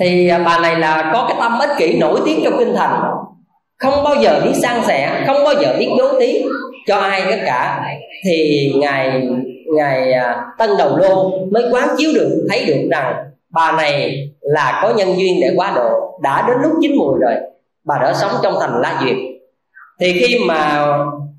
thì 0.00 0.28
à, 0.28 0.38
bà 0.38 0.58
này 0.58 0.76
là 0.76 1.10
có 1.12 1.24
cái 1.28 1.36
tâm 1.40 1.58
ích 1.58 1.70
kỷ 1.78 1.98
nổi 1.98 2.20
tiếng 2.24 2.40
trong 2.44 2.58
kinh 2.58 2.74
thành. 2.76 3.02
Không 3.78 4.04
bao 4.04 4.14
giờ 4.14 4.40
biết 4.44 4.52
san 4.62 4.80
sẻ, 4.86 5.24
không 5.26 5.44
bao 5.44 5.54
giờ 5.54 5.76
biết 5.78 5.88
bố 5.98 6.20
tí 6.20 6.44
cho 6.86 6.96
ai 6.96 7.22
tất 7.30 7.38
cả. 7.46 7.84
Thì 8.24 8.72
ngài 8.76 9.28
ngài 9.76 10.12
à, 10.12 10.44
tân 10.58 10.70
đầu 10.78 10.96
lô 10.96 11.30
mới 11.50 11.64
quán 11.72 11.88
chiếu 11.96 12.10
được, 12.14 12.46
thấy 12.50 12.64
được 12.64 12.88
rằng 12.90 13.14
bà 13.50 13.72
này 13.72 14.28
là 14.40 14.80
có 14.82 14.94
nhân 14.96 15.18
duyên 15.18 15.40
để 15.40 15.52
quá 15.56 15.72
độ, 15.76 16.18
đã 16.22 16.44
đến 16.48 16.56
lúc 16.62 16.72
chín 16.82 16.96
mùi 16.96 17.18
rồi, 17.20 17.34
bà 17.84 17.98
đã 18.02 18.14
sống 18.14 18.30
trong 18.42 18.54
thành 18.60 18.80
la 18.80 18.98
duyệt. 19.02 19.16
Thì 20.00 20.12
khi 20.12 20.38
mà 20.46 20.88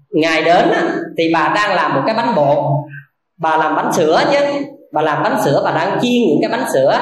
ngài 0.10 0.42
đến 0.42 0.70
thì 1.18 1.32
bà 1.34 1.52
đang 1.56 1.76
làm 1.76 1.96
một 1.96 2.02
cái 2.06 2.16
bánh 2.16 2.36
bột. 2.36 2.58
Bà 3.38 3.58
làm 3.58 3.76
bánh 3.76 3.94
sữa 3.94 4.22
chứ, 4.32 4.38
bà 4.92 5.02
làm 5.02 5.24
bánh 5.24 5.38
sữa, 5.46 5.62
bà 5.66 5.72
đang 5.72 6.00
chiên 6.02 6.22
những 6.30 6.38
cái 6.42 6.52
bánh 6.52 6.70
sữa 6.74 7.00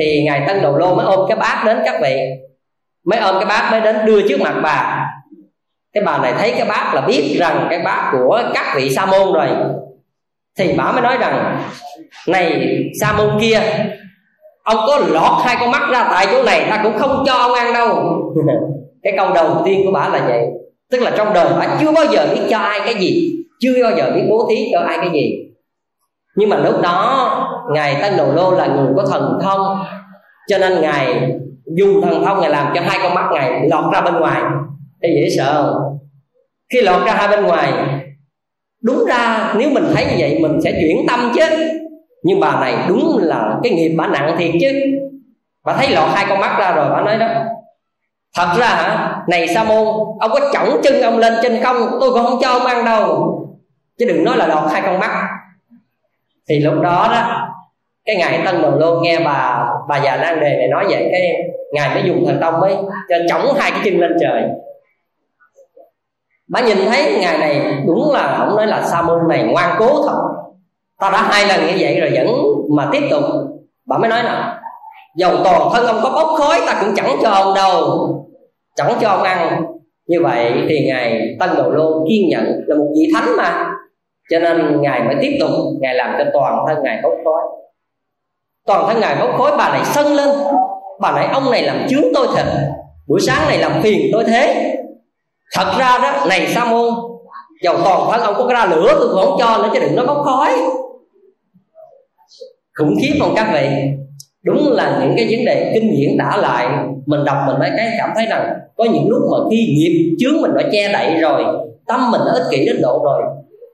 thì 0.00 0.22
ngài 0.22 0.44
tân 0.46 0.62
đầu 0.62 0.76
lô 0.76 0.94
mới 0.94 1.06
ôm 1.06 1.28
cái 1.28 1.36
bát 1.36 1.62
đến 1.66 1.78
các 1.84 2.00
vị. 2.02 2.16
Mới 3.04 3.18
ôm 3.18 3.34
cái 3.34 3.44
bát 3.44 3.68
mới 3.70 3.80
đến 3.80 3.96
đưa 4.04 4.28
trước 4.28 4.40
mặt 4.40 4.54
bà. 4.62 5.06
Cái 5.92 6.04
bà 6.04 6.18
này 6.18 6.32
thấy 6.38 6.52
cái 6.56 6.68
bát 6.68 6.92
là 6.94 7.00
biết 7.00 7.36
rằng 7.38 7.66
cái 7.70 7.78
bát 7.78 8.10
của 8.12 8.42
các 8.54 8.72
vị 8.76 8.90
sa 8.90 9.06
môn 9.06 9.32
rồi. 9.32 9.48
Thì 10.58 10.74
bà 10.76 10.92
mới 10.92 11.02
nói 11.02 11.16
rằng, 11.20 11.62
này, 12.26 12.76
sa 13.00 13.12
môn 13.12 13.40
kia, 13.40 13.60
ông 14.62 14.76
có 14.86 14.98
lọt 15.08 15.46
hai 15.46 15.56
con 15.60 15.70
mắt 15.70 15.88
ra 15.92 16.08
tại 16.10 16.26
chỗ 16.30 16.42
này, 16.42 16.66
ta 16.70 16.80
cũng 16.82 16.98
không 16.98 17.24
cho 17.26 17.32
ông 17.32 17.54
ăn 17.54 17.74
đâu. 17.74 18.20
Cái 19.02 19.12
câu 19.16 19.32
đầu 19.34 19.62
tiên 19.64 19.80
của 19.84 19.92
bà 19.92 20.08
là 20.08 20.24
vậy. 20.26 20.40
Tức 20.90 21.02
là 21.02 21.10
trong 21.16 21.34
đời 21.34 21.46
bà 21.58 21.76
chưa 21.80 21.92
bao 21.92 22.04
giờ 22.12 22.26
biết 22.34 22.40
cho 22.50 22.58
ai 22.58 22.80
cái 22.84 22.94
gì, 22.94 23.32
chưa 23.60 23.82
bao 23.82 23.92
giờ 23.96 24.12
biết 24.14 24.22
bố 24.30 24.46
thí 24.50 24.68
cho 24.72 24.80
ai 24.80 24.98
cái 24.98 25.10
gì 25.12 25.49
nhưng 26.36 26.48
mà 26.48 26.56
lúc 26.56 26.82
đó, 26.82 27.26
ngài 27.74 27.98
tăng 28.02 28.16
đồ 28.16 28.32
lô 28.32 28.50
là 28.50 28.66
người 28.66 28.92
có 28.96 29.06
thần 29.10 29.38
thông. 29.42 29.84
Cho 30.48 30.58
nên 30.58 30.80
ngài 30.80 31.30
dùng 31.76 32.02
thần 32.02 32.24
thông 32.24 32.40
ngài 32.40 32.50
làm 32.50 32.72
cho 32.74 32.80
hai 32.80 32.98
con 33.02 33.14
mắt 33.14 33.28
ngài 33.32 33.68
lọt 33.68 33.92
ra 33.92 34.00
bên 34.00 34.14
ngoài. 34.14 34.42
Thì 35.02 35.08
dễ 35.14 35.36
sợ 35.36 35.62
không? 35.62 35.98
Khi 36.72 36.80
lọt 36.80 37.06
ra 37.06 37.12
hai 37.12 37.28
bên 37.28 37.46
ngoài, 37.46 37.72
đúng 38.82 39.04
ra 39.08 39.54
nếu 39.56 39.70
mình 39.70 39.84
thấy 39.94 40.04
như 40.04 40.14
vậy, 40.18 40.38
mình 40.40 40.60
sẽ 40.64 40.72
chuyển 40.80 41.06
tâm 41.08 41.32
chứ. 41.34 41.44
Nhưng 42.22 42.40
bà 42.40 42.60
này 42.60 42.74
đúng 42.88 43.18
là 43.22 43.58
cái 43.62 43.72
nghiệp 43.72 43.94
bà 43.98 44.06
nặng 44.06 44.34
thiệt 44.38 44.50
chứ. 44.60 44.80
Bà 45.64 45.72
thấy 45.76 45.88
lọt 45.88 46.08
hai 46.14 46.26
con 46.28 46.40
mắt 46.40 46.56
ra 46.58 46.72
rồi, 46.72 46.90
bà 46.90 47.00
nói 47.00 47.18
đó, 47.18 47.26
thật 48.36 48.54
ra 48.58 48.66
hả? 48.66 49.16
Này 49.28 49.48
sa 49.48 49.64
môn, 49.64 49.86
ông 50.20 50.30
có 50.30 50.40
chỏng 50.52 50.80
chân 50.82 51.02
ông 51.02 51.18
lên 51.18 51.34
trên 51.42 51.62
không? 51.62 51.76
Tôi 52.00 52.10
còn 52.14 52.26
không 52.26 52.38
cho 52.42 52.50
ông 52.50 52.66
ăn 52.66 52.84
đâu. 52.84 53.36
Chứ 53.98 54.06
đừng 54.08 54.24
nói 54.24 54.36
là 54.36 54.46
lọt 54.46 54.72
hai 54.72 54.82
con 54.82 54.98
mắt 54.98 55.28
thì 56.50 56.58
lúc 56.58 56.74
đó 56.82 57.08
đó, 57.12 57.48
cái 58.04 58.16
ngài 58.16 58.40
tân 58.44 58.62
đồ 58.62 58.70
lô 58.70 59.00
nghe 59.00 59.20
bà 59.24 59.66
bà 59.88 59.96
già 59.96 60.16
nan 60.16 60.40
đề 60.40 60.56
này 60.56 60.68
nói 60.68 60.84
vậy, 60.90 61.08
cái 61.12 61.32
ngài 61.72 61.94
mới 61.94 62.02
dùng 62.06 62.26
thần 62.26 62.40
thông 62.40 62.60
mới 62.60 62.76
cho 63.08 63.16
chống 63.28 63.54
hai 63.58 63.70
cái 63.70 63.80
chân 63.84 64.00
lên 64.00 64.16
trời. 64.20 64.42
Bà 66.48 66.60
nhìn 66.60 66.76
thấy 66.88 67.18
ngài 67.20 67.38
này 67.38 67.74
đúng 67.86 68.12
là 68.12 68.36
không 68.38 68.56
nói 68.56 68.66
là 68.66 68.82
sa 68.82 69.02
môn 69.02 69.18
này 69.28 69.44
ngoan 69.44 69.76
cố 69.78 70.06
thật. 70.06 70.18
Ta 71.00 71.10
đã 71.10 71.22
hai 71.22 71.46
lần 71.46 71.66
như 71.66 71.72
vậy 71.78 72.00
rồi 72.00 72.10
vẫn 72.14 72.36
mà 72.76 72.88
tiếp 72.92 73.02
tục. 73.10 73.24
Bà 73.86 73.98
mới 73.98 74.10
nói 74.10 74.22
là, 74.22 74.60
dầu 75.16 75.36
toàn 75.44 75.70
thân 75.72 75.86
ông 75.86 76.00
có 76.02 76.10
bốc 76.10 76.28
khói, 76.38 76.60
ta 76.66 76.78
cũng 76.80 76.94
chẳng 76.96 77.16
cho 77.22 77.30
ông 77.30 77.54
đâu. 77.54 77.98
Chẳng 78.76 78.92
cho 79.00 79.08
ông 79.08 79.22
ăn. 79.22 79.62
Như 80.06 80.18
vậy 80.22 80.52
thì 80.68 80.86
ngài 80.86 81.36
tân 81.40 81.50
đồ 81.56 81.70
lô 81.70 82.04
kiên 82.08 82.28
nhẫn 82.28 82.44
là 82.66 82.76
một 82.76 82.86
vị 82.96 83.12
thánh 83.14 83.36
mà 83.36 83.69
cho 84.30 84.38
nên 84.38 84.82
ngài 84.82 85.02
mới 85.02 85.14
tiếp 85.20 85.36
tục, 85.40 85.50
ngài 85.80 85.94
làm 85.94 86.14
cho 86.18 86.24
toàn 86.32 86.64
thân 86.68 86.82
ngài 86.82 87.00
bốc 87.02 87.12
khói. 87.24 87.42
Toàn 88.66 88.84
thân 88.86 89.00
ngài 89.00 89.16
bốc 89.20 89.30
khói, 89.38 89.52
bà 89.58 89.68
này 89.68 89.84
sân 89.84 90.06
lên. 90.06 90.28
Bà 91.00 91.12
này 91.12 91.26
ông 91.26 91.50
này 91.50 91.62
làm 91.62 91.86
chướng 91.88 92.04
tôi 92.14 92.26
thịt 92.36 92.46
buổi 93.08 93.20
sáng 93.20 93.48
này 93.48 93.58
làm 93.58 93.82
phiền 93.82 94.10
tôi 94.12 94.24
thế. 94.24 94.76
Thật 95.56 95.72
ra 95.78 95.98
đó, 96.02 96.26
này 96.28 96.46
sa 96.46 96.64
môn, 96.64 96.94
dầu 97.62 97.76
toàn 97.84 98.10
thân 98.10 98.20
ông 98.20 98.34
có 98.38 98.52
ra 98.52 98.66
lửa, 98.66 98.94
tôi 98.98 99.08
cũng 99.08 99.24
không 99.24 99.36
cho 99.38 99.58
nữa, 99.58 99.70
chứ 99.74 99.80
đừng 99.80 99.96
nói 99.96 100.06
bốc 100.06 100.22
khói. 100.24 100.58
Khủng 102.78 102.94
khiếp 103.02 103.18
không 103.20 103.32
các 103.36 103.50
vị? 103.52 103.68
Đúng 104.42 104.72
là 104.72 104.98
những 105.02 105.14
cái 105.16 105.26
vấn 105.30 105.44
đề 105.44 105.70
kinh 105.74 105.90
điển 105.90 106.18
đã 106.18 106.36
lại, 106.36 106.68
mình 107.06 107.24
đọc 107.24 107.36
mình 107.46 107.58
mới 107.58 107.70
cái 107.76 107.94
cảm 107.98 108.10
thấy 108.16 108.26
rằng 108.26 108.54
có 108.76 108.84
những 108.84 109.08
lúc 109.08 109.22
mà 109.32 109.38
khi 109.50 109.74
nghiệp 109.76 110.16
chướng 110.20 110.42
mình 110.42 110.50
đã 110.54 110.62
che 110.72 110.92
đậy 110.92 111.20
rồi, 111.20 111.44
tâm 111.86 112.10
mình 112.10 112.20
đã 112.26 112.32
ích 112.32 112.46
kỷ 112.50 112.66
đến 112.66 112.76
độ 112.82 113.00
rồi 113.04 113.22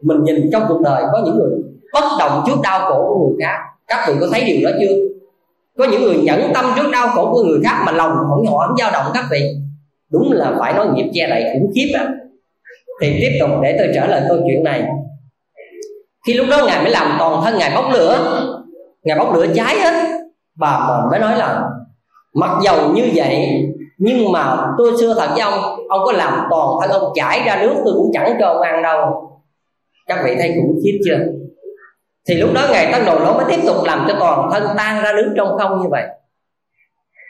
mình 0.06 0.24
nhìn 0.24 0.50
trong 0.52 0.62
cuộc 0.68 0.80
đời 0.80 1.02
có 1.12 1.22
những 1.24 1.38
người 1.38 1.50
bất 1.92 2.04
đồng 2.18 2.44
trước 2.46 2.56
đau 2.62 2.80
khổ 2.80 3.04
của 3.08 3.26
người 3.26 3.36
khác. 3.42 3.58
Các 3.86 4.04
vị 4.08 4.14
có 4.20 4.26
thấy 4.32 4.44
điều 4.44 4.70
đó 4.70 4.76
chưa? 4.80 4.94
Có 5.78 5.86
những 5.90 6.02
người 6.02 6.16
nhẫn 6.16 6.50
tâm 6.54 6.64
trước 6.76 6.90
đau 6.92 7.08
khổ 7.08 7.32
của 7.32 7.42
người 7.42 7.60
khác 7.64 7.82
mà 7.86 7.92
lòng 7.92 8.10
họ 8.10 8.36
họ 8.50 8.66
không 8.66 8.76
dao 8.76 8.90
động 8.92 9.06
các 9.14 9.24
vị. 9.30 9.40
Đúng 10.12 10.32
là 10.32 10.52
phải 10.58 10.72
nói 10.72 10.86
nghiệp 10.94 11.10
che 11.14 11.26
đậy 11.26 11.44
khủng 11.52 11.72
khiếp 11.74 11.98
á. 11.98 12.08
Thì 13.00 13.18
tiếp 13.20 13.38
tục 13.40 13.50
để 13.62 13.74
tôi 13.78 13.88
trở 13.94 14.06
lại 14.06 14.22
câu 14.28 14.38
chuyện 14.46 14.64
này. 14.64 14.84
Khi 16.26 16.34
lúc 16.34 16.46
đó 16.50 16.66
ngài 16.66 16.82
mới 16.82 16.90
làm 16.90 17.16
toàn 17.18 17.44
thân, 17.44 17.58
ngài 17.58 17.72
bốc 17.74 17.84
lửa. 17.92 18.42
Ngài 19.02 19.18
bốc 19.18 19.34
lửa 19.34 19.46
cháy 19.54 19.76
hết. 19.80 19.94
Bà 20.58 20.86
mòn 20.88 21.10
mới 21.10 21.20
nói 21.20 21.38
là, 21.38 21.62
mặc 22.34 22.58
dầu 22.64 22.90
như 22.94 23.10
vậy, 23.14 23.48
nhưng 23.98 24.32
mà 24.32 24.56
tôi 24.78 24.92
xưa 25.00 25.14
thật 25.18 25.28
với 25.30 25.40
ông 25.40 25.54
ông 25.88 26.00
có 26.04 26.12
làm 26.12 26.46
toàn 26.50 26.68
thân 26.80 26.90
ông 26.90 27.12
chảy 27.14 27.42
ra 27.46 27.62
nước, 27.62 27.74
tôi 27.84 27.94
cũng 27.94 28.10
chẳng 28.12 28.36
cho 28.40 28.46
ông 28.46 28.60
ăn 28.62 28.82
đâu 28.82 29.30
các 30.06 30.18
vị 30.24 30.34
thấy 30.38 30.48
khủng 30.48 30.80
khiếp 30.84 30.98
chưa? 31.04 31.18
Thì 32.28 32.34
lúc 32.34 32.50
đó 32.54 32.68
ngài 32.72 32.92
tăng 32.92 33.04
đồ 33.06 33.18
lỗ 33.18 33.34
mới 33.34 33.44
tiếp 33.48 33.62
tục 33.66 33.76
làm 33.84 34.04
cho 34.08 34.16
toàn 34.20 34.50
thân 34.52 34.62
tan 34.76 35.02
ra 35.02 35.12
nước 35.12 35.32
trong 35.36 35.48
không 35.58 35.82
như 35.82 35.88
vậy. 35.90 36.02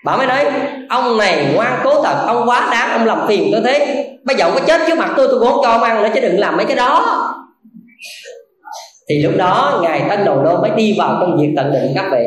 Bà 0.04 0.16
mới 0.16 0.26
nói, 0.26 0.44
ông 0.88 1.18
này 1.18 1.52
ngoan 1.54 1.80
cố 1.84 2.02
thật, 2.02 2.24
ông 2.26 2.48
quá 2.48 2.68
đáng, 2.72 2.90
ông 2.90 3.06
làm 3.06 3.28
phiền 3.28 3.48
tôi 3.52 3.60
thế. 3.64 4.06
Bây 4.24 4.36
giờ 4.36 4.44
ông 4.44 4.54
có 4.54 4.60
chết 4.66 4.80
trước 4.88 4.98
mặt 4.98 5.14
tôi 5.16 5.28
tôi 5.30 5.40
cũng 5.40 5.62
cho 5.62 5.70
ông 5.70 5.82
ăn 5.82 6.02
nữa 6.02 6.08
chứ 6.14 6.20
đừng 6.20 6.38
làm 6.38 6.56
mấy 6.56 6.66
cái 6.66 6.76
đó. 6.76 7.22
Thì 9.08 9.22
lúc 9.22 9.32
đó 9.38 9.80
ngài 9.82 10.02
tân 10.08 10.24
đầu 10.24 10.42
đô 10.42 10.60
mới 10.60 10.70
đi 10.76 10.94
vào 10.98 11.16
công 11.20 11.38
việc 11.40 11.52
tận 11.56 11.72
định 11.72 11.92
các 11.94 12.04
vị. 12.12 12.24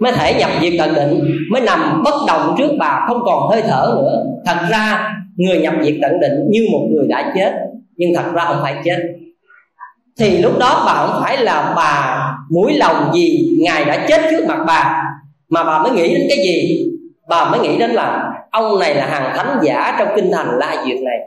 Mới 0.00 0.12
thể 0.12 0.34
nhập 0.34 0.50
việc 0.60 0.76
tận 0.78 0.94
định, 0.94 1.24
mới 1.50 1.60
nằm 1.60 2.02
bất 2.04 2.14
động 2.28 2.54
trước 2.58 2.70
bà, 2.78 3.04
không 3.08 3.20
còn 3.24 3.50
hơi 3.50 3.62
thở 3.62 3.94
nữa. 3.96 4.24
Thật 4.46 4.56
ra, 4.70 5.14
người 5.36 5.58
nhập 5.58 5.74
việc 5.80 5.98
tận 6.02 6.20
định 6.20 6.34
như 6.50 6.66
một 6.72 6.88
người 6.90 7.06
đã 7.08 7.32
chết, 7.34 7.52
nhưng 7.96 8.10
thật 8.14 8.24
ra 8.34 8.44
không 8.44 8.58
phải 8.62 8.74
chết 8.84 8.98
thì 10.18 10.38
lúc 10.38 10.58
đó 10.58 10.82
bà 10.86 10.94
không 10.94 11.22
phải 11.22 11.36
là 11.38 11.72
bà 11.76 12.20
mũi 12.50 12.74
lòng 12.74 13.10
gì 13.14 13.56
ngài 13.60 13.84
đã 13.84 14.06
chết 14.08 14.20
trước 14.30 14.44
mặt 14.46 14.58
bà, 14.66 15.02
mà 15.48 15.64
bà 15.64 15.82
mới 15.82 15.92
nghĩ 15.92 16.14
đến 16.14 16.26
cái 16.28 16.38
gì? 16.38 16.86
Bà 17.28 17.50
mới 17.50 17.60
nghĩ 17.60 17.78
đến 17.78 17.90
là 17.90 18.32
ông 18.50 18.78
này 18.78 18.94
là 18.94 19.06
hàng 19.06 19.32
thánh 19.36 19.58
giả 19.62 19.96
trong 19.98 20.08
kinh 20.16 20.32
thành 20.32 20.58
la 20.58 20.84
duyệt 20.84 20.98
này, 21.02 21.18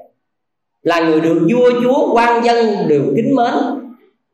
là 0.82 1.00
người 1.00 1.22
được 1.22 1.48
vua 1.54 1.72
chúa 1.84 2.14
quan 2.14 2.44
dân 2.44 2.88
đều 2.88 3.02
kính 3.16 3.36
mến. 3.36 3.54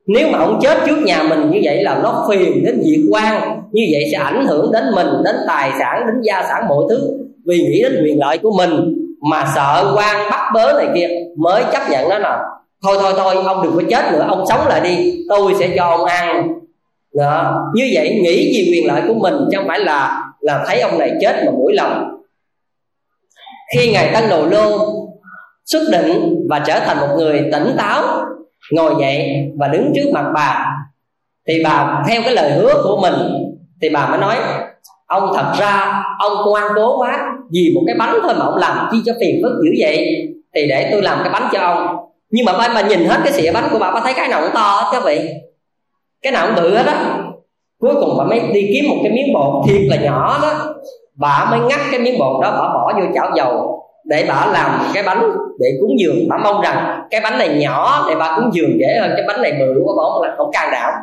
Nếu 0.08 0.28
mà 0.32 0.40
ông 0.40 0.60
chết 0.62 0.78
trước 0.86 0.98
nhà 1.04 1.24
mình 1.24 1.52
như 1.52 1.60
vậy 1.64 1.84
là 1.84 2.00
nó 2.04 2.26
phiền 2.30 2.64
đến 2.66 2.82
diệt 2.84 3.00
quan, 3.12 3.62
như 3.72 3.84
vậy 3.92 4.10
sẽ 4.12 4.18
ảnh 4.18 4.46
hưởng 4.46 4.72
đến 4.72 4.84
mình, 4.96 5.08
đến 5.26 5.36
tài 5.48 5.72
sản, 5.80 6.04
đến 6.08 6.16
gia 6.22 6.44
sản 6.44 6.68
mọi 6.70 6.84
thứ. 6.90 7.20
Vì 7.46 7.58
nghĩ 7.58 7.84
đến 7.84 8.02
quyền 8.04 8.20
lợi 8.20 8.38
của 8.38 8.52
mình 8.58 8.94
mà 9.30 9.52
sợ 9.56 9.94
quan 9.96 10.30
bắt 10.32 10.52
bớ 10.54 10.74
này 10.74 10.88
kia 10.96 11.08
mới 11.38 11.64
chấp 11.72 11.90
nhận 11.90 12.10
nó 12.10 12.20
nào 12.20 12.40
thôi 12.84 12.98
thôi 13.02 13.14
thôi, 13.18 13.36
ông 13.46 13.64
đừng 13.64 13.76
có 13.76 13.82
chết 13.90 14.12
nữa, 14.12 14.26
ông 14.28 14.46
sống 14.50 14.68
lại 14.68 14.82
đi. 14.82 15.20
Tôi 15.30 15.54
sẽ 15.60 15.70
cho 15.76 15.86
ông 15.86 16.06
ăn. 16.06 16.50
Đó. 17.14 17.64
như 17.74 17.90
vậy 17.94 18.20
nghĩ 18.24 18.54
gì 18.54 18.72
quyền 18.72 18.88
lợi 18.88 19.02
của 19.08 19.14
mình 19.14 19.34
chứ 19.52 19.58
không 19.58 19.68
phải 19.68 19.80
là 19.80 20.24
là 20.40 20.64
thấy 20.68 20.82
ông 20.82 21.00
này 21.00 21.12
chết 21.22 21.44
mà 21.46 21.52
mũi 21.52 21.74
lòng. 21.74 22.22
Khi 23.76 23.92
ngài 23.92 24.14
tăng 24.14 24.30
đồ 24.30 24.46
lô 24.46 24.80
xuất 25.66 25.84
định 25.92 26.36
và 26.50 26.60
trở 26.60 26.80
thành 26.80 26.98
một 27.00 27.16
người 27.18 27.50
tỉnh 27.52 27.76
táo, 27.78 28.04
ngồi 28.72 28.94
dậy 29.00 29.46
và 29.60 29.68
đứng 29.68 29.92
trước 29.96 30.10
mặt 30.14 30.26
bà, 30.34 30.66
thì 31.48 31.64
bà 31.64 32.04
theo 32.08 32.22
cái 32.26 32.34
lời 32.34 32.52
hứa 32.52 32.74
của 32.84 33.00
mình, 33.02 33.14
thì 33.82 33.90
bà 33.90 34.08
mới 34.10 34.20
nói, 34.20 34.36
ông 35.08 35.32
thật 35.36 35.54
ra, 35.60 36.04
ông 36.20 36.50
ngoan 36.50 36.72
cố 36.76 36.98
quá, 36.98 37.30
vì 37.52 37.72
một 37.76 37.82
cái 37.88 37.96
bánh 38.00 38.20
thôi 38.24 38.34
mà 38.40 38.46
ông 38.46 38.56
làm 38.56 38.88
chi 38.92 38.98
cho 39.06 39.14
phiền 39.20 39.40
phức 39.44 39.52
dữ 39.64 39.72
vậy, 39.80 40.28
thì 40.56 40.68
để 40.68 40.90
tôi 40.92 41.02
làm 41.02 41.20
cái 41.24 41.30
bánh 41.34 41.50
cho 41.54 41.60
ông 41.60 41.98
nhưng 42.34 42.46
mà 42.46 42.54
bà, 42.58 42.68
bà 42.76 42.82
nhìn 42.82 43.06
hết 43.06 43.18
cái 43.24 43.34
xỉa 43.34 43.52
bánh 43.52 43.68
của 43.72 43.80
bà 43.80 43.92
bà 43.92 44.00
thấy 44.00 44.14
cái 44.14 44.28
nào 44.28 44.42
cũng 44.42 44.52
to 44.54 44.62
hết 44.62 44.90
các 44.92 45.04
vị. 45.06 45.30
Cái 46.22 46.34
nào 46.34 46.48
cũng 46.48 46.56
bự 46.56 46.76
hết 46.76 46.86
á. 46.86 47.18
Cuối 47.80 47.96
cùng 47.96 48.18
bà 48.18 48.24
mới 48.24 48.40
đi 48.40 48.70
kiếm 48.74 48.90
một 48.90 48.96
cái 49.04 49.12
miếng 49.12 49.34
bột 49.34 49.66
thiệt 49.68 49.82
là 49.90 49.96
nhỏ 49.96 50.40
đó. 50.42 50.74
Bà 51.16 51.48
mới 51.52 51.60
ngắt 51.60 51.80
cái 51.92 52.00
miếng 52.00 52.20
bột 52.20 52.42
đó 52.42 52.52
bà 52.52 52.74
bỏ 52.74 52.94
vô 52.96 53.02
chảo 53.16 53.32
dầu 53.36 53.84
để 54.06 54.26
bà 54.28 54.46
làm 54.46 54.80
cái 54.94 55.04
bánh 55.04 55.32
để 55.60 55.68
cúng 55.82 56.00
dường. 56.00 56.16
Bà 56.30 56.38
mong 56.38 56.62
rằng 56.62 57.02
cái 57.12 57.22
bánh 57.22 57.38
này 57.38 57.50
nhỏ 57.50 58.06
để 58.10 58.16
bà 58.16 58.36
cúng 58.36 58.50
dường 58.54 58.80
dễ 58.80 59.00
hơn 59.02 59.14
cái 59.18 59.26
bánh 59.28 59.42
này 59.42 59.52
bự 59.52 59.82
quá 59.84 59.94
bà 59.98 60.04
không 60.04 60.22
là 60.22 60.34
không 60.38 60.52
can 60.52 60.70
đảm. 60.72 60.94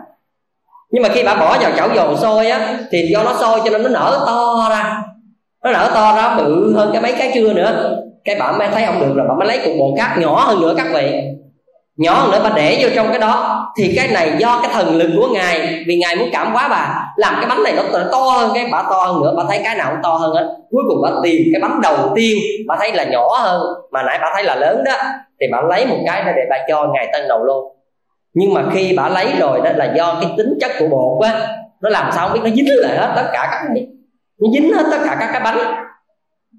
Nhưng 0.90 1.02
mà 1.02 1.08
khi 1.08 1.22
bà 1.24 1.34
bỏ 1.34 1.58
vào 1.60 1.70
chảo 1.76 1.88
dầu 1.94 2.16
sôi 2.16 2.46
á 2.46 2.78
thì 2.90 3.08
do 3.12 3.22
nó 3.22 3.34
sôi 3.40 3.60
cho 3.64 3.70
nên 3.70 3.82
nó 3.82 3.88
nở 3.88 4.24
to 4.26 4.68
ra. 4.70 5.02
Nó 5.64 5.72
nở 5.72 5.90
to 5.94 6.16
ra 6.16 6.34
bự 6.36 6.74
hơn 6.76 6.90
cái 6.92 7.02
mấy 7.02 7.12
cái 7.18 7.30
chưa 7.34 7.52
nữa 7.52 7.96
cái 8.30 8.40
bà 8.40 8.52
mới 8.52 8.68
thấy 8.68 8.86
không 8.86 9.00
được 9.00 9.14
rồi 9.16 9.26
bà 9.28 9.34
mới 9.34 9.48
lấy 9.48 9.58
cục 9.64 9.74
bột 9.78 9.94
cát 9.96 10.18
nhỏ 10.18 10.44
hơn 10.44 10.60
nữa 10.60 10.74
các 10.76 10.86
vị. 10.94 11.22
Nhỏ 11.96 12.14
hơn 12.14 12.30
nữa 12.30 12.40
bà 12.44 12.50
để 12.56 12.78
vô 12.82 12.88
trong 12.94 13.08
cái 13.08 13.18
đó. 13.18 13.66
Thì 13.78 13.92
cái 13.96 14.08
này 14.08 14.32
do 14.38 14.60
cái 14.62 14.70
thần 14.72 14.96
lực 14.96 15.10
của 15.16 15.28
ngài, 15.34 15.84
vì 15.86 15.96
ngài 15.96 16.16
muốn 16.16 16.28
cảm 16.32 16.52
hóa 16.52 16.68
bà, 16.68 17.06
làm 17.16 17.34
cái 17.36 17.46
bánh 17.48 17.62
này 17.62 17.72
nó 17.76 17.82
to 18.12 18.18
hơn, 18.18 18.50
cái 18.54 18.68
bà 18.72 18.82
to 18.82 19.04
hơn 19.04 19.22
nữa 19.22 19.34
bà 19.36 19.44
thấy 19.48 19.60
cái 19.64 19.74
nào 19.74 19.90
cũng 19.90 20.02
to 20.02 20.14
hơn 20.14 20.34
á. 20.34 20.44
Cuối 20.70 20.82
cùng 20.88 20.98
bà 21.02 21.10
tìm 21.22 21.42
cái 21.52 21.60
bánh 21.62 21.80
đầu 21.82 21.96
tiên 22.14 22.38
bà 22.68 22.76
thấy 22.78 22.92
là 22.92 23.04
nhỏ 23.04 23.38
hơn, 23.38 23.62
mà 23.90 24.02
nãy 24.02 24.18
bà 24.22 24.30
thấy 24.34 24.44
là 24.44 24.54
lớn 24.54 24.84
đó. 24.84 24.92
Thì 25.40 25.46
bà 25.52 25.60
lấy 25.60 25.86
một 25.86 25.98
cái 26.06 26.22
ra 26.22 26.32
để 26.36 26.42
bà 26.50 26.56
cho 26.68 26.88
ngài 26.94 27.08
tân 27.12 27.28
đầu 27.28 27.44
luôn 27.44 27.76
nhưng 28.34 28.54
mà 28.54 28.64
khi 28.72 28.94
bà 28.96 29.08
lấy 29.08 29.26
rồi 29.38 29.60
đó 29.64 29.70
là 29.74 29.92
do 29.96 30.18
cái 30.20 30.30
tính 30.36 30.58
chất 30.60 30.70
của 30.78 30.86
bột 30.86 31.24
á, 31.24 31.48
nó 31.82 31.90
làm 31.90 32.12
sao 32.12 32.28
không 32.28 32.34
biết, 32.34 32.50
nó 32.50 32.56
dính 32.56 32.76
lại 32.76 32.96
hết 32.96 33.12
tất 33.16 33.30
cả 33.32 33.48
các 33.50 33.62
nó 34.40 34.48
dính 34.54 34.72
hết 34.72 34.84
tất 34.90 34.98
cả 35.04 35.16
các 35.20 35.28
cái 35.32 35.40
bánh 35.44 35.89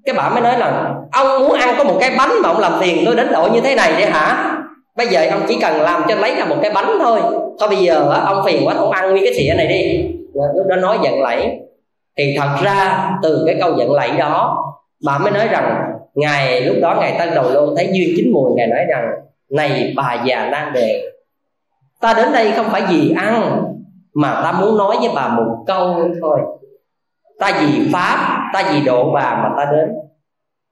cái 0.04 0.14
bà 0.14 0.28
mới 0.28 0.40
nói 0.40 0.58
là, 0.58 0.94
ông 1.12 1.42
muốn 1.42 1.52
ăn 1.52 1.74
có 1.78 1.84
một 1.84 1.96
cái 2.00 2.10
bánh 2.18 2.30
mà 2.42 2.48
ông 2.48 2.58
làm 2.58 2.72
tiền 2.80 3.02
tôi 3.06 3.16
đến 3.16 3.32
độ 3.32 3.48
như 3.52 3.60
thế 3.60 3.74
này 3.74 3.92
để 3.98 4.06
hả? 4.06 4.58
Bây 4.96 5.06
giờ 5.06 5.26
ông 5.30 5.42
chỉ 5.48 5.58
cần 5.60 5.80
làm 5.80 6.02
cho 6.08 6.14
lấy 6.14 6.34
ra 6.34 6.44
một 6.44 6.56
cái 6.62 6.72
bánh 6.74 6.98
thôi. 7.00 7.20
Thôi 7.60 7.68
bây 7.68 7.78
giờ 7.78 8.22
ông 8.24 8.44
phiền 8.46 8.66
quá, 8.66 8.74
ông 8.74 8.90
ăn 8.90 9.10
nguyên 9.10 9.24
cái 9.24 9.34
xịa 9.34 9.54
này 9.56 9.66
đi. 9.66 10.08
Lúc 10.34 10.66
đó 10.68 10.76
nói 10.76 10.98
giận 11.02 11.22
lẫy. 11.22 11.50
Thì 12.16 12.36
thật 12.38 12.48
ra, 12.62 13.10
từ 13.22 13.42
cái 13.46 13.56
câu 13.60 13.76
giận 13.78 13.92
lẫy 13.92 14.10
đó, 14.10 14.64
bà 15.04 15.18
mới 15.18 15.30
nói 15.30 15.48
rằng, 15.48 15.92
ngài, 16.14 16.60
lúc 16.60 16.76
đó 16.82 16.96
ngài 17.00 17.16
tân 17.18 17.34
đầu 17.34 17.50
lô 17.50 17.74
thấy 17.76 17.90
duyên 17.92 18.14
chín 18.16 18.32
mùi, 18.32 18.52
ngài 18.56 18.66
nói 18.66 18.84
rằng, 18.88 19.10
này 19.50 19.92
bà 19.96 20.22
già 20.24 20.46
nan 20.46 20.72
đề, 20.72 21.02
ta 22.00 22.14
đến 22.14 22.32
đây 22.32 22.52
không 22.52 22.66
phải 22.70 22.82
vì 22.88 23.14
ăn, 23.16 23.62
mà 24.14 24.40
ta 24.44 24.52
muốn 24.52 24.78
nói 24.78 24.96
với 25.00 25.08
bà 25.14 25.28
một 25.28 25.64
câu 25.66 26.10
thôi. 26.20 26.40
Ta 27.38 27.52
vì 27.60 27.88
pháp 27.92 28.41
ta 28.52 28.70
vì 28.72 28.84
độ 28.84 29.12
bà 29.14 29.34
mà 29.42 29.50
ta 29.56 29.72
đến. 29.72 29.88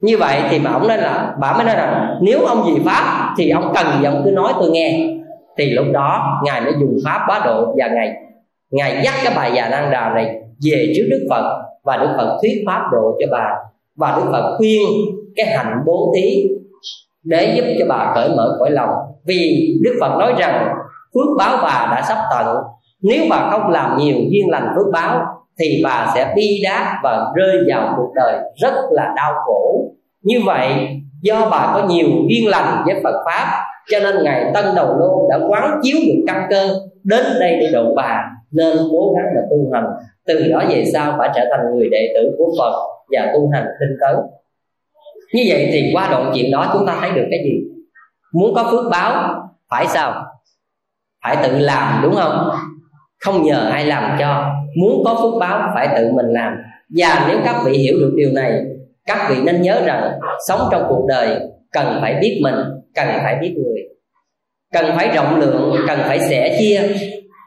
Như 0.00 0.18
vậy 0.18 0.40
thì 0.50 0.58
mà 0.58 0.70
ông 0.70 0.88
nói 0.88 0.98
là, 0.98 1.34
bà 1.40 1.52
mới 1.52 1.64
nói 1.64 1.74
rằng, 1.76 2.18
nếu 2.20 2.40
ông 2.46 2.62
vì 2.66 2.82
pháp 2.84 3.34
thì 3.38 3.50
ông 3.50 3.72
cần 3.74 3.86
gì 3.98 4.04
ông 4.04 4.22
cứ 4.24 4.30
nói 4.30 4.52
tôi 4.60 4.70
nghe. 4.70 5.06
Thì 5.58 5.70
lúc 5.70 5.86
đó, 5.92 6.40
ngài 6.44 6.60
mới 6.60 6.72
dùng 6.80 6.96
pháp 7.04 7.26
bá 7.28 7.40
độ 7.44 7.74
và 7.78 7.88
ngài 7.88 8.14
ngài 8.70 9.02
dắt 9.04 9.14
cái 9.24 9.32
bà 9.36 9.46
già 9.46 9.68
năng 9.68 9.90
đà 9.90 10.14
này 10.14 10.34
về 10.64 10.92
trước 10.96 11.02
đức 11.10 11.26
phật 11.30 11.62
và 11.84 11.96
đức 11.96 12.14
phật 12.16 12.38
thuyết 12.42 12.64
pháp 12.66 12.82
độ 12.92 13.18
cho 13.20 13.26
bà. 13.32 13.48
Và 13.96 14.16
đức 14.16 14.22
phật 14.32 14.56
khuyên 14.58 14.82
cái 15.36 15.46
hạnh 15.46 15.82
bố 15.86 16.12
thí 16.16 16.48
để 17.24 17.54
giúp 17.56 17.64
cho 17.78 17.86
bà 17.88 18.12
cởi 18.14 18.28
mở 18.28 18.56
cõi 18.58 18.70
lòng. 18.70 18.90
Vì 19.26 19.68
đức 19.82 19.92
phật 20.00 20.18
nói 20.18 20.34
rằng, 20.38 20.74
phước 21.14 21.36
báo 21.38 21.56
bà 21.62 21.88
đã 21.94 22.02
sắp 22.08 22.18
tận. 22.30 22.56
Nếu 23.02 23.24
bà 23.30 23.48
không 23.50 23.70
làm 23.70 23.96
nhiều 23.96 24.16
duyên 24.30 24.50
lành 24.50 24.68
phước 24.76 24.86
báo 24.92 25.26
thì 25.60 25.80
bà 25.84 26.12
sẽ 26.14 26.32
bi 26.36 26.60
đát 26.64 26.86
và 27.02 27.26
rơi 27.34 27.56
vào 27.68 27.94
cuộc 27.96 28.12
đời 28.14 28.38
rất 28.56 28.74
là 28.90 29.12
đau 29.16 29.32
khổ. 29.46 29.84
Như 30.22 30.40
vậy, 30.46 30.88
do 31.22 31.48
bà 31.50 31.70
có 31.74 31.86
nhiều 31.88 32.08
duyên 32.28 32.48
lành 32.48 32.82
với 32.86 32.94
phật 33.04 33.22
pháp, 33.26 33.64
cho 33.90 34.00
nên 34.00 34.24
ngài 34.24 34.50
tân 34.54 34.64
đầu 34.76 34.86
lô 34.98 35.28
đã 35.30 35.38
quán 35.48 35.80
chiếu 35.82 35.96
được 36.06 36.24
căn 36.26 36.46
cơ 36.50 36.68
đến 37.04 37.26
đây 37.40 37.56
để 37.60 37.70
độ 37.72 37.94
bà, 37.96 38.24
nên 38.50 38.76
cố 38.90 39.14
gắng 39.16 39.26
là 39.34 39.42
tu 39.50 39.72
hành. 39.72 39.86
Từ 40.26 40.48
đó 40.50 40.62
về 40.68 40.84
sau, 40.92 41.16
bà 41.18 41.32
trở 41.34 41.44
thành 41.50 41.60
người 41.74 41.88
đệ 41.90 42.12
tử 42.14 42.34
của 42.38 42.52
phật 42.58 42.72
và 43.10 43.32
tu 43.34 43.50
hành 43.52 43.66
tinh 43.80 43.96
tấn. 44.00 44.16
Như 45.32 45.42
vậy 45.48 45.68
thì 45.72 45.90
qua 45.94 46.08
đoạn 46.10 46.32
chuyện 46.34 46.50
đó, 46.50 46.70
chúng 46.72 46.86
ta 46.86 46.96
thấy 47.00 47.10
được 47.10 47.26
cái 47.30 47.40
gì? 47.44 47.60
Muốn 48.34 48.54
có 48.54 48.68
phước 48.70 48.90
báo, 48.90 49.34
phải 49.70 49.86
sao? 49.86 50.24
Phải 51.24 51.36
tự 51.42 51.58
làm, 51.58 52.00
đúng 52.02 52.14
không? 52.14 52.50
Không 53.24 53.42
nhờ 53.42 53.68
ai 53.70 53.86
làm 53.86 54.16
cho. 54.18 54.50
Muốn 54.80 55.04
có 55.04 55.18
phước 55.22 55.40
báo 55.40 55.70
phải 55.74 55.88
tự 55.96 56.12
mình 56.12 56.26
làm. 56.26 56.52
Và 56.96 57.26
nếu 57.28 57.38
các 57.44 57.56
vị 57.64 57.72
hiểu 57.78 57.94
được 58.00 58.12
điều 58.16 58.30
này, 58.32 58.52
các 59.06 59.26
vị 59.30 59.36
nên 59.44 59.62
nhớ 59.62 59.82
rằng 59.84 60.10
sống 60.48 60.60
trong 60.70 60.82
cuộc 60.88 61.06
đời 61.08 61.40
cần 61.72 61.98
phải 62.00 62.14
biết 62.20 62.40
mình, 62.42 62.54
cần 62.94 63.08
phải 63.22 63.36
biết 63.40 63.54
người. 63.56 63.82
Cần 64.72 64.96
phải 64.96 65.10
rộng 65.14 65.40
lượng, 65.40 65.76
cần 65.86 65.98
phải 66.02 66.20
sẻ 66.20 66.56
chia. 66.60 66.82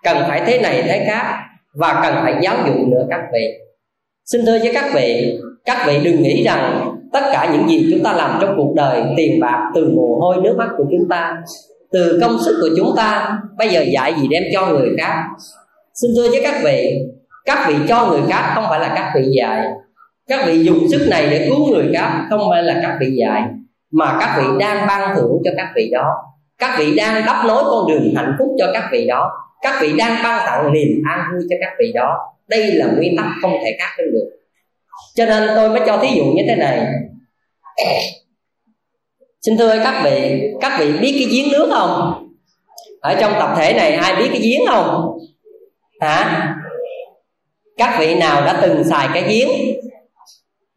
Cần 0.03 0.17
phải 0.27 0.41
thế 0.45 0.59
này 0.59 0.83
thế 0.83 1.05
khác 1.07 1.39
và 1.75 1.99
cần 2.03 2.15
phải 2.23 2.35
giáo 2.41 2.55
dục 2.67 2.75
nữa 2.87 3.05
các 3.09 3.21
vị. 3.33 3.47
Xin 4.25 4.45
thưa 4.45 4.59
với 4.59 4.71
các 4.73 4.85
vị 4.93 5.39
các 5.65 5.83
vị 5.87 5.99
đừng 6.03 6.23
nghĩ 6.23 6.43
rằng 6.43 6.91
tất 7.13 7.21
cả 7.31 7.49
những 7.53 7.69
gì 7.69 7.87
chúng 7.91 8.03
ta 8.03 8.13
làm 8.13 8.37
trong 8.41 8.53
cuộc 8.57 8.73
đời, 8.75 9.03
tiền 9.17 9.39
bạc, 9.39 9.71
từ 9.75 9.91
mồ 9.95 10.17
hôi, 10.21 10.35
nước 10.43 10.55
mắt 10.57 10.69
của 10.77 10.85
chúng 10.91 11.09
ta, 11.09 11.37
từ 11.91 12.19
công 12.21 12.37
sức 12.45 12.57
của 12.61 12.69
chúng 12.77 12.93
ta, 12.97 13.37
bây 13.57 13.69
giờ 13.69 13.81
dạy 13.93 14.13
gì 14.21 14.27
đem 14.27 14.43
cho 14.53 14.67
người 14.67 14.89
khác? 14.97 15.23
Xin 15.93 16.11
thưa 16.15 16.29
với 16.29 16.39
các 16.43 16.61
vị 16.63 16.99
các 17.45 17.65
vị 17.67 17.75
cho 17.87 18.07
người 18.07 18.21
khác 18.29 18.51
không 18.55 18.65
phải 18.69 18.79
là 18.79 18.93
các 18.95 19.11
vị 19.15 19.31
dạy. 19.37 19.67
Các 20.27 20.47
vị 20.47 20.63
dùng 20.63 20.87
sức 20.91 21.07
này 21.09 21.27
để 21.29 21.47
cứu 21.49 21.67
người 21.67 21.89
khác 21.93 22.25
không 22.29 22.41
phải 22.49 22.63
là 22.63 22.79
các 22.81 22.97
vị 22.99 23.11
dạy, 23.19 23.43
mà 23.91 24.17
các 24.19 24.35
vị 24.37 24.43
đang 24.59 24.87
ban 24.87 25.15
thưởng 25.15 25.41
cho 25.45 25.51
các 25.57 25.67
vị 25.75 25.89
đó. 25.91 26.13
Các 26.57 26.75
vị 26.79 26.95
đang 26.95 27.25
đắp 27.25 27.45
nối 27.45 27.63
con 27.63 27.91
đường 27.91 28.13
hạnh 28.15 28.35
phúc 28.39 28.47
cho 28.59 28.71
các 28.73 28.89
vị 28.91 29.07
đó. 29.07 29.31
Các 29.61 29.81
vị 29.81 29.93
đang 29.97 30.23
ban 30.23 30.45
tặng 30.45 30.73
niềm 30.73 31.01
an 31.09 31.19
vui 31.33 31.47
cho 31.49 31.55
các 31.61 31.73
vị 31.79 31.91
đó. 31.95 32.17
Đây 32.47 32.71
là 32.71 32.85
nguyên 32.85 33.17
tắc 33.17 33.25
không 33.41 33.51
thể 33.63 33.77
khác 33.79 33.89
hơn 33.97 34.11
được. 34.13 34.29
Cho 35.15 35.25
nên 35.25 35.49
tôi 35.55 35.69
mới 35.69 35.81
cho 35.85 35.97
thí 35.97 36.07
dụ 36.15 36.23
như 36.23 36.43
thế 36.47 36.55
này. 36.55 36.87
Xin 39.41 39.57
thưa 39.57 39.79
các 39.83 40.01
vị 40.03 40.41
các 40.61 40.79
vị 40.79 40.93
biết 41.01 41.15
cái 41.19 41.27
giếng 41.31 41.51
nước 41.51 41.69
không? 41.71 42.13
Ở 43.01 43.15
trong 43.21 43.33
tập 43.39 43.53
thể 43.57 43.73
này 43.73 43.91
ai 43.91 44.15
biết 44.15 44.29
cái 44.31 44.41
giếng 44.41 44.67
không? 44.67 45.17
Hả? 46.03 46.55
Các 47.77 47.95
vị 47.99 48.15
nào 48.15 48.45
đã 48.45 48.59
từng 48.61 48.83
xài 48.83 49.09
cái 49.13 49.23
giếng? 49.23 49.49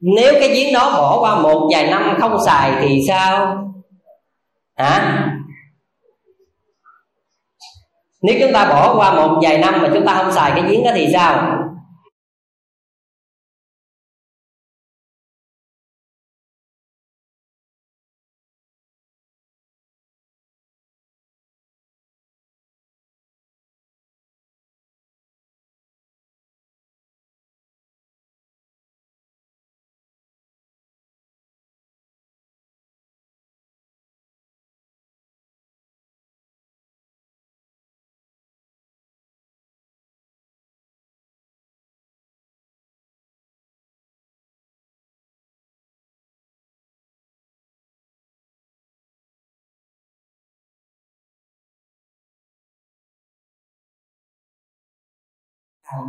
Nếu 0.01 0.35
cái 0.41 0.49
giếng 0.49 0.73
đó 0.75 0.93
bỏ 0.97 1.21
qua 1.21 1.43
một 1.43 1.69
vài 1.73 1.91
năm 1.91 2.17
không 2.21 2.39
xài 2.47 2.73
thì 2.81 3.01
sao? 3.09 3.59
Hả? 4.77 5.23
Nếu 8.23 8.37
chúng 8.41 8.53
ta 8.53 8.65
bỏ 8.69 8.95
qua 8.97 9.15
một 9.15 9.39
vài 9.43 9.59
năm 9.59 9.83
mà 9.83 9.91
chúng 9.95 10.07
ta 10.07 10.15
không 10.15 10.33
xài 10.33 10.51
cái 10.51 10.63
giếng 10.63 10.85
đó 10.85 10.91
thì 10.95 11.09
sao? 11.13 11.59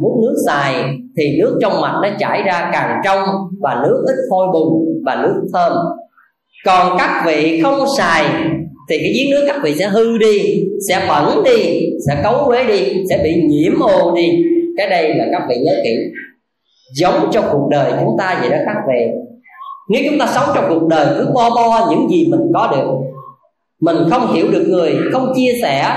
Muốn 0.01 0.21
nước 0.21 0.35
xài 0.47 0.73
thì 1.17 1.23
nước 1.39 1.59
trong 1.61 1.81
mạch 1.81 1.99
nó 2.01 2.09
chảy 2.19 2.43
ra 2.43 2.69
càng 2.73 3.01
trong 3.05 3.19
và 3.61 3.81
nước 3.83 4.03
ít 4.07 4.15
hôi 4.31 4.47
bùn 4.53 4.85
và 5.05 5.15
nước 5.15 5.41
thơm. 5.53 5.73
Còn 6.65 6.97
các 6.97 7.23
vị 7.25 7.61
không 7.63 7.79
xài 7.97 8.25
thì 8.89 8.97
cái 8.97 9.13
giếng 9.17 9.31
nước 9.31 9.43
các 9.47 9.59
vị 9.63 9.75
sẽ 9.79 9.87
hư 9.87 10.17
đi, 10.17 10.63
sẽ 10.89 11.05
bẩn 11.09 11.43
đi, 11.43 11.79
sẽ 12.07 12.21
cấu 12.23 12.45
quế 12.45 12.63
đi, 12.63 13.03
sẽ 13.09 13.21
bị 13.23 13.41
nhiễm 13.49 13.79
ô 13.79 14.15
đi. 14.15 14.27
Cái 14.77 14.89
đây 14.89 15.15
là 15.15 15.25
các 15.31 15.41
vị 15.49 15.55
nhớ 15.65 15.73
kỹ. 15.83 15.95
Giống 16.95 17.29
trong 17.31 17.45
cuộc 17.51 17.67
đời 17.71 17.91
chúng 17.99 18.15
ta 18.19 18.37
vậy 18.41 18.49
đó 18.49 18.57
các 18.65 18.77
vị. 18.87 19.05
Nếu 19.89 20.01
chúng 20.09 20.19
ta 20.19 20.27
sống 20.35 20.49
trong 20.55 20.65
cuộc 20.69 20.87
đời 20.87 21.07
cứ 21.17 21.31
bo 21.33 21.49
bo 21.49 21.87
những 21.91 22.09
gì 22.09 22.27
mình 22.31 22.41
có 22.53 22.69
được, 22.75 22.87
mình 23.81 23.97
không 24.09 24.33
hiểu 24.33 24.45
được 24.51 24.65
người, 24.67 24.95
không 25.11 25.31
chia 25.35 25.51
sẻ, 25.61 25.89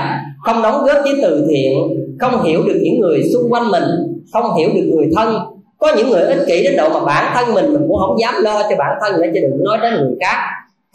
không 0.45 0.61
đóng 0.61 0.85
góp 0.85 0.97
với 1.03 1.13
từ 1.21 1.47
thiện 1.49 1.73
không 2.21 2.43
hiểu 2.43 2.63
được 2.67 2.79
những 2.83 2.99
người 2.99 3.23
xung 3.33 3.51
quanh 3.51 3.71
mình, 3.71 3.83
không 4.33 4.55
hiểu 4.57 4.69
được 4.75 4.91
người 4.95 5.09
thân. 5.15 5.35
Có 5.77 5.95
những 5.97 6.09
người 6.09 6.21
ích 6.21 6.43
kỷ 6.47 6.63
đến 6.63 6.77
độ 6.77 6.89
mà 6.89 7.05
bản 7.05 7.31
thân 7.35 7.53
mình 7.53 7.73
mình 7.73 7.81
cũng 7.87 7.97
không 7.97 8.19
dám 8.21 8.33
lo 8.41 8.61
cho 8.69 8.75
bản 8.77 8.97
thân 9.01 9.21
để 9.21 9.31
cho 9.33 9.41
đừng 9.41 9.63
nói 9.63 9.77
đến 9.81 9.93
người 9.93 10.15
khác. 10.21 10.37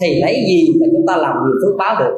Thì 0.01 0.21
lấy 0.21 0.35
gì 0.49 0.69
mà 0.81 0.87
chúng 0.93 1.07
ta 1.07 1.17
làm 1.17 1.33
nhiều 1.33 1.57
phước 1.63 1.77
báo 1.79 1.97
được? 2.01 2.13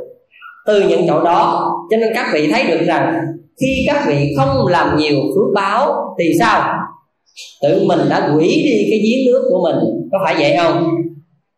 Từ 0.66 0.88
những 0.88 1.00
chỗ 1.08 1.22
đó, 1.22 1.70
cho 1.90 1.96
nên 1.96 2.12
các 2.14 2.26
vị 2.34 2.48
thấy 2.52 2.64
được 2.64 2.84
rằng, 2.86 3.14
khi 3.60 3.84
các 3.86 4.04
vị 4.08 4.34
không 4.36 4.66
làm 4.66 4.96
nhiều 4.96 5.16
phước 5.34 5.54
báo 5.54 6.14
thì 6.18 6.32
sao? 6.38 6.74
Tự 7.62 7.82
mình 7.86 7.98
đã 8.10 8.32
quỷ 8.36 8.46
đi 8.46 8.86
cái 8.90 8.98
giếng 8.98 9.26
nước 9.26 9.48
của 9.50 9.62
mình, 9.64 10.08
có 10.12 10.18
phải 10.24 10.34
vậy 10.38 10.56
không? 10.62 10.88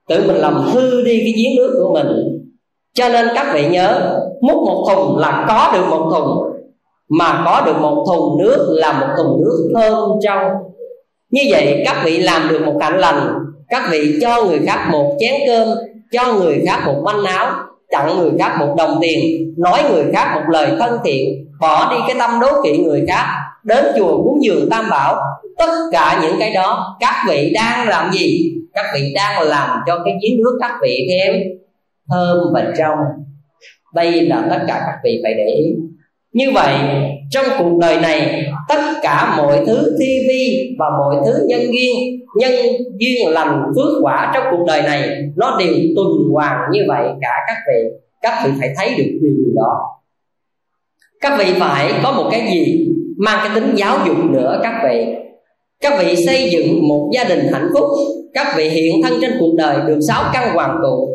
Tự 0.09 0.25
mình 0.27 0.37
làm 0.37 0.55
hư 0.55 1.03
đi 1.03 1.19
cái 1.19 1.33
giếng 1.37 1.57
nước 1.57 1.81
của 1.83 1.93
mình. 1.93 2.07
Cho 2.95 3.09
nên 3.09 3.29
các 3.35 3.51
vị 3.55 3.69
nhớ, 3.71 4.19
múc 4.41 4.57
một 4.57 4.87
thùng 4.91 5.19
là 5.19 5.45
có 5.49 5.71
được 5.75 5.87
một 5.91 6.11
thùng 6.13 6.50
mà 7.19 7.43
có 7.45 7.63
được 7.67 7.77
một 7.81 8.05
thùng 8.07 8.39
nước 8.43 8.67
là 8.71 8.93
một 8.93 9.07
thùng 9.17 9.43
nước 9.45 9.71
thơm 9.75 10.11
trong. 10.23 10.43
Như 11.31 11.43
vậy, 11.51 11.83
các 11.87 12.03
vị 12.05 12.19
làm 12.19 12.49
được 12.49 12.67
một 12.67 12.79
hạnh 12.81 12.99
lành, 12.99 13.35
các 13.69 13.83
vị 13.91 14.19
cho 14.21 14.45
người 14.45 14.61
khác 14.67 14.89
một 14.93 15.17
chén 15.21 15.35
cơm, 15.47 15.69
cho 16.13 16.33
người 16.33 16.63
khác 16.67 16.83
một 16.87 17.03
manh 17.05 17.25
áo, 17.25 17.53
tặng 17.91 18.19
người 18.19 18.31
khác 18.39 18.57
một 18.61 18.75
đồng 18.79 18.99
tiền, 19.01 19.55
nói 19.59 19.83
người 19.93 20.05
khác 20.13 20.33
một 20.35 20.43
lời 20.49 20.73
thân 20.79 20.99
thiện, 21.05 21.47
bỏ 21.61 21.93
đi 21.93 21.97
cái 22.09 22.17
tâm 22.19 22.41
đố 22.41 22.63
kỵ 22.65 22.79
người 22.79 23.05
khác, 23.09 23.27
đến 23.65 23.85
chùa 23.97 24.23
cúng 24.23 24.39
dường 24.43 24.71
tam 24.71 24.91
bảo. 24.91 25.17
Tất 25.59 25.73
cả 25.93 26.21
những 26.23 26.37
cái 26.39 26.55
đó, 26.55 26.97
các 27.01 27.25
vị 27.29 27.53
đang 27.55 27.89
làm 27.89 28.13
gì? 28.13 28.55
Các 28.75 28.85
vị 28.95 29.13
đang 29.15 29.43
làm 29.43 29.81
cho 29.87 29.99
cái 30.05 30.15
giếng 30.23 30.39
nước 30.39 30.59
các 30.61 30.73
vị 30.83 31.09
thêm 31.11 31.35
thơm 32.11 32.39
và 32.55 32.65
trong. 32.79 32.99
Đây 33.95 34.21
là 34.21 34.47
tất 34.51 34.59
cả 34.69 34.83
các 34.87 34.99
vị 35.05 35.21
phải 35.23 35.35
để 35.35 35.45
ý 35.45 35.75
như 36.33 36.51
vậy, 36.55 36.75
trong 37.31 37.45
cuộc 37.59 37.79
đời 37.81 38.01
này, 38.01 38.45
tất 38.69 38.81
cả 39.03 39.35
mọi 39.37 39.65
thứ 39.67 39.97
thi 40.01 40.19
vi 40.29 40.77
và 40.79 40.87
mọi 40.99 41.17
thứ 41.27 41.47
nhân 41.49 41.61
duyên 41.61 42.21
nhân 42.37 42.53
duyên 42.99 43.29
lành 43.29 43.63
phước 43.77 44.03
quả 44.03 44.33
trong 44.35 44.45
cuộc 44.51 44.65
đời 44.67 44.83
này, 44.83 45.09
nó 45.37 45.57
đều 45.59 45.75
tuần 45.97 46.09
hoàn 46.33 46.57
như 46.73 46.81
vậy, 46.89 47.05
cả 47.21 47.35
các 47.47 47.57
vị 47.67 48.01
các 48.23 48.43
vị 48.45 48.51
phải 48.59 48.69
thấy 48.77 48.95
được 48.99 49.19
điều 49.23 49.55
đó. 49.55 49.81
Các 51.21 51.39
vị 51.39 51.53
phải 51.59 51.93
có 52.03 52.13
một 52.13 52.29
cái 52.31 52.49
gì 52.51 52.87
mang 53.19 53.39
cái 53.43 53.51
tính 53.55 53.75
giáo 53.77 53.99
dục 54.07 54.17
nữa, 54.31 54.61
các 54.63 54.81
vị. 54.85 55.07
Các 55.81 55.99
vị 55.99 56.17
xây 56.27 56.51
dựng 56.51 56.89
một 56.89 57.11
gia 57.15 57.25
đình 57.25 57.47
hạnh 57.53 57.69
phúc, 57.75 57.85
các 58.35 58.55
vị 58.57 58.69
hiện 58.69 59.03
thân 59.03 59.13
trên 59.21 59.31
cuộc 59.41 59.55
đời 59.59 59.77
được 59.87 59.99
sáu 60.09 60.25
căn 60.33 60.55
hoàng 60.55 60.79
tụ 60.83 61.09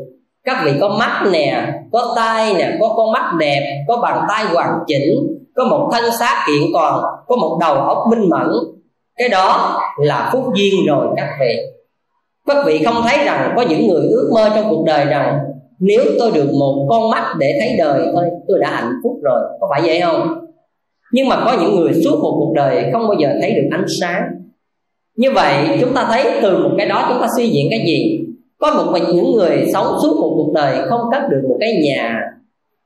các 0.46 0.62
vị 0.66 0.72
có 0.82 0.90
mắt 1.00 1.24
nè, 1.32 1.74
có 1.92 2.14
tai 2.16 2.54
nè, 2.54 2.78
có 2.80 2.94
con 2.98 3.12
mắt 3.12 3.32
đẹp, 3.40 3.86
có 3.88 3.98
bàn 3.98 4.26
tay 4.30 4.46
hoàn 4.54 4.70
chỉnh, 4.88 5.38
có 5.56 5.66
một 5.66 5.90
thân 5.94 6.04
xác 6.20 6.46
kiện 6.48 6.62
toàn, 6.74 7.02
có 7.28 7.36
một 7.36 7.58
đầu 7.62 7.76
óc 7.76 7.98
minh 8.10 8.30
mẫn. 8.30 8.48
Cái 9.18 9.30
đó 9.30 9.80
là 9.98 10.30
phúc 10.34 10.44
duyên 10.56 10.74
rồi 10.88 11.08
các 11.18 11.30
vị. 11.40 11.58
Các 12.48 12.58
vị 12.66 12.84
không 12.86 12.96
thấy 13.04 13.26
rằng 13.26 13.54
có 13.56 13.62
những 13.70 13.88
người 13.88 14.08
ước 14.10 14.32
mơ 14.34 14.50
trong 14.56 14.66
cuộc 14.70 14.84
đời 14.86 15.06
rằng, 15.06 15.40
nếu 15.80 16.04
tôi 16.20 16.32
được 16.32 16.50
một 16.60 16.88
con 16.90 17.10
mắt 17.10 17.34
để 17.40 17.58
thấy 17.60 17.76
đời 17.78 18.02
thôi, 18.14 18.26
tôi 18.48 18.60
đã 18.62 18.70
hạnh 18.72 18.92
phúc 19.04 19.14
rồi. 19.24 19.42
Có 19.62 19.68
phải 19.72 19.82
vậy 19.82 20.02
không? 20.02 20.46
Nhưng 21.12 21.30
mà 21.30 21.42
có 21.46 21.58
những 21.62 21.76
người 21.76 21.94
suốt 22.04 22.20
một 22.22 22.36
cuộc 22.40 22.54
đời 22.56 22.90
không 22.94 23.08
bao 23.08 23.18
giờ 23.20 23.30
thấy 23.42 23.52
được 23.52 23.68
ánh 23.72 23.86
sáng. 24.02 24.22
Như 25.18 25.32
vậy, 25.32 25.78
chúng 25.82 25.94
ta 25.94 26.08
thấy 26.10 26.40
từ 26.42 26.58
một 26.58 26.70
cái 26.78 26.88
đó 26.88 27.06
chúng 27.10 27.22
ta 27.22 27.28
suy 27.38 27.48
diễn 27.48 27.68
cái 27.70 27.80
gì? 27.88 28.20
Có 28.58 28.74
một 28.74 28.92
mình 28.92 29.04
những 29.14 29.32
người 29.32 29.66
sống 29.74 29.86
suốt 30.04 30.18
một 30.22 30.34
cuộc 30.36 30.52
đời 30.54 30.78
không 30.90 31.02
cất 31.12 31.22
được 31.30 31.42
một 31.50 31.58
cái 31.60 31.82
nhà. 31.84 32.22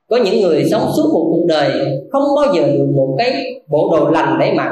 Có 0.10 0.18
những 0.18 0.42
người 0.42 0.66
sống 0.72 0.82
suốt 0.98 1.10
một 1.14 1.30
cuộc 1.32 1.46
đời 1.48 1.72
không 2.12 2.24
bao 2.36 2.56
giờ 2.56 2.68
được 2.68 2.88
một 2.96 3.16
cái 3.18 3.62
bộ 3.68 3.98
đồ 3.98 4.10
lành 4.10 4.38
để 4.40 4.54
mặc. 4.54 4.72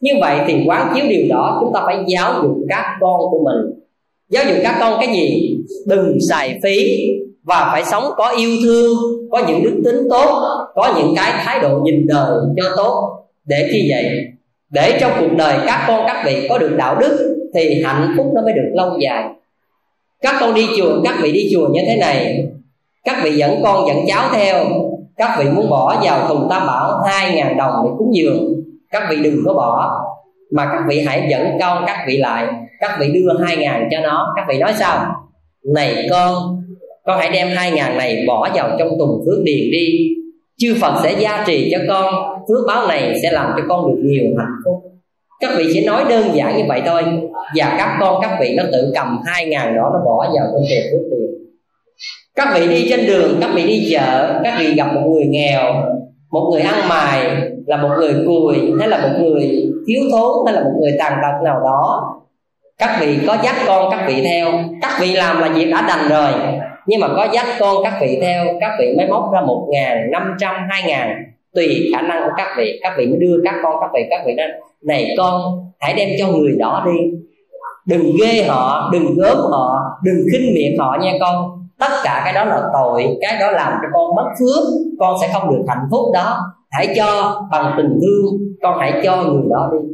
Như 0.00 0.12
vậy 0.20 0.38
thì 0.46 0.54
quán 0.66 0.92
chiếu 0.94 1.04
điều 1.08 1.26
đó 1.30 1.58
chúng 1.60 1.72
ta 1.74 1.80
phải 1.84 2.04
giáo 2.06 2.42
dục 2.42 2.56
các 2.68 2.84
con 3.00 3.20
của 3.30 3.44
mình. 3.44 3.82
Giáo 4.28 4.44
dục 4.48 4.56
các 4.62 4.76
con 4.80 5.00
cái 5.00 5.14
gì? 5.14 5.56
Đừng 5.86 6.18
xài 6.30 6.60
phí 6.62 7.06
và 7.44 7.68
phải 7.72 7.84
sống 7.84 8.04
có 8.16 8.34
yêu 8.36 8.50
thương, 8.62 8.92
có 9.30 9.42
những 9.48 9.62
đức 9.62 9.80
tính 9.84 10.08
tốt, 10.10 10.42
có 10.74 10.94
những 10.98 11.14
cái 11.16 11.32
thái 11.44 11.60
độ 11.60 11.80
nhìn 11.84 12.06
đời 12.06 12.36
cho 12.56 12.68
tốt. 12.76 13.18
Để 13.44 13.68
khi 13.72 13.90
vậy, 13.90 14.04
để 14.70 14.98
trong 15.00 15.12
cuộc 15.20 15.36
đời 15.38 15.58
các 15.66 15.84
con 15.88 16.04
các 16.06 16.22
vị 16.26 16.46
có 16.48 16.58
được 16.58 16.74
đạo 16.76 16.96
đức 17.00 17.36
thì 17.54 17.82
hạnh 17.82 18.14
phúc 18.16 18.26
nó 18.34 18.42
mới 18.42 18.52
được 18.52 18.70
lâu 18.72 18.90
dài 19.02 19.24
các 20.22 20.34
con 20.40 20.54
đi 20.54 20.66
chùa, 20.78 21.02
các 21.04 21.14
vị 21.22 21.32
đi 21.32 21.50
chùa 21.52 21.68
như 21.68 21.80
thế 21.86 21.96
này. 21.96 22.44
Các 23.04 23.20
vị 23.24 23.30
dẫn 23.36 23.60
con, 23.62 23.86
dẫn 23.88 23.96
cháu 24.08 24.28
theo. 24.34 24.64
Các 25.16 25.36
vị 25.38 25.44
muốn 25.50 25.70
bỏ 25.70 25.96
vào 26.02 26.28
thùng 26.28 26.46
tam 26.50 26.66
bảo 26.66 27.02
hai 27.06 27.34
ngàn 27.34 27.56
đồng 27.56 27.74
để 27.84 27.90
cúng 27.98 28.10
dường. 28.14 28.54
Các 28.90 29.02
vị 29.10 29.16
đừng 29.22 29.36
có 29.46 29.54
bỏ, 29.54 30.00
mà 30.52 30.64
các 30.64 30.82
vị 30.88 31.00
hãy 31.06 31.26
dẫn 31.30 31.46
con, 31.60 31.84
các 31.86 32.04
vị 32.08 32.16
lại. 32.16 32.46
Các 32.80 32.96
vị 33.00 33.06
đưa 33.14 33.44
hai 33.44 33.56
ngàn 33.56 33.88
cho 33.90 34.00
nó. 34.00 34.32
Các 34.36 34.44
vị 34.48 34.58
nói 34.58 34.72
sao? 34.78 35.06
Này 35.74 36.06
con 36.10 36.34
con 37.04 37.18
hãy 37.18 37.30
đem 37.32 37.48
hai 37.54 37.70
ngàn 37.70 37.98
này 37.98 38.24
bỏ 38.26 38.50
vào 38.54 38.70
trong 38.78 38.88
thùng 38.98 39.22
phước 39.26 39.44
điền 39.44 39.70
đi. 39.72 40.08
Chư 40.58 40.74
phật 40.80 41.00
sẽ 41.02 41.14
gia 41.18 41.44
trì 41.46 41.72
cho 41.72 41.78
con. 41.88 42.14
Phước 42.48 42.66
báo 42.66 42.88
này 42.88 43.14
sẽ 43.22 43.32
làm 43.32 43.52
cho 43.56 43.62
con 43.68 43.86
được 43.86 44.02
nhiều 44.04 44.24
hạnh 44.38 44.56
phúc 44.64 44.81
các 45.42 45.50
vị 45.56 45.70
chỉ 45.72 45.86
nói 45.86 46.04
đơn 46.08 46.30
giản 46.34 46.56
như 46.56 46.64
vậy 46.68 46.82
thôi. 46.86 47.02
Và 47.56 47.74
các 47.78 47.96
con, 48.00 48.22
các 48.22 48.36
vị 48.40 48.54
nó 48.56 48.64
tự 48.72 48.92
cầm 48.94 49.20
hai 49.24 49.46
ngàn 49.46 49.76
đó 49.76 49.90
nó 49.92 50.00
bỏ 50.04 50.18
vào 50.18 50.46
trong 50.52 50.62
tiền 50.68 50.82
phước 50.92 51.00
tiền. 51.10 51.28
Các 52.34 52.48
vị 52.54 52.68
đi 52.68 52.86
trên 52.90 53.06
đường, 53.06 53.38
các 53.40 53.50
vị 53.54 53.66
đi 53.66 53.88
chợ, 53.92 54.40
các 54.44 54.54
vị 54.58 54.74
gặp 54.74 54.94
một 54.94 55.00
người 55.06 55.24
nghèo, 55.24 55.62
một 56.30 56.50
người 56.52 56.60
ăn 56.60 56.88
mài 56.88 57.26
là 57.66 57.76
một 57.76 57.88
người 57.98 58.14
cùi 58.26 58.56
hay 58.80 58.88
là 58.88 58.98
một 58.98 59.18
người 59.18 59.66
thiếu 59.86 60.00
thốn, 60.12 60.32
hay 60.46 60.54
là 60.54 60.60
một 60.64 60.72
người 60.80 60.92
tàn 60.98 61.12
tật 61.22 61.44
nào 61.44 61.60
đó. 61.64 62.12
Các 62.78 62.96
vị 63.00 63.18
có 63.26 63.36
dắt 63.44 63.54
con, 63.66 63.90
các 63.90 64.04
vị 64.08 64.22
theo. 64.24 64.48
Các 64.82 64.98
vị 65.00 65.12
làm 65.12 65.40
là 65.40 65.48
việc 65.48 65.70
đã 65.70 65.84
đành 65.88 66.08
rồi. 66.08 66.32
Nhưng 66.86 67.00
mà 67.00 67.08
có 67.16 67.26
dắt 67.32 67.46
con, 67.60 67.76
các 67.84 67.94
vị 68.00 68.18
theo, 68.22 68.44
các 68.60 68.70
vị 68.78 68.94
mới 68.96 69.06
móc 69.08 69.32
ra 69.34 69.40
một 69.40 69.68
ngàn 69.70 70.10
năm 70.10 70.34
trăm, 70.38 70.54
hai 70.70 70.82
ngàn. 70.86 71.24
Tùy 71.54 71.90
khả 71.94 72.02
năng 72.02 72.22
của 72.24 72.30
các 72.36 72.48
vị. 72.58 72.80
Các 72.82 72.92
vị 72.98 73.06
mới 73.06 73.18
đưa 73.18 73.36
các 73.44 73.54
con, 73.62 73.74
các 73.80 73.90
vị 73.94 74.00
các 74.10 74.22
vị 74.26 74.34
đó 74.36 74.44
này 74.82 75.14
con, 75.18 75.42
hãy 75.80 75.94
đem 75.94 76.08
cho 76.18 76.26
người 76.26 76.56
đó 76.58 76.82
đi. 76.86 76.98
Đừng 77.86 78.12
ghê 78.20 78.44
họ, 78.48 78.90
đừng 78.92 79.14
gớm 79.14 79.36
họ, 79.36 79.78
đừng 80.04 80.26
khinh 80.32 80.54
miệng 80.54 80.78
họ 80.78 80.96
nha 81.00 81.12
con. 81.20 81.58
Tất 81.78 81.90
cả 82.04 82.22
cái 82.24 82.34
đó 82.34 82.44
là 82.44 82.62
tội, 82.72 83.16
cái 83.20 83.40
đó 83.40 83.50
làm 83.50 83.72
cho 83.72 83.88
con 83.92 84.14
mất 84.14 84.30
phước, 84.38 84.64
con 84.98 85.16
sẽ 85.20 85.30
không 85.32 85.50
được 85.50 85.64
hạnh 85.68 85.86
phúc 85.90 86.00
đó. 86.14 86.38
Hãy 86.70 86.94
cho 86.96 87.40
bằng 87.50 87.74
tình 87.76 87.98
thương, 88.02 88.38
con 88.62 88.78
hãy 88.78 89.00
cho 89.04 89.22
người 89.22 89.42
đó 89.50 89.70
đi. 89.72 89.88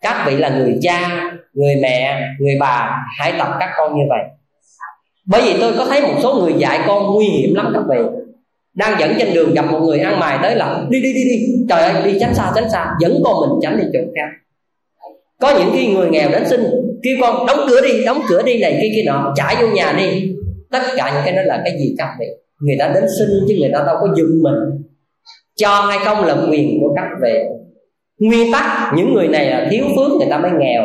Các 0.00 0.24
vị 0.26 0.36
là 0.36 0.48
người 0.48 0.78
cha, 0.82 1.30
người 1.52 1.74
mẹ, 1.82 2.20
người 2.40 2.54
bà, 2.60 3.04
hãy 3.18 3.32
tập 3.38 3.48
các 3.60 3.70
con 3.76 3.94
như 3.94 4.02
vậy. 4.08 4.24
Bởi 5.26 5.42
vì 5.44 5.60
tôi 5.60 5.72
có 5.78 5.84
thấy 5.84 6.02
một 6.02 6.14
số 6.22 6.34
người 6.34 6.52
dạy 6.52 6.80
con 6.86 7.14
nguy 7.14 7.26
hiểm 7.26 7.54
lắm 7.54 7.72
các 7.74 7.82
vị 7.88 7.98
đang 8.74 9.00
dẫn 9.00 9.14
trên 9.18 9.34
đường 9.34 9.54
gặp 9.54 9.70
một 9.70 9.80
người 9.80 9.98
ăn 9.98 10.20
mày 10.20 10.38
tới 10.42 10.56
là, 10.56 10.84
đi 10.90 11.02
đi 11.02 11.12
đi 11.12 11.24
đi. 11.24 11.46
Trời 11.68 11.82
ơi, 11.82 12.02
đi 12.04 12.18
tránh 12.20 12.34
xa 12.34 12.52
tránh 12.54 12.70
xa. 12.70 12.94
Dẫn 13.00 13.20
con 13.24 13.34
mình 13.40 13.58
tránh 13.62 13.76
đi 13.76 13.84
chỗ 13.92 13.98
khác. 14.14 14.28
Có 15.40 15.58
những 15.58 15.70
khi 15.72 15.86
người 15.86 16.10
nghèo 16.10 16.30
đến 16.30 16.42
xin, 16.48 16.60
kêu 17.02 17.16
con, 17.20 17.46
đóng 17.46 17.60
cửa 17.68 17.80
đi, 17.80 18.04
đóng 18.04 18.20
cửa 18.28 18.42
đi 18.42 18.60
này, 18.60 18.78
kia 18.82 18.88
kia 18.94 19.02
nọ. 19.06 19.32
Chạy 19.36 19.56
vô 19.60 19.68
nhà 19.68 19.94
đi. 19.98 20.32
Tất 20.70 20.82
cả 20.96 21.12
những 21.14 21.22
cái 21.24 21.34
đó 21.34 21.42
là 21.42 21.62
cái 21.64 21.72
gì 21.78 21.94
các 21.98 22.08
vị 22.20 22.26
người 22.60 22.76
ta 22.78 22.90
đến 22.94 23.04
xin 23.18 23.28
chứ 23.48 23.54
người 23.60 23.70
ta 23.72 23.82
đâu 23.86 23.96
có 24.00 24.14
dừng 24.16 24.42
mình. 24.42 24.82
Cho 25.56 25.80
hay 25.80 25.98
không 26.04 26.24
là 26.24 26.36
quyền 26.50 26.78
của 26.80 26.94
các 26.96 27.08
vị 27.22 27.38
nguyên 28.18 28.52
tắc, 28.52 28.92
những 28.96 29.14
người 29.14 29.28
này 29.28 29.50
là 29.50 29.68
thiếu 29.70 29.84
phước, 29.96 30.10
người 30.18 30.26
ta 30.30 30.38
mới 30.38 30.50
nghèo. 30.58 30.82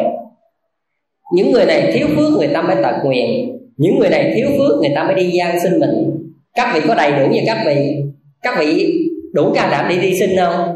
Những 1.34 1.52
người 1.52 1.66
này 1.66 1.92
thiếu 1.94 2.08
phước, 2.16 2.34
người 2.40 2.48
ta 2.48 2.62
mới 2.62 2.76
tật 2.84 2.96
nguyện 3.04 3.56
những 3.78 4.00
người 4.00 4.10
này 4.10 4.34
thiếu 4.36 4.48
phước, 4.58 4.80
người 4.82 4.92
ta 4.96 5.04
mới 5.04 5.16
đi 5.16 5.32
gian 5.32 5.60
xin 5.64 5.80
mình 5.80 6.15
các 6.56 6.72
vị 6.74 6.82
có 6.88 6.96
đầy 6.96 7.12
đủ 7.12 7.28
như 7.32 7.40
các 7.46 7.58
vị. 7.66 8.04
Các 8.42 8.56
vị 8.60 8.94
đủ 9.34 9.52
can 9.56 9.70
đảm 9.72 9.90
đi 9.90 9.98
đi 9.98 10.20
xin 10.20 10.30
không? 10.40 10.76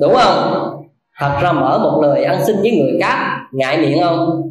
Đúng 0.00 0.14
không? 0.14 0.64
Thật 1.18 1.38
ra 1.42 1.52
mở 1.52 1.78
một 1.82 2.00
lời 2.02 2.24
ăn 2.24 2.44
xin 2.46 2.56
với 2.56 2.70
người 2.70 3.00
khác, 3.00 3.38
ngại 3.52 3.78
miệng 3.78 4.02
không? 4.02 4.42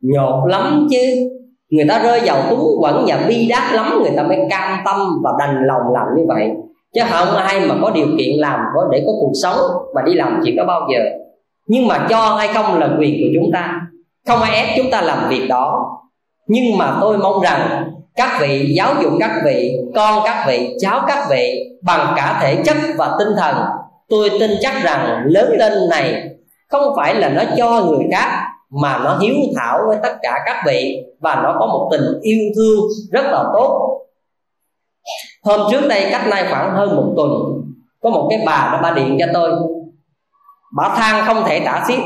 Nhột 0.00 0.48
lắm 0.48 0.86
chứ. 0.90 0.98
Người 1.70 1.86
ta 1.88 1.98
rơi 1.98 2.20
vào 2.24 2.42
túng 2.50 2.60
quẩn 2.80 3.04
và 3.06 3.24
bi 3.28 3.46
đát 3.48 3.74
lắm, 3.74 3.98
người 4.02 4.12
ta 4.16 4.22
mới 4.22 4.38
cam 4.50 4.78
tâm 4.84 4.96
và 5.24 5.30
đành 5.38 5.66
lòng 5.66 5.82
làm 5.94 6.06
như 6.16 6.22
vậy. 6.28 6.50
Chứ 6.94 7.00
không 7.10 7.36
ai 7.36 7.60
mà 7.60 7.74
có 7.82 7.90
điều 7.90 8.06
kiện 8.18 8.38
làm 8.38 8.60
có 8.74 8.88
để 8.92 9.02
có 9.06 9.12
cuộc 9.20 9.32
sống 9.42 9.58
mà 9.94 10.02
đi 10.02 10.14
làm 10.14 10.40
chuyện 10.44 10.56
đó 10.56 10.64
bao 10.66 10.88
giờ. 10.92 11.00
Nhưng 11.66 11.86
mà 11.86 12.06
cho 12.10 12.36
hay 12.38 12.48
không 12.48 12.78
là 12.78 12.96
quyền 13.00 13.14
của 13.20 13.28
chúng 13.34 13.52
ta. 13.52 13.80
Không 14.26 14.40
ai 14.40 14.56
ép 14.56 14.76
chúng 14.76 14.90
ta 14.90 15.00
làm 15.00 15.28
việc 15.28 15.46
đó. 15.48 15.92
Nhưng 16.46 16.78
mà 16.78 16.98
tôi 17.00 17.18
mong 17.18 17.42
rằng 17.42 17.90
các 18.16 18.38
vị 18.40 18.72
giáo 18.76 18.94
dục 19.02 19.12
các 19.20 19.40
vị, 19.44 19.78
con 19.94 20.22
các 20.24 20.44
vị, 20.48 20.76
cháu 20.80 21.04
các 21.06 21.26
vị 21.30 21.70
bằng 21.82 22.12
cả 22.16 22.38
thể 22.42 22.62
chất 22.64 22.76
và 22.96 23.16
tinh 23.18 23.28
thần. 23.36 23.56
Tôi 24.08 24.30
tin 24.40 24.50
chắc 24.60 24.82
rằng 24.82 25.22
lớn 25.26 25.52
lên 25.58 25.72
này 25.90 26.28
không 26.68 26.82
phải 26.96 27.14
là 27.14 27.28
nó 27.28 27.42
cho 27.56 27.82
người 27.82 28.06
khác, 28.12 28.42
mà 28.70 28.98
nó 28.98 29.18
hiếu 29.18 29.34
thảo 29.56 29.78
với 29.88 29.98
tất 30.02 30.16
cả 30.22 30.38
các 30.46 30.62
vị 30.66 31.02
và 31.20 31.34
nó 31.34 31.56
có 31.60 31.66
một 31.66 31.88
tình 31.92 32.20
yêu 32.22 32.38
thương 32.56 32.80
rất 33.12 33.24
là 33.24 33.44
tốt. 33.52 34.00
Hôm 35.44 35.60
trước 35.70 35.86
đây 35.88 36.08
cách 36.12 36.26
nay 36.28 36.46
khoảng 36.50 36.76
hơn 36.76 36.96
một 36.96 37.12
tuần, 37.16 37.30
có 38.02 38.10
một 38.10 38.26
cái 38.30 38.42
bà 38.46 38.70
nó 38.72 38.82
ba 38.82 38.90
điện 38.90 39.16
cho 39.20 39.26
tôi. 39.34 39.52
Bà 40.76 40.88
than 40.96 41.24
không 41.26 41.44
thể 41.46 41.60
tả 41.60 41.84
xiết. 41.88 41.98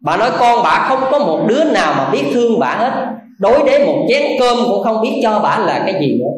Bà 0.00 0.16
nói, 0.16 0.30
con 0.38 0.62
bà 0.64 0.86
không 0.88 1.00
có 1.10 1.18
một 1.18 1.40
đứa 1.48 1.64
nào 1.64 1.94
mà 1.98 2.10
biết 2.10 2.30
thương 2.34 2.58
bà 2.58 2.74
hết 2.74 3.06
đối 3.44 3.62
đến 3.66 3.86
một 3.86 4.06
chén 4.08 4.22
cơm 4.38 4.56
cũng 4.68 4.82
không 4.84 5.02
biết 5.02 5.20
cho 5.22 5.40
bà 5.42 5.58
là 5.66 5.82
cái 5.86 6.00
gì 6.00 6.18
nữa. 6.18 6.30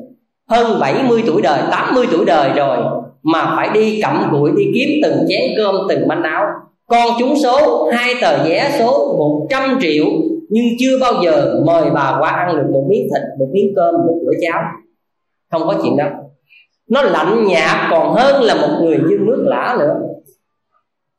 Hơn 0.50 0.80
70 0.80 1.22
tuổi 1.26 1.42
đời 1.42 1.62
80 1.70 2.06
tuổi 2.12 2.24
đời 2.24 2.50
rồi 2.56 2.78
mà 3.22 3.52
phải 3.56 3.68
đi 3.74 4.00
cặm 4.02 4.28
cụi 4.32 4.50
đi 4.56 4.64
kiếm 4.74 4.88
từng 5.02 5.26
chén 5.28 5.40
cơm, 5.56 5.74
từng 5.88 6.08
manh 6.08 6.22
áo. 6.22 6.44
Con 6.86 7.08
chúng 7.18 7.34
số, 7.42 7.88
hai 7.92 8.14
tờ 8.20 8.44
vé 8.44 8.76
số 8.78 9.16
100 9.18 9.78
triệu, 9.80 10.04
nhưng 10.48 10.64
chưa 10.78 10.98
bao 11.00 11.12
giờ 11.24 11.60
mời 11.66 11.90
bà 11.90 12.16
qua 12.20 12.30
ăn 12.30 12.56
được 12.56 12.66
một 12.72 12.86
miếng 12.88 13.02
thịt, 13.02 13.22
một 13.38 13.48
miếng 13.52 13.72
cơm, 13.76 13.94
một 13.94 14.14
bữa 14.26 14.32
cháo. 14.42 14.62
Không 15.50 15.62
có 15.66 15.74
chuyện 15.82 15.96
đó. 15.96 16.06
Nó 16.90 17.02
lạnh 17.02 17.46
nhạt 17.46 17.90
còn 17.90 18.14
hơn 18.14 18.42
là 18.42 18.54
một 18.54 18.78
người 18.80 18.98
như 19.08 19.18
nước 19.20 19.44
lã 19.46 19.76
nữa. 19.78 19.94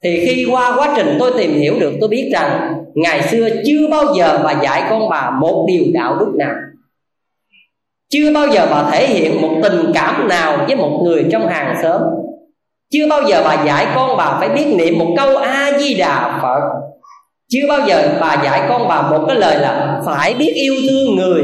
Thì 0.04 0.26
khi 0.26 0.48
qua 0.52 0.76
quá 0.78 0.94
trình 0.98 1.18
tôi 1.20 1.32
tìm 1.38 1.52
hiểu 1.52 1.74
được, 1.80 1.94
tôi 2.00 2.10
biết 2.10 2.30
rằng 2.34 2.77
ngày 3.04 3.22
xưa 3.22 3.50
chưa 3.66 3.88
bao 3.92 4.04
giờ 4.18 4.42
bà 4.44 4.62
dạy 4.64 4.84
con 4.90 5.10
bà 5.10 5.32
một 5.32 5.66
điều 5.68 5.84
đạo 5.94 6.16
đức 6.20 6.32
nào. 6.38 6.56
Chưa 8.10 8.34
bao 8.34 8.48
giờ 8.48 8.68
bà 8.72 8.90
thể 8.92 9.08
hiện 9.08 9.42
một 9.42 9.50
tình 9.64 9.92
cảm 9.94 10.28
nào 10.28 10.58
với 10.68 10.76
một 10.76 11.02
người 11.04 11.26
trong 11.32 11.48
hàng 11.48 11.76
xóm. 11.84 12.02
Chưa 12.92 13.08
bao 13.10 13.22
giờ 13.30 13.42
bà 13.46 13.64
dạy 13.66 13.88
con 13.96 14.18
bà 14.18 14.38
phải 14.40 14.50
biết 14.50 14.66
niệm 14.78 15.00
một 15.00 15.14
câu 15.18 15.38
a 15.38 15.72
di 15.80 15.94
đà 15.94 16.40
phật. 16.42 16.62
Chưa 17.50 17.68
bao 17.70 17.80
giờ 17.88 18.18
bà 18.22 18.42
dạy 18.44 18.62
con 18.70 18.88
bà 18.88 19.02
một 19.02 19.26
cái 19.28 19.36
lời 19.36 19.60
là 19.60 20.02
phải 20.06 20.34
biết 20.34 20.52
yêu 20.56 20.74
thương 20.90 21.16
người. 21.16 21.44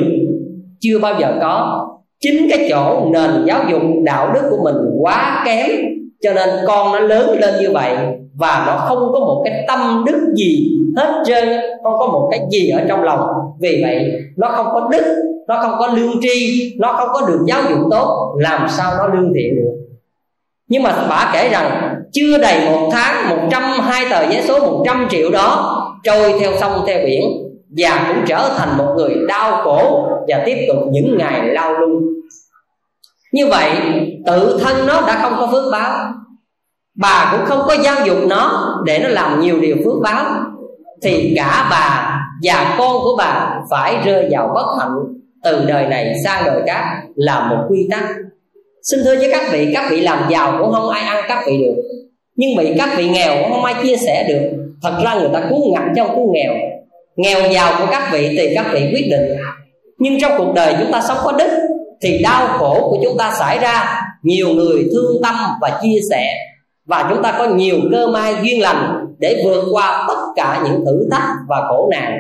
Chưa 0.80 1.00
bao 1.00 1.20
giờ 1.20 1.38
có. 1.42 1.88
Chính 2.20 2.48
cái 2.50 2.68
chỗ 2.70 3.10
nền 3.12 3.46
giáo 3.46 3.64
dục 3.70 3.82
đạo 4.04 4.32
đức 4.34 4.42
của 4.50 4.64
mình 4.64 4.76
quá 5.00 5.44
kém 5.46 5.70
cho 6.24 6.34
nên 6.34 6.50
con 6.68 6.92
nó 6.92 7.00
lớn 7.00 7.40
lên 7.40 7.54
như 7.62 7.72
vậy 7.72 7.96
và 8.36 8.64
nó 8.68 8.86
không 8.88 9.12
có 9.14 9.20
một 9.20 9.42
cái 9.46 9.64
tâm 9.68 10.04
đức 10.06 10.34
gì 10.36 10.70
hết 10.98 11.24
trơn, 11.26 11.50
không 11.84 11.94
có 12.00 12.08
một 12.08 12.28
cái 12.32 12.40
gì 12.52 12.70
ở 12.70 12.82
trong 12.88 13.04
lòng. 13.04 13.28
Vì 13.62 13.84
vậy, 13.84 14.12
nó 14.38 14.48
không 14.48 14.66
có 14.74 14.90
đức, 14.92 15.04
nó 15.48 15.62
không 15.62 15.76
có 15.80 15.88
lương 15.88 16.22
tri, 16.22 16.72
nó 16.80 16.94
không 16.94 17.10
có 17.14 17.22
được 17.28 17.40
giáo 17.48 17.62
dục 17.70 17.80
tốt, 17.92 18.36
làm 18.38 18.68
sao 18.70 18.92
nó 18.98 19.08
lương 19.08 19.32
thiện 19.36 19.56
được? 19.56 19.72
Nhưng 20.68 20.84
mà 20.84 21.06
bà 21.10 21.32
kể 21.34 21.50
rằng, 21.50 21.96
chưa 22.12 22.38
đầy 22.38 22.70
một 22.70 22.90
tháng, 22.92 23.30
một 23.30 23.48
trăm 23.52 23.64
hai 23.64 24.06
tờ 24.12 24.32
giấy 24.32 24.42
số 24.42 24.60
một 24.60 24.84
trăm 24.86 25.08
triệu 25.10 25.32
đó 25.32 25.80
trôi 26.04 26.34
theo 26.40 26.52
sông 26.60 26.72
theo 26.88 27.00
biển 27.06 27.24
và 27.78 28.06
cũng 28.08 28.26
trở 28.28 28.50
thành 28.58 28.78
một 28.78 28.94
người 28.98 29.16
đau 29.28 29.64
khổ 29.64 30.08
và 30.28 30.44
tiếp 30.46 30.66
tục 30.68 30.78
những 30.92 31.18
ngày 31.18 31.42
lao 31.46 31.74
lung 31.74 32.02
như 33.34 33.48
vậy, 33.48 33.70
tự 34.26 34.60
thân 34.64 34.88
nó 34.88 35.02
đã 35.08 35.20
không 35.22 35.34
có 35.40 35.48
phước 35.52 35.72
báo. 35.72 36.14
Bà 36.98 37.30
cũng 37.32 37.46
không 37.46 37.60
có 37.68 37.76
giáo 37.84 37.96
dục 38.06 38.18
nó 38.28 38.76
để 38.86 39.00
nó 39.00 39.10
làm 39.10 39.42
nhiều 39.42 39.62
điều 39.62 39.76
phước 39.86 40.02
báo. 40.04 40.26
Thì 41.04 41.34
cả 41.36 41.68
bà 41.70 42.20
và 42.44 42.76
con 42.78 42.98
của 43.04 43.16
bà 43.18 43.60
phải 43.72 43.98
rơi 44.06 44.28
vào 44.32 44.52
bất 44.56 44.76
hạnh 44.80 44.96
từ 45.44 45.66
đời 45.66 45.88
này 45.88 46.14
sang 46.24 46.44
đời 46.46 46.62
khác 46.68 47.02
là 47.16 47.48
một 47.50 47.66
quy 47.70 47.88
tắc. 47.92 48.04
Xin 48.84 49.00
thưa 49.04 49.16
với 49.16 49.30
các 49.32 49.50
vị 49.52 49.72
các 49.74 49.88
vị 49.92 50.02
làm 50.02 50.30
giàu 50.30 50.56
cũng 50.60 50.72
không 50.72 50.90
ai 50.90 51.02
ăn 51.02 51.26
các 51.28 51.44
vị 51.48 51.58
được. 51.58 51.82
Nhưng 52.36 52.56
bị 52.58 52.74
các 52.78 52.90
vị 52.98 53.10
nghèo 53.10 53.44
cũng 53.44 53.52
không 53.52 53.66
ai 53.66 53.76
chia 53.84 53.96
sẻ 53.96 54.26
được. 54.30 54.58
Thật 54.84 55.02
ra 55.04 55.14
người 55.14 55.30
ta 55.34 55.42
cứu 55.50 55.74
ngặt 55.74 55.84
trong 55.96 56.16
cứu 56.16 56.34
nghèo. 56.34 56.54
Nghèo 57.16 57.52
giàu 57.52 57.74
của 57.80 57.88
các 57.92 58.10
vị 58.14 58.36
thì 58.38 58.56
các 58.56 58.66
vị 58.74 58.90
quyết 58.94 59.08
định. 59.12 59.38
Nhưng 59.98 60.20
trong 60.22 60.32
cuộc 60.38 60.54
đời 60.56 60.76
chúng 60.80 60.92
ta 60.92 61.02
sống 61.02 61.18
có 61.24 61.32
đức 61.32 61.50
thì 62.04 62.22
đau 62.24 62.48
khổ 62.48 62.90
của 62.90 62.98
chúng 63.04 63.18
ta 63.18 63.34
xảy 63.40 63.60
ra, 63.60 64.02
nhiều 64.24 64.48
người 64.48 64.86
thương 64.94 65.22
tâm 65.24 65.36
và 65.62 65.80
chia 65.82 66.00
sẻ. 66.10 66.34
Và 66.86 67.08
chúng 67.10 67.24
ta 67.24 67.36
có 67.38 67.46
nhiều 67.46 67.78
cơ 67.92 68.08
may 68.08 68.36
duyên 68.44 68.62
lành 68.62 69.06
để 69.20 69.42
vượt 69.46 69.64
qua 69.72 70.06
tất 70.08 70.20
cả 70.36 70.62
những 70.64 70.86
thử 70.86 71.08
thách 71.12 71.28
và 71.48 71.62
khổ 71.70 71.90
nạn. 71.92 72.18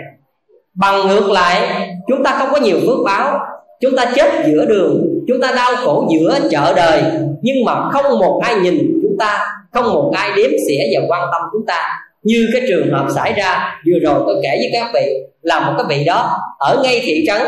Bằng 0.73 1.07
ngược 1.07 1.31
lại, 1.31 1.87
chúng 2.07 2.23
ta 2.23 2.35
không 2.39 2.49
có 2.51 2.59
nhiều 2.59 2.79
phước 2.87 2.97
báo. 3.05 3.39
Chúng 3.81 3.95
ta 3.95 4.05
chết 4.15 4.31
giữa 4.47 4.65
đường, 4.65 5.03
chúng 5.27 5.41
ta 5.41 5.51
đau 5.51 5.75
khổ 5.75 6.07
giữa 6.13 6.39
chợ 6.51 6.73
đời. 6.75 7.03
Nhưng 7.41 7.65
mà 7.65 7.89
không 7.89 8.19
một 8.19 8.41
ai 8.43 8.55
nhìn 8.55 8.99
chúng 9.01 9.17
ta, 9.19 9.47
không 9.71 9.93
một 9.93 10.11
ai 10.15 10.31
đếm 10.35 10.49
xỉa 10.67 10.99
và 10.99 11.05
quan 11.07 11.29
tâm 11.31 11.41
chúng 11.51 11.65
ta. 11.65 11.99
Như 12.23 12.49
cái 12.53 12.61
trường 12.67 12.91
hợp 12.91 13.07
xảy 13.15 13.33
ra, 13.33 13.79
vừa 13.87 13.99
rồi 13.99 14.23
tôi 14.25 14.35
kể 14.43 14.49
với 14.57 14.69
các 14.73 14.91
vị, 14.93 15.13
là 15.41 15.59
một 15.59 15.73
cái 15.77 15.97
vị 15.97 16.05
đó, 16.05 16.39
ở 16.59 16.81
ngay 16.83 17.01
thị 17.03 17.23
trấn 17.27 17.41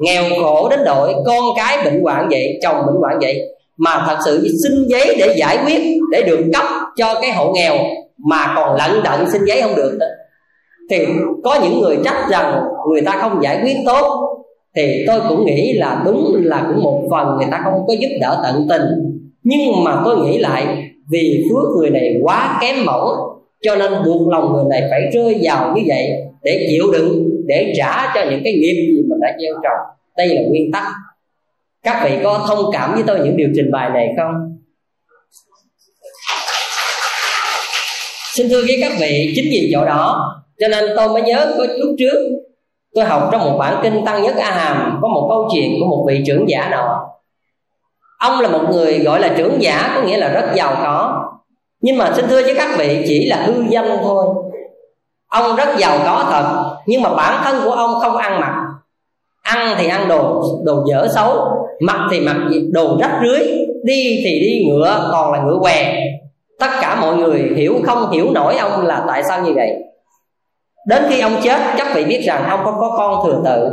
nghèo 0.00 0.24
khổ 0.42 0.68
đến 0.68 0.80
đội 0.84 1.14
con 1.26 1.44
cái 1.56 1.84
bệnh 1.84 2.02
hoạn 2.02 2.28
vậy, 2.30 2.58
chồng 2.62 2.76
bệnh 2.86 2.96
hoạn 3.00 3.18
vậy, 3.20 3.40
mà 3.76 4.04
thật 4.06 4.16
sự 4.24 4.48
xin 4.62 4.86
giấy 4.88 5.16
để 5.18 5.34
giải 5.36 5.58
quyết, 5.66 5.80
để 6.12 6.22
được 6.22 6.40
cấp 6.52 6.64
cho 6.96 7.20
cái 7.22 7.32
hộ 7.32 7.52
nghèo 7.52 7.74
mà 8.18 8.52
còn 8.56 8.76
lận 8.76 9.02
đận 9.04 9.30
xin 9.32 9.44
giấy 9.44 9.62
không 9.62 9.76
được 9.76 9.98
thì 10.90 11.06
có 11.44 11.60
những 11.62 11.80
người 11.80 11.98
trách 12.04 12.26
rằng 12.30 12.62
người 12.90 13.00
ta 13.00 13.18
không 13.20 13.42
giải 13.42 13.60
quyết 13.64 13.76
tốt, 13.86 14.36
thì 14.76 15.04
tôi 15.06 15.20
cũng 15.28 15.46
nghĩ 15.46 15.72
là 15.72 16.02
đúng 16.04 16.36
là 16.44 16.64
cũng 16.68 16.82
một 16.82 17.02
phần 17.10 17.36
người 17.36 17.46
ta 17.50 17.60
không 17.64 17.86
có 17.86 17.94
giúp 18.00 18.08
đỡ 18.20 18.40
tận 18.42 18.66
tình. 18.68 18.82
Nhưng 19.42 19.84
mà 19.84 20.02
tôi 20.04 20.16
nghĩ 20.16 20.38
lại, 20.38 20.66
vì 21.10 21.44
phước 21.50 21.76
người 21.76 21.90
này 21.90 22.14
quá 22.22 22.58
kém 22.62 22.84
mỏng 22.86 23.08
cho 23.62 23.76
nên 23.76 23.92
buộc 24.04 24.28
lòng 24.28 24.52
người 24.52 24.64
này 24.70 24.82
phải 24.90 25.00
rơi 25.12 25.40
vào 25.42 25.74
như 25.76 25.82
vậy 25.86 26.10
để 26.42 26.66
chịu 26.70 26.84
đựng 26.92 27.29
để 27.50 27.72
trả 27.76 28.12
cho 28.14 28.20
những 28.30 28.40
cái 28.44 28.52
nghiệp 28.52 28.72
gì 28.72 29.02
mình 29.08 29.20
đã 29.20 29.28
gieo 29.40 29.54
trồng. 29.62 29.96
Đây 30.16 30.28
là 30.28 30.42
nguyên 30.48 30.72
tắc. 30.72 30.84
Các 31.82 32.02
vị 32.04 32.18
có 32.24 32.44
thông 32.48 32.64
cảm 32.72 32.94
với 32.94 33.02
tôi 33.06 33.20
những 33.24 33.36
điều 33.36 33.48
trình 33.56 33.70
bày 33.72 33.90
này 33.90 34.08
không? 34.16 34.58
Xin 38.34 38.48
thưa 38.48 38.62
với 38.66 38.78
các 38.80 38.92
vị, 39.00 39.32
chính 39.36 39.44
vì 39.50 39.70
chỗ 39.72 39.84
đó, 39.84 40.34
cho 40.60 40.68
nên 40.68 40.84
tôi 40.96 41.08
mới 41.08 41.22
nhớ 41.22 41.54
có 41.58 41.66
lúc 41.78 41.94
trước, 41.98 42.18
tôi 42.94 43.04
học 43.04 43.28
trong 43.32 43.40
một 43.40 43.56
bản 43.58 43.80
kinh 43.82 44.04
tăng 44.04 44.22
nhất 44.22 44.36
a 44.36 44.50
hàm 44.50 44.98
có 45.02 45.08
một 45.08 45.26
câu 45.30 45.48
chuyện 45.52 45.70
của 45.80 45.86
một 45.86 46.04
vị 46.08 46.22
trưởng 46.26 46.48
giả 46.48 46.68
nào 46.70 47.10
ông 48.20 48.40
là 48.40 48.48
một 48.48 48.60
người 48.70 48.98
gọi 48.98 49.20
là 49.20 49.34
trưởng 49.36 49.62
giả, 49.62 49.92
có 49.94 50.02
nghĩa 50.02 50.16
là 50.16 50.28
rất 50.28 50.52
giàu 50.54 50.76
có. 50.82 51.24
Nhưng 51.80 51.98
mà 51.98 52.12
xin 52.16 52.26
thưa 52.28 52.42
với 52.42 52.54
các 52.54 52.78
vị, 52.78 53.04
chỉ 53.06 53.26
là 53.26 53.36
hư 53.36 53.64
danh 53.68 53.98
thôi. 54.02 54.24
Ông 55.28 55.56
rất 55.56 55.68
giàu 55.78 55.98
có 56.04 56.28
thật 56.30 56.69
nhưng 56.90 57.02
mà 57.02 57.14
bản 57.14 57.40
thân 57.44 57.56
của 57.64 57.70
ông 57.70 58.00
không 58.00 58.16
ăn 58.16 58.40
mặc. 58.40 58.54
Ăn 59.42 59.74
thì 59.78 59.88
ăn 59.88 60.08
đồ 60.08 60.42
đồ 60.64 60.84
dở 60.88 61.08
xấu, 61.14 61.36
mặc 61.80 62.08
thì 62.10 62.20
mặc 62.20 62.36
đồ 62.72 62.96
rách 63.00 63.20
rưới, 63.22 63.38
đi 63.84 64.20
thì 64.24 64.40
đi 64.40 64.66
ngựa 64.68 65.08
còn 65.12 65.32
là 65.32 65.42
ngựa 65.42 65.58
què. 65.60 65.94
Tất 66.60 66.70
cả 66.80 66.98
mọi 67.00 67.16
người 67.16 67.52
hiểu 67.56 67.74
không 67.84 68.10
hiểu 68.10 68.26
nổi 68.34 68.56
ông 68.56 68.86
là 68.86 69.04
tại 69.08 69.22
sao 69.28 69.42
như 69.42 69.52
vậy. 69.54 69.70
Đến 70.86 71.02
khi 71.08 71.20
ông 71.20 71.36
chết 71.42 71.58
các 71.76 71.86
vị 71.94 72.04
biết 72.04 72.20
rằng 72.24 72.44
ông 72.48 72.60
không 72.64 72.74
có 72.80 72.94
con 72.96 73.24
thừa 73.24 73.42
tự. 73.44 73.70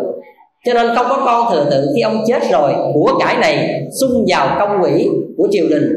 Cho 0.66 0.74
nên 0.74 0.96
không 0.96 1.06
có 1.10 1.22
con 1.26 1.52
thừa 1.52 1.68
tự 1.72 1.88
khi 1.96 2.02
ông 2.02 2.24
chết 2.28 2.42
rồi, 2.52 2.74
của 2.94 3.20
cải 3.20 3.38
này 3.38 3.82
xung 4.02 4.26
vào 4.28 4.56
công 4.60 4.82
quỹ 4.82 5.10
của 5.38 5.48
triều 5.52 5.66
đình. 5.70 5.94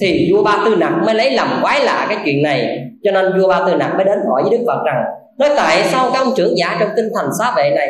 Thì 0.00 0.30
vua 0.32 0.42
ba 0.42 0.62
tư 0.64 0.76
nặc 0.76 0.92
mới 1.06 1.14
lấy 1.14 1.30
làm 1.30 1.48
quái 1.62 1.84
lạ 1.84 2.06
cái 2.08 2.18
chuyện 2.24 2.42
này. 2.42 2.78
Cho 3.04 3.10
nên 3.10 3.40
vua 3.40 3.48
ba 3.48 3.62
tư 3.66 3.74
nặc 3.74 3.94
mới 3.96 4.04
đến 4.04 4.18
hỏi 4.28 4.42
với 4.42 4.58
đức 4.58 4.64
phật 4.66 4.78
rằng 4.86 5.04
nói 5.38 5.50
tại 5.56 5.84
sao 5.84 6.10
các 6.12 6.18
ông 6.18 6.32
trưởng 6.36 6.58
giả 6.58 6.76
trong 6.80 6.88
tinh 6.96 7.08
thành 7.14 7.28
xá 7.38 7.52
vệ 7.56 7.70
này, 7.70 7.88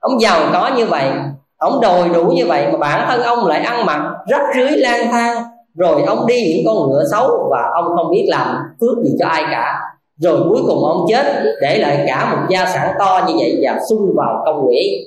ông 0.00 0.20
giàu 0.20 0.40
có 0.52 0.70
như 0.76 0.86
vậy, 0.86 1.10
ông 1.56 1.80
đòi 1.80 2.08
đủ 2.08 2.24
như 2.24 2.46
vậy 2.46 2.66
mà 2.72 2.78
bản 2.78 3.06
thân 3.08 3.22
ông 3.22 3.46
lại 3.46 3.60
ăn 3.60 3.86
mặc 3.86 4.00
rách 4.28 4.42
rưới 4.54 4.70
lang 4.70 5.10
thang, 5.10 5.42
rồi 5.74 6.02
ông 6.02 6.26
đi 6.26 6.54
những 6.54 6.66
con 6.66 6.90
ngựa 6.90 7.04
xấu 7.10 7.48
và 7.50 7.70
ông 7.74 7.84
không 7.96 8.10
biết 8.10 8.24
làm 8.28 8.56
phước 8.80 9.04
gì 9.04 9.10
cho 9.20 9.26
ai 9.26 9.44
cả. 9.50 9.80
Rồi 10.20 10.40
cuối 10.48 10.62
cùng 10.66 10.84
ông 10.84 11.06
chết 11.08 11.42
để 11.60 11.78
lại 11.78 12.04
cả 12.06 12.34
một 12.34 12.46
gia 12.48 12.66
sản 12.66 12.94
to 12.98 13.20
như 13.28 13.34
vậy 13.38 13.60
và 13.62 13.78
xung 13.90 14.14
vào 14.16 14.42
công 14.46 14.68
quỷ 14.68 15.06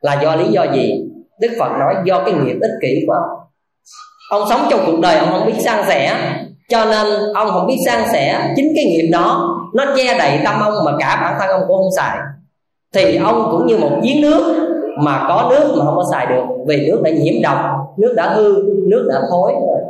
là 0.00 0.20
do 0.22 0.36
lý 0.36 0.44
do 0.50 0.64
gì? 0.74 1.04
Đức 1.40 1.48
phật 1.58 1.68
nói 1.78 1.94
do 2.04 2.22
cái 2.24 2.34
nghiệp 2.34 2.56
ích 2.60 2.70
kỷ 2.82 3.04
của 3.06 3.12
ông. 3.12 3.38
Ông 4.30 4.48
sống 4.50 4.66
trong 4.70 4.80
cuộc 4.86 5.00
đời 5.00 5.18
ông 5.18 5.28
không 5.30 5.46
biết 5.46 5.60
san 5.64 5.84
sẻ 5.88 6.16
cho 6.70 6.84
nên, 6.84 7.06
ông 7.34 7.48
không 7.48 7.66
biết 7.66 7.76
san 7.86 8.02
sẻ 8.12 8.52
chính 8.56 8.72
cái 8.76 8.84
nghiệp 8.84 9.08
đó. 9.12 9.58
Nó 9.74 9.84
che 9.96 10.18
đậy 10.18 10.40
tâm 10.44 10.60
ông 10.60 10.74
mà 10.84 10.92
cả 10.98 11.18
bản 11.22 11.36
thân 11.40 11.50
ông 11.50 11.60
cũng 11.68 11.76
không 11.76 11.92
xài. 11.96 12.18
Thì 12.94 13.16
ông 13.16 13.48
cũng 13.50 13.66
như 13.66 13.76
một 13.76 13.90
giếng 14.02 14.20
nước 14.20 14.68
mà 14.98 15.24
có 15.28 15.46
nước 15.50 15.74
mà 15.78 15.84
không 15.84 15.96
có 15.96 16.04
xài 16.12 16.26
được. 16.26 16.44
Vì 16.66 16.86
nước 16.86 17.00
đã 17.02 17.10
nhiễm 17.10 17.42
độc, 17.42 17.58
nước 17.96 18.14
đã 18.16 18.28
hư, 18.28 18.54
nước 18.88 19.08
đã 19.12 19.20
thối 19.30 19.52
rồi. 19.52 19.80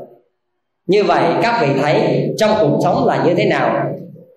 Như 0.87 1.05
vậy, 1.05 1.23
các 1.43 1.59
vị 1.63 1.69
thấy 1.83 2.27
trong 2.39 2.51
cuộc 2.61 2.79
sống 2.85 3.07
là 3.07 3.25
như 3.25 3.35
thế 3.35 3.45
nào? 3.45 3.71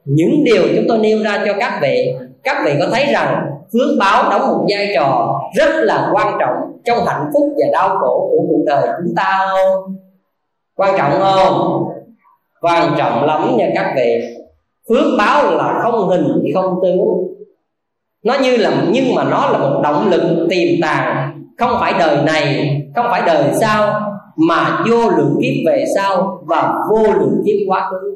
Những 0.06 0.44
điều 0.44 0.64
chúng 0.76 0.86
tôi 0.88 0.98
nêu 0.98 1.24
ra 1.24 1.44
cho 1.46 1.54
các 1.60 1.80
vị 1.82 2.14
các 2.44 2.58
vị 2.66 2.74
có 2.80 2.88
thấy 2.92 3.06
rằng 3.14 3.52
phước 3.74 3.98
báo 4.00 4.30
đóng 4.30 4.48
một 4.48 4.66
vai 4.70 4.92
trò 4.96 5.40
rất 5.56 5.70
là 5.76 6.10
quan 6.14 6.38
trọng 6.40 6.56
trong 6.86 7.06
hạnh 7.06 7.30
phúc 7.34 7.44
và 7.56 7.66
đau 7.74 7.98
khổ 8.00 8.30
của 8.32 8.46
cuộc 8.50 8.64
đời 8.66 8.88
chúng 9.04 9.16
ta 9.16 9.48
không? 9.50 9.96
Quan 10.76 10.98
trọng 10.98 11.12
không? 11.20 11.84
Quan 12.62 12.94
trọng 12.98 13.24
lắm 13.24 13.58
nha 13.58 13.70
các 13.76 13.94
vị. 13.96 14.22
Phước 14.90 15.06
báo 15.18 15.56
là 15.56 15.80
không 15.84 16.08
hình 16.08 16.54
không 16.54 16.80
tướng. 16.84 16.98
Nó 18.24 18.36
như 18.44 18.58
là, 18.58 18.84
nhưng 18.92 19.16
mà 19.16 19.24
nó 19.24 19.50
là 19.50 19.58
một 19.58 19.82
động 19.84 20.10
lực 20.10 20.48
tiềm 20.50 20.82
tàng. 20.82 21.36
Không 21.58 21.78
phải 21.80 21.94
đời 22.00 22.18
này, 22.26 22.76
không 22.96 23.06
phải 23.10 23.22
đời 23.26 23.44
sau, 23.62 24.02
mà 24.36 24.84
vô 24.90 25.10
lượng 25.10 25.38
kiếp 25.42 25.54
về 25.66 25.86
sau 25.96 26.42
và 26.46 26.74
vô 26.90 27.04
lượng 27.04 27.42
kiếp 27.46 27.56
quá 27.68 27.90
khứ. 27.92 28.16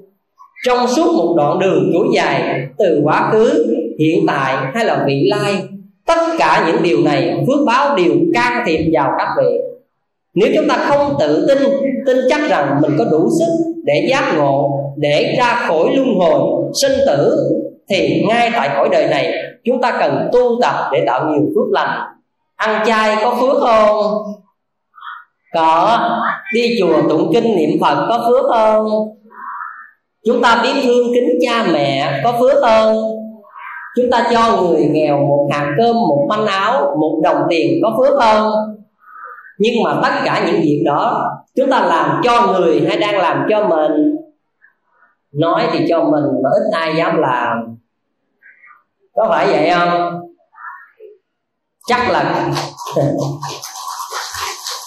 Trong 0.66 0.88
suốt 0.88 1.14
một 1.18 1.34
đoạn 1.38 1.60
đường 1.60 1.92
chuỗi 1.94 2.08
dài 2.16 2.68
từ 2.78 3.02
quá 3.04 3.30
khứ, 3.32 3.76
hiện 4.00 4.26
tại 4.28 4.56
hay 4.74 4.86
là 4.86 5.04
vị 5.08 5.30
lai, 5.30 5.64
tất 6.06 6.20
cả 6.38 6.64
những 6.68 6.84
điều 6.84 6.98
này 7.06 7.44
phước 7.48 7.66
báo 7.68 7.96
đều 7.96 8.14
can 8.34 8.64
thiệp 8.66 8.92
vào 8.94 9.12
các 9.18 9.28
vị. 9.38 9.58
Nếu 10.36 10.50
chúng 10.56 10.68
ta 10.68 10.78
không 10.78 11.16
tự 11.20 11.46
tin 11.48 11.58
tin 12.06 12.18
chắc 12.30 12.50
rằng 12.50 12.80
mình 12.82 12.92
có 12.98 13.06
đủ 13.12 13.30
sức 13.40 13.73
để 13.84 14.08
giác 14.10 14.34
ngộ, 14.38 14.80
để 14.98 15.36
ra 15.38 15.66
khỏi 15.68 15.96
luân 15.96 16.16
hồi, 16.20 16.72
sinh 16.82 17.00
tử, 17.08 17.38
thì 17.90 18.24
ngay 18.28 18.52
tại 18.56 18.70
cõi 18.76 18.90
đời 18.92 19.08
này, 19.08 19.34
chúng 19.66 19.82
ta 19.82 19.98
cần 20.00 20.30
tu 20.34 20.60
tập 20.62 20.76
để 20.92 21.04
tạo 21.08 21.26
nhiều 21.30 21.42
phước 21.56 21.72
lành. 21.72 22.00
Ăn 22.56 22.84
chay 22.86 23.16
có 23.24 23.36
phước 23.42 23.62
không? 23.62 24.24
Có. 25.54 26.00
Đi 26.54 26.78
chùa 26.80 27.02
tụng 27.10 27.32
kinh 27.34 27.56
niệm 27.56 27.70
phật 27.82 28.06
có 28.10 28.26
phước 28.28 28.46
không? 28.50 28.88
Chúng 30.26 30.42
ta 30.42 30.60
biết 30.64 30.82
thương 30.84 31.14
kính 31.14 31.30
cha 31.42 31.64
mẹ 31.74 32.22
có 32.24 32.32
phước 32.40 32.62
không? 32.62 32.96
Chúng 33.96 34.12
ta 34.12 34.28
cho 34.34 34.62
người 34.62 34.86
nghèo 34.86 35.18
một 35.18 35.50
hạt 35.52 35.76
cơm, 35.78 35.96
một 35.96 36.26
manh 36.30 36.46
áo, 36.46 36.96
một 37.00 37.20
đồng 37.24 37.42
tiền 37.50 37.80
có 37.84 37.94
phước 37.98 38.20
không? 38.20 38.52
Nhưng 39.60 39.84
mà 39.84 40.00
tất 40.04 40.22
cả 40.26 40.44
những 40.48 40.62
việc 40.62 40.84
đó 40.86 41.30
chúng 41.56 41.72
ta 41.72 41.86
làm 41.86 42.22
cho 42.24 42.48
người 42.48 42.86
hay 42.88 42.98
đang 42.98 43.18
làm 43.18 43.48
cho 43.50 43.68
mình? 43.68 44.16
Nói 45.32 45.68
thì 45.72 45.86
cho 45.90 46.04
mình 46.04 46.24
mà 46.44 46.50
ít 46.50 46.78
ai 46.78 46.96
dám 46.96 47.18
làm. 47.18 47.78
Có 49.16 49.26
phải 49.30 49.48
vậy 49.48 49.72
không? 49.76 50.20
Chắc 51.88 52.10
là 52.10 52.52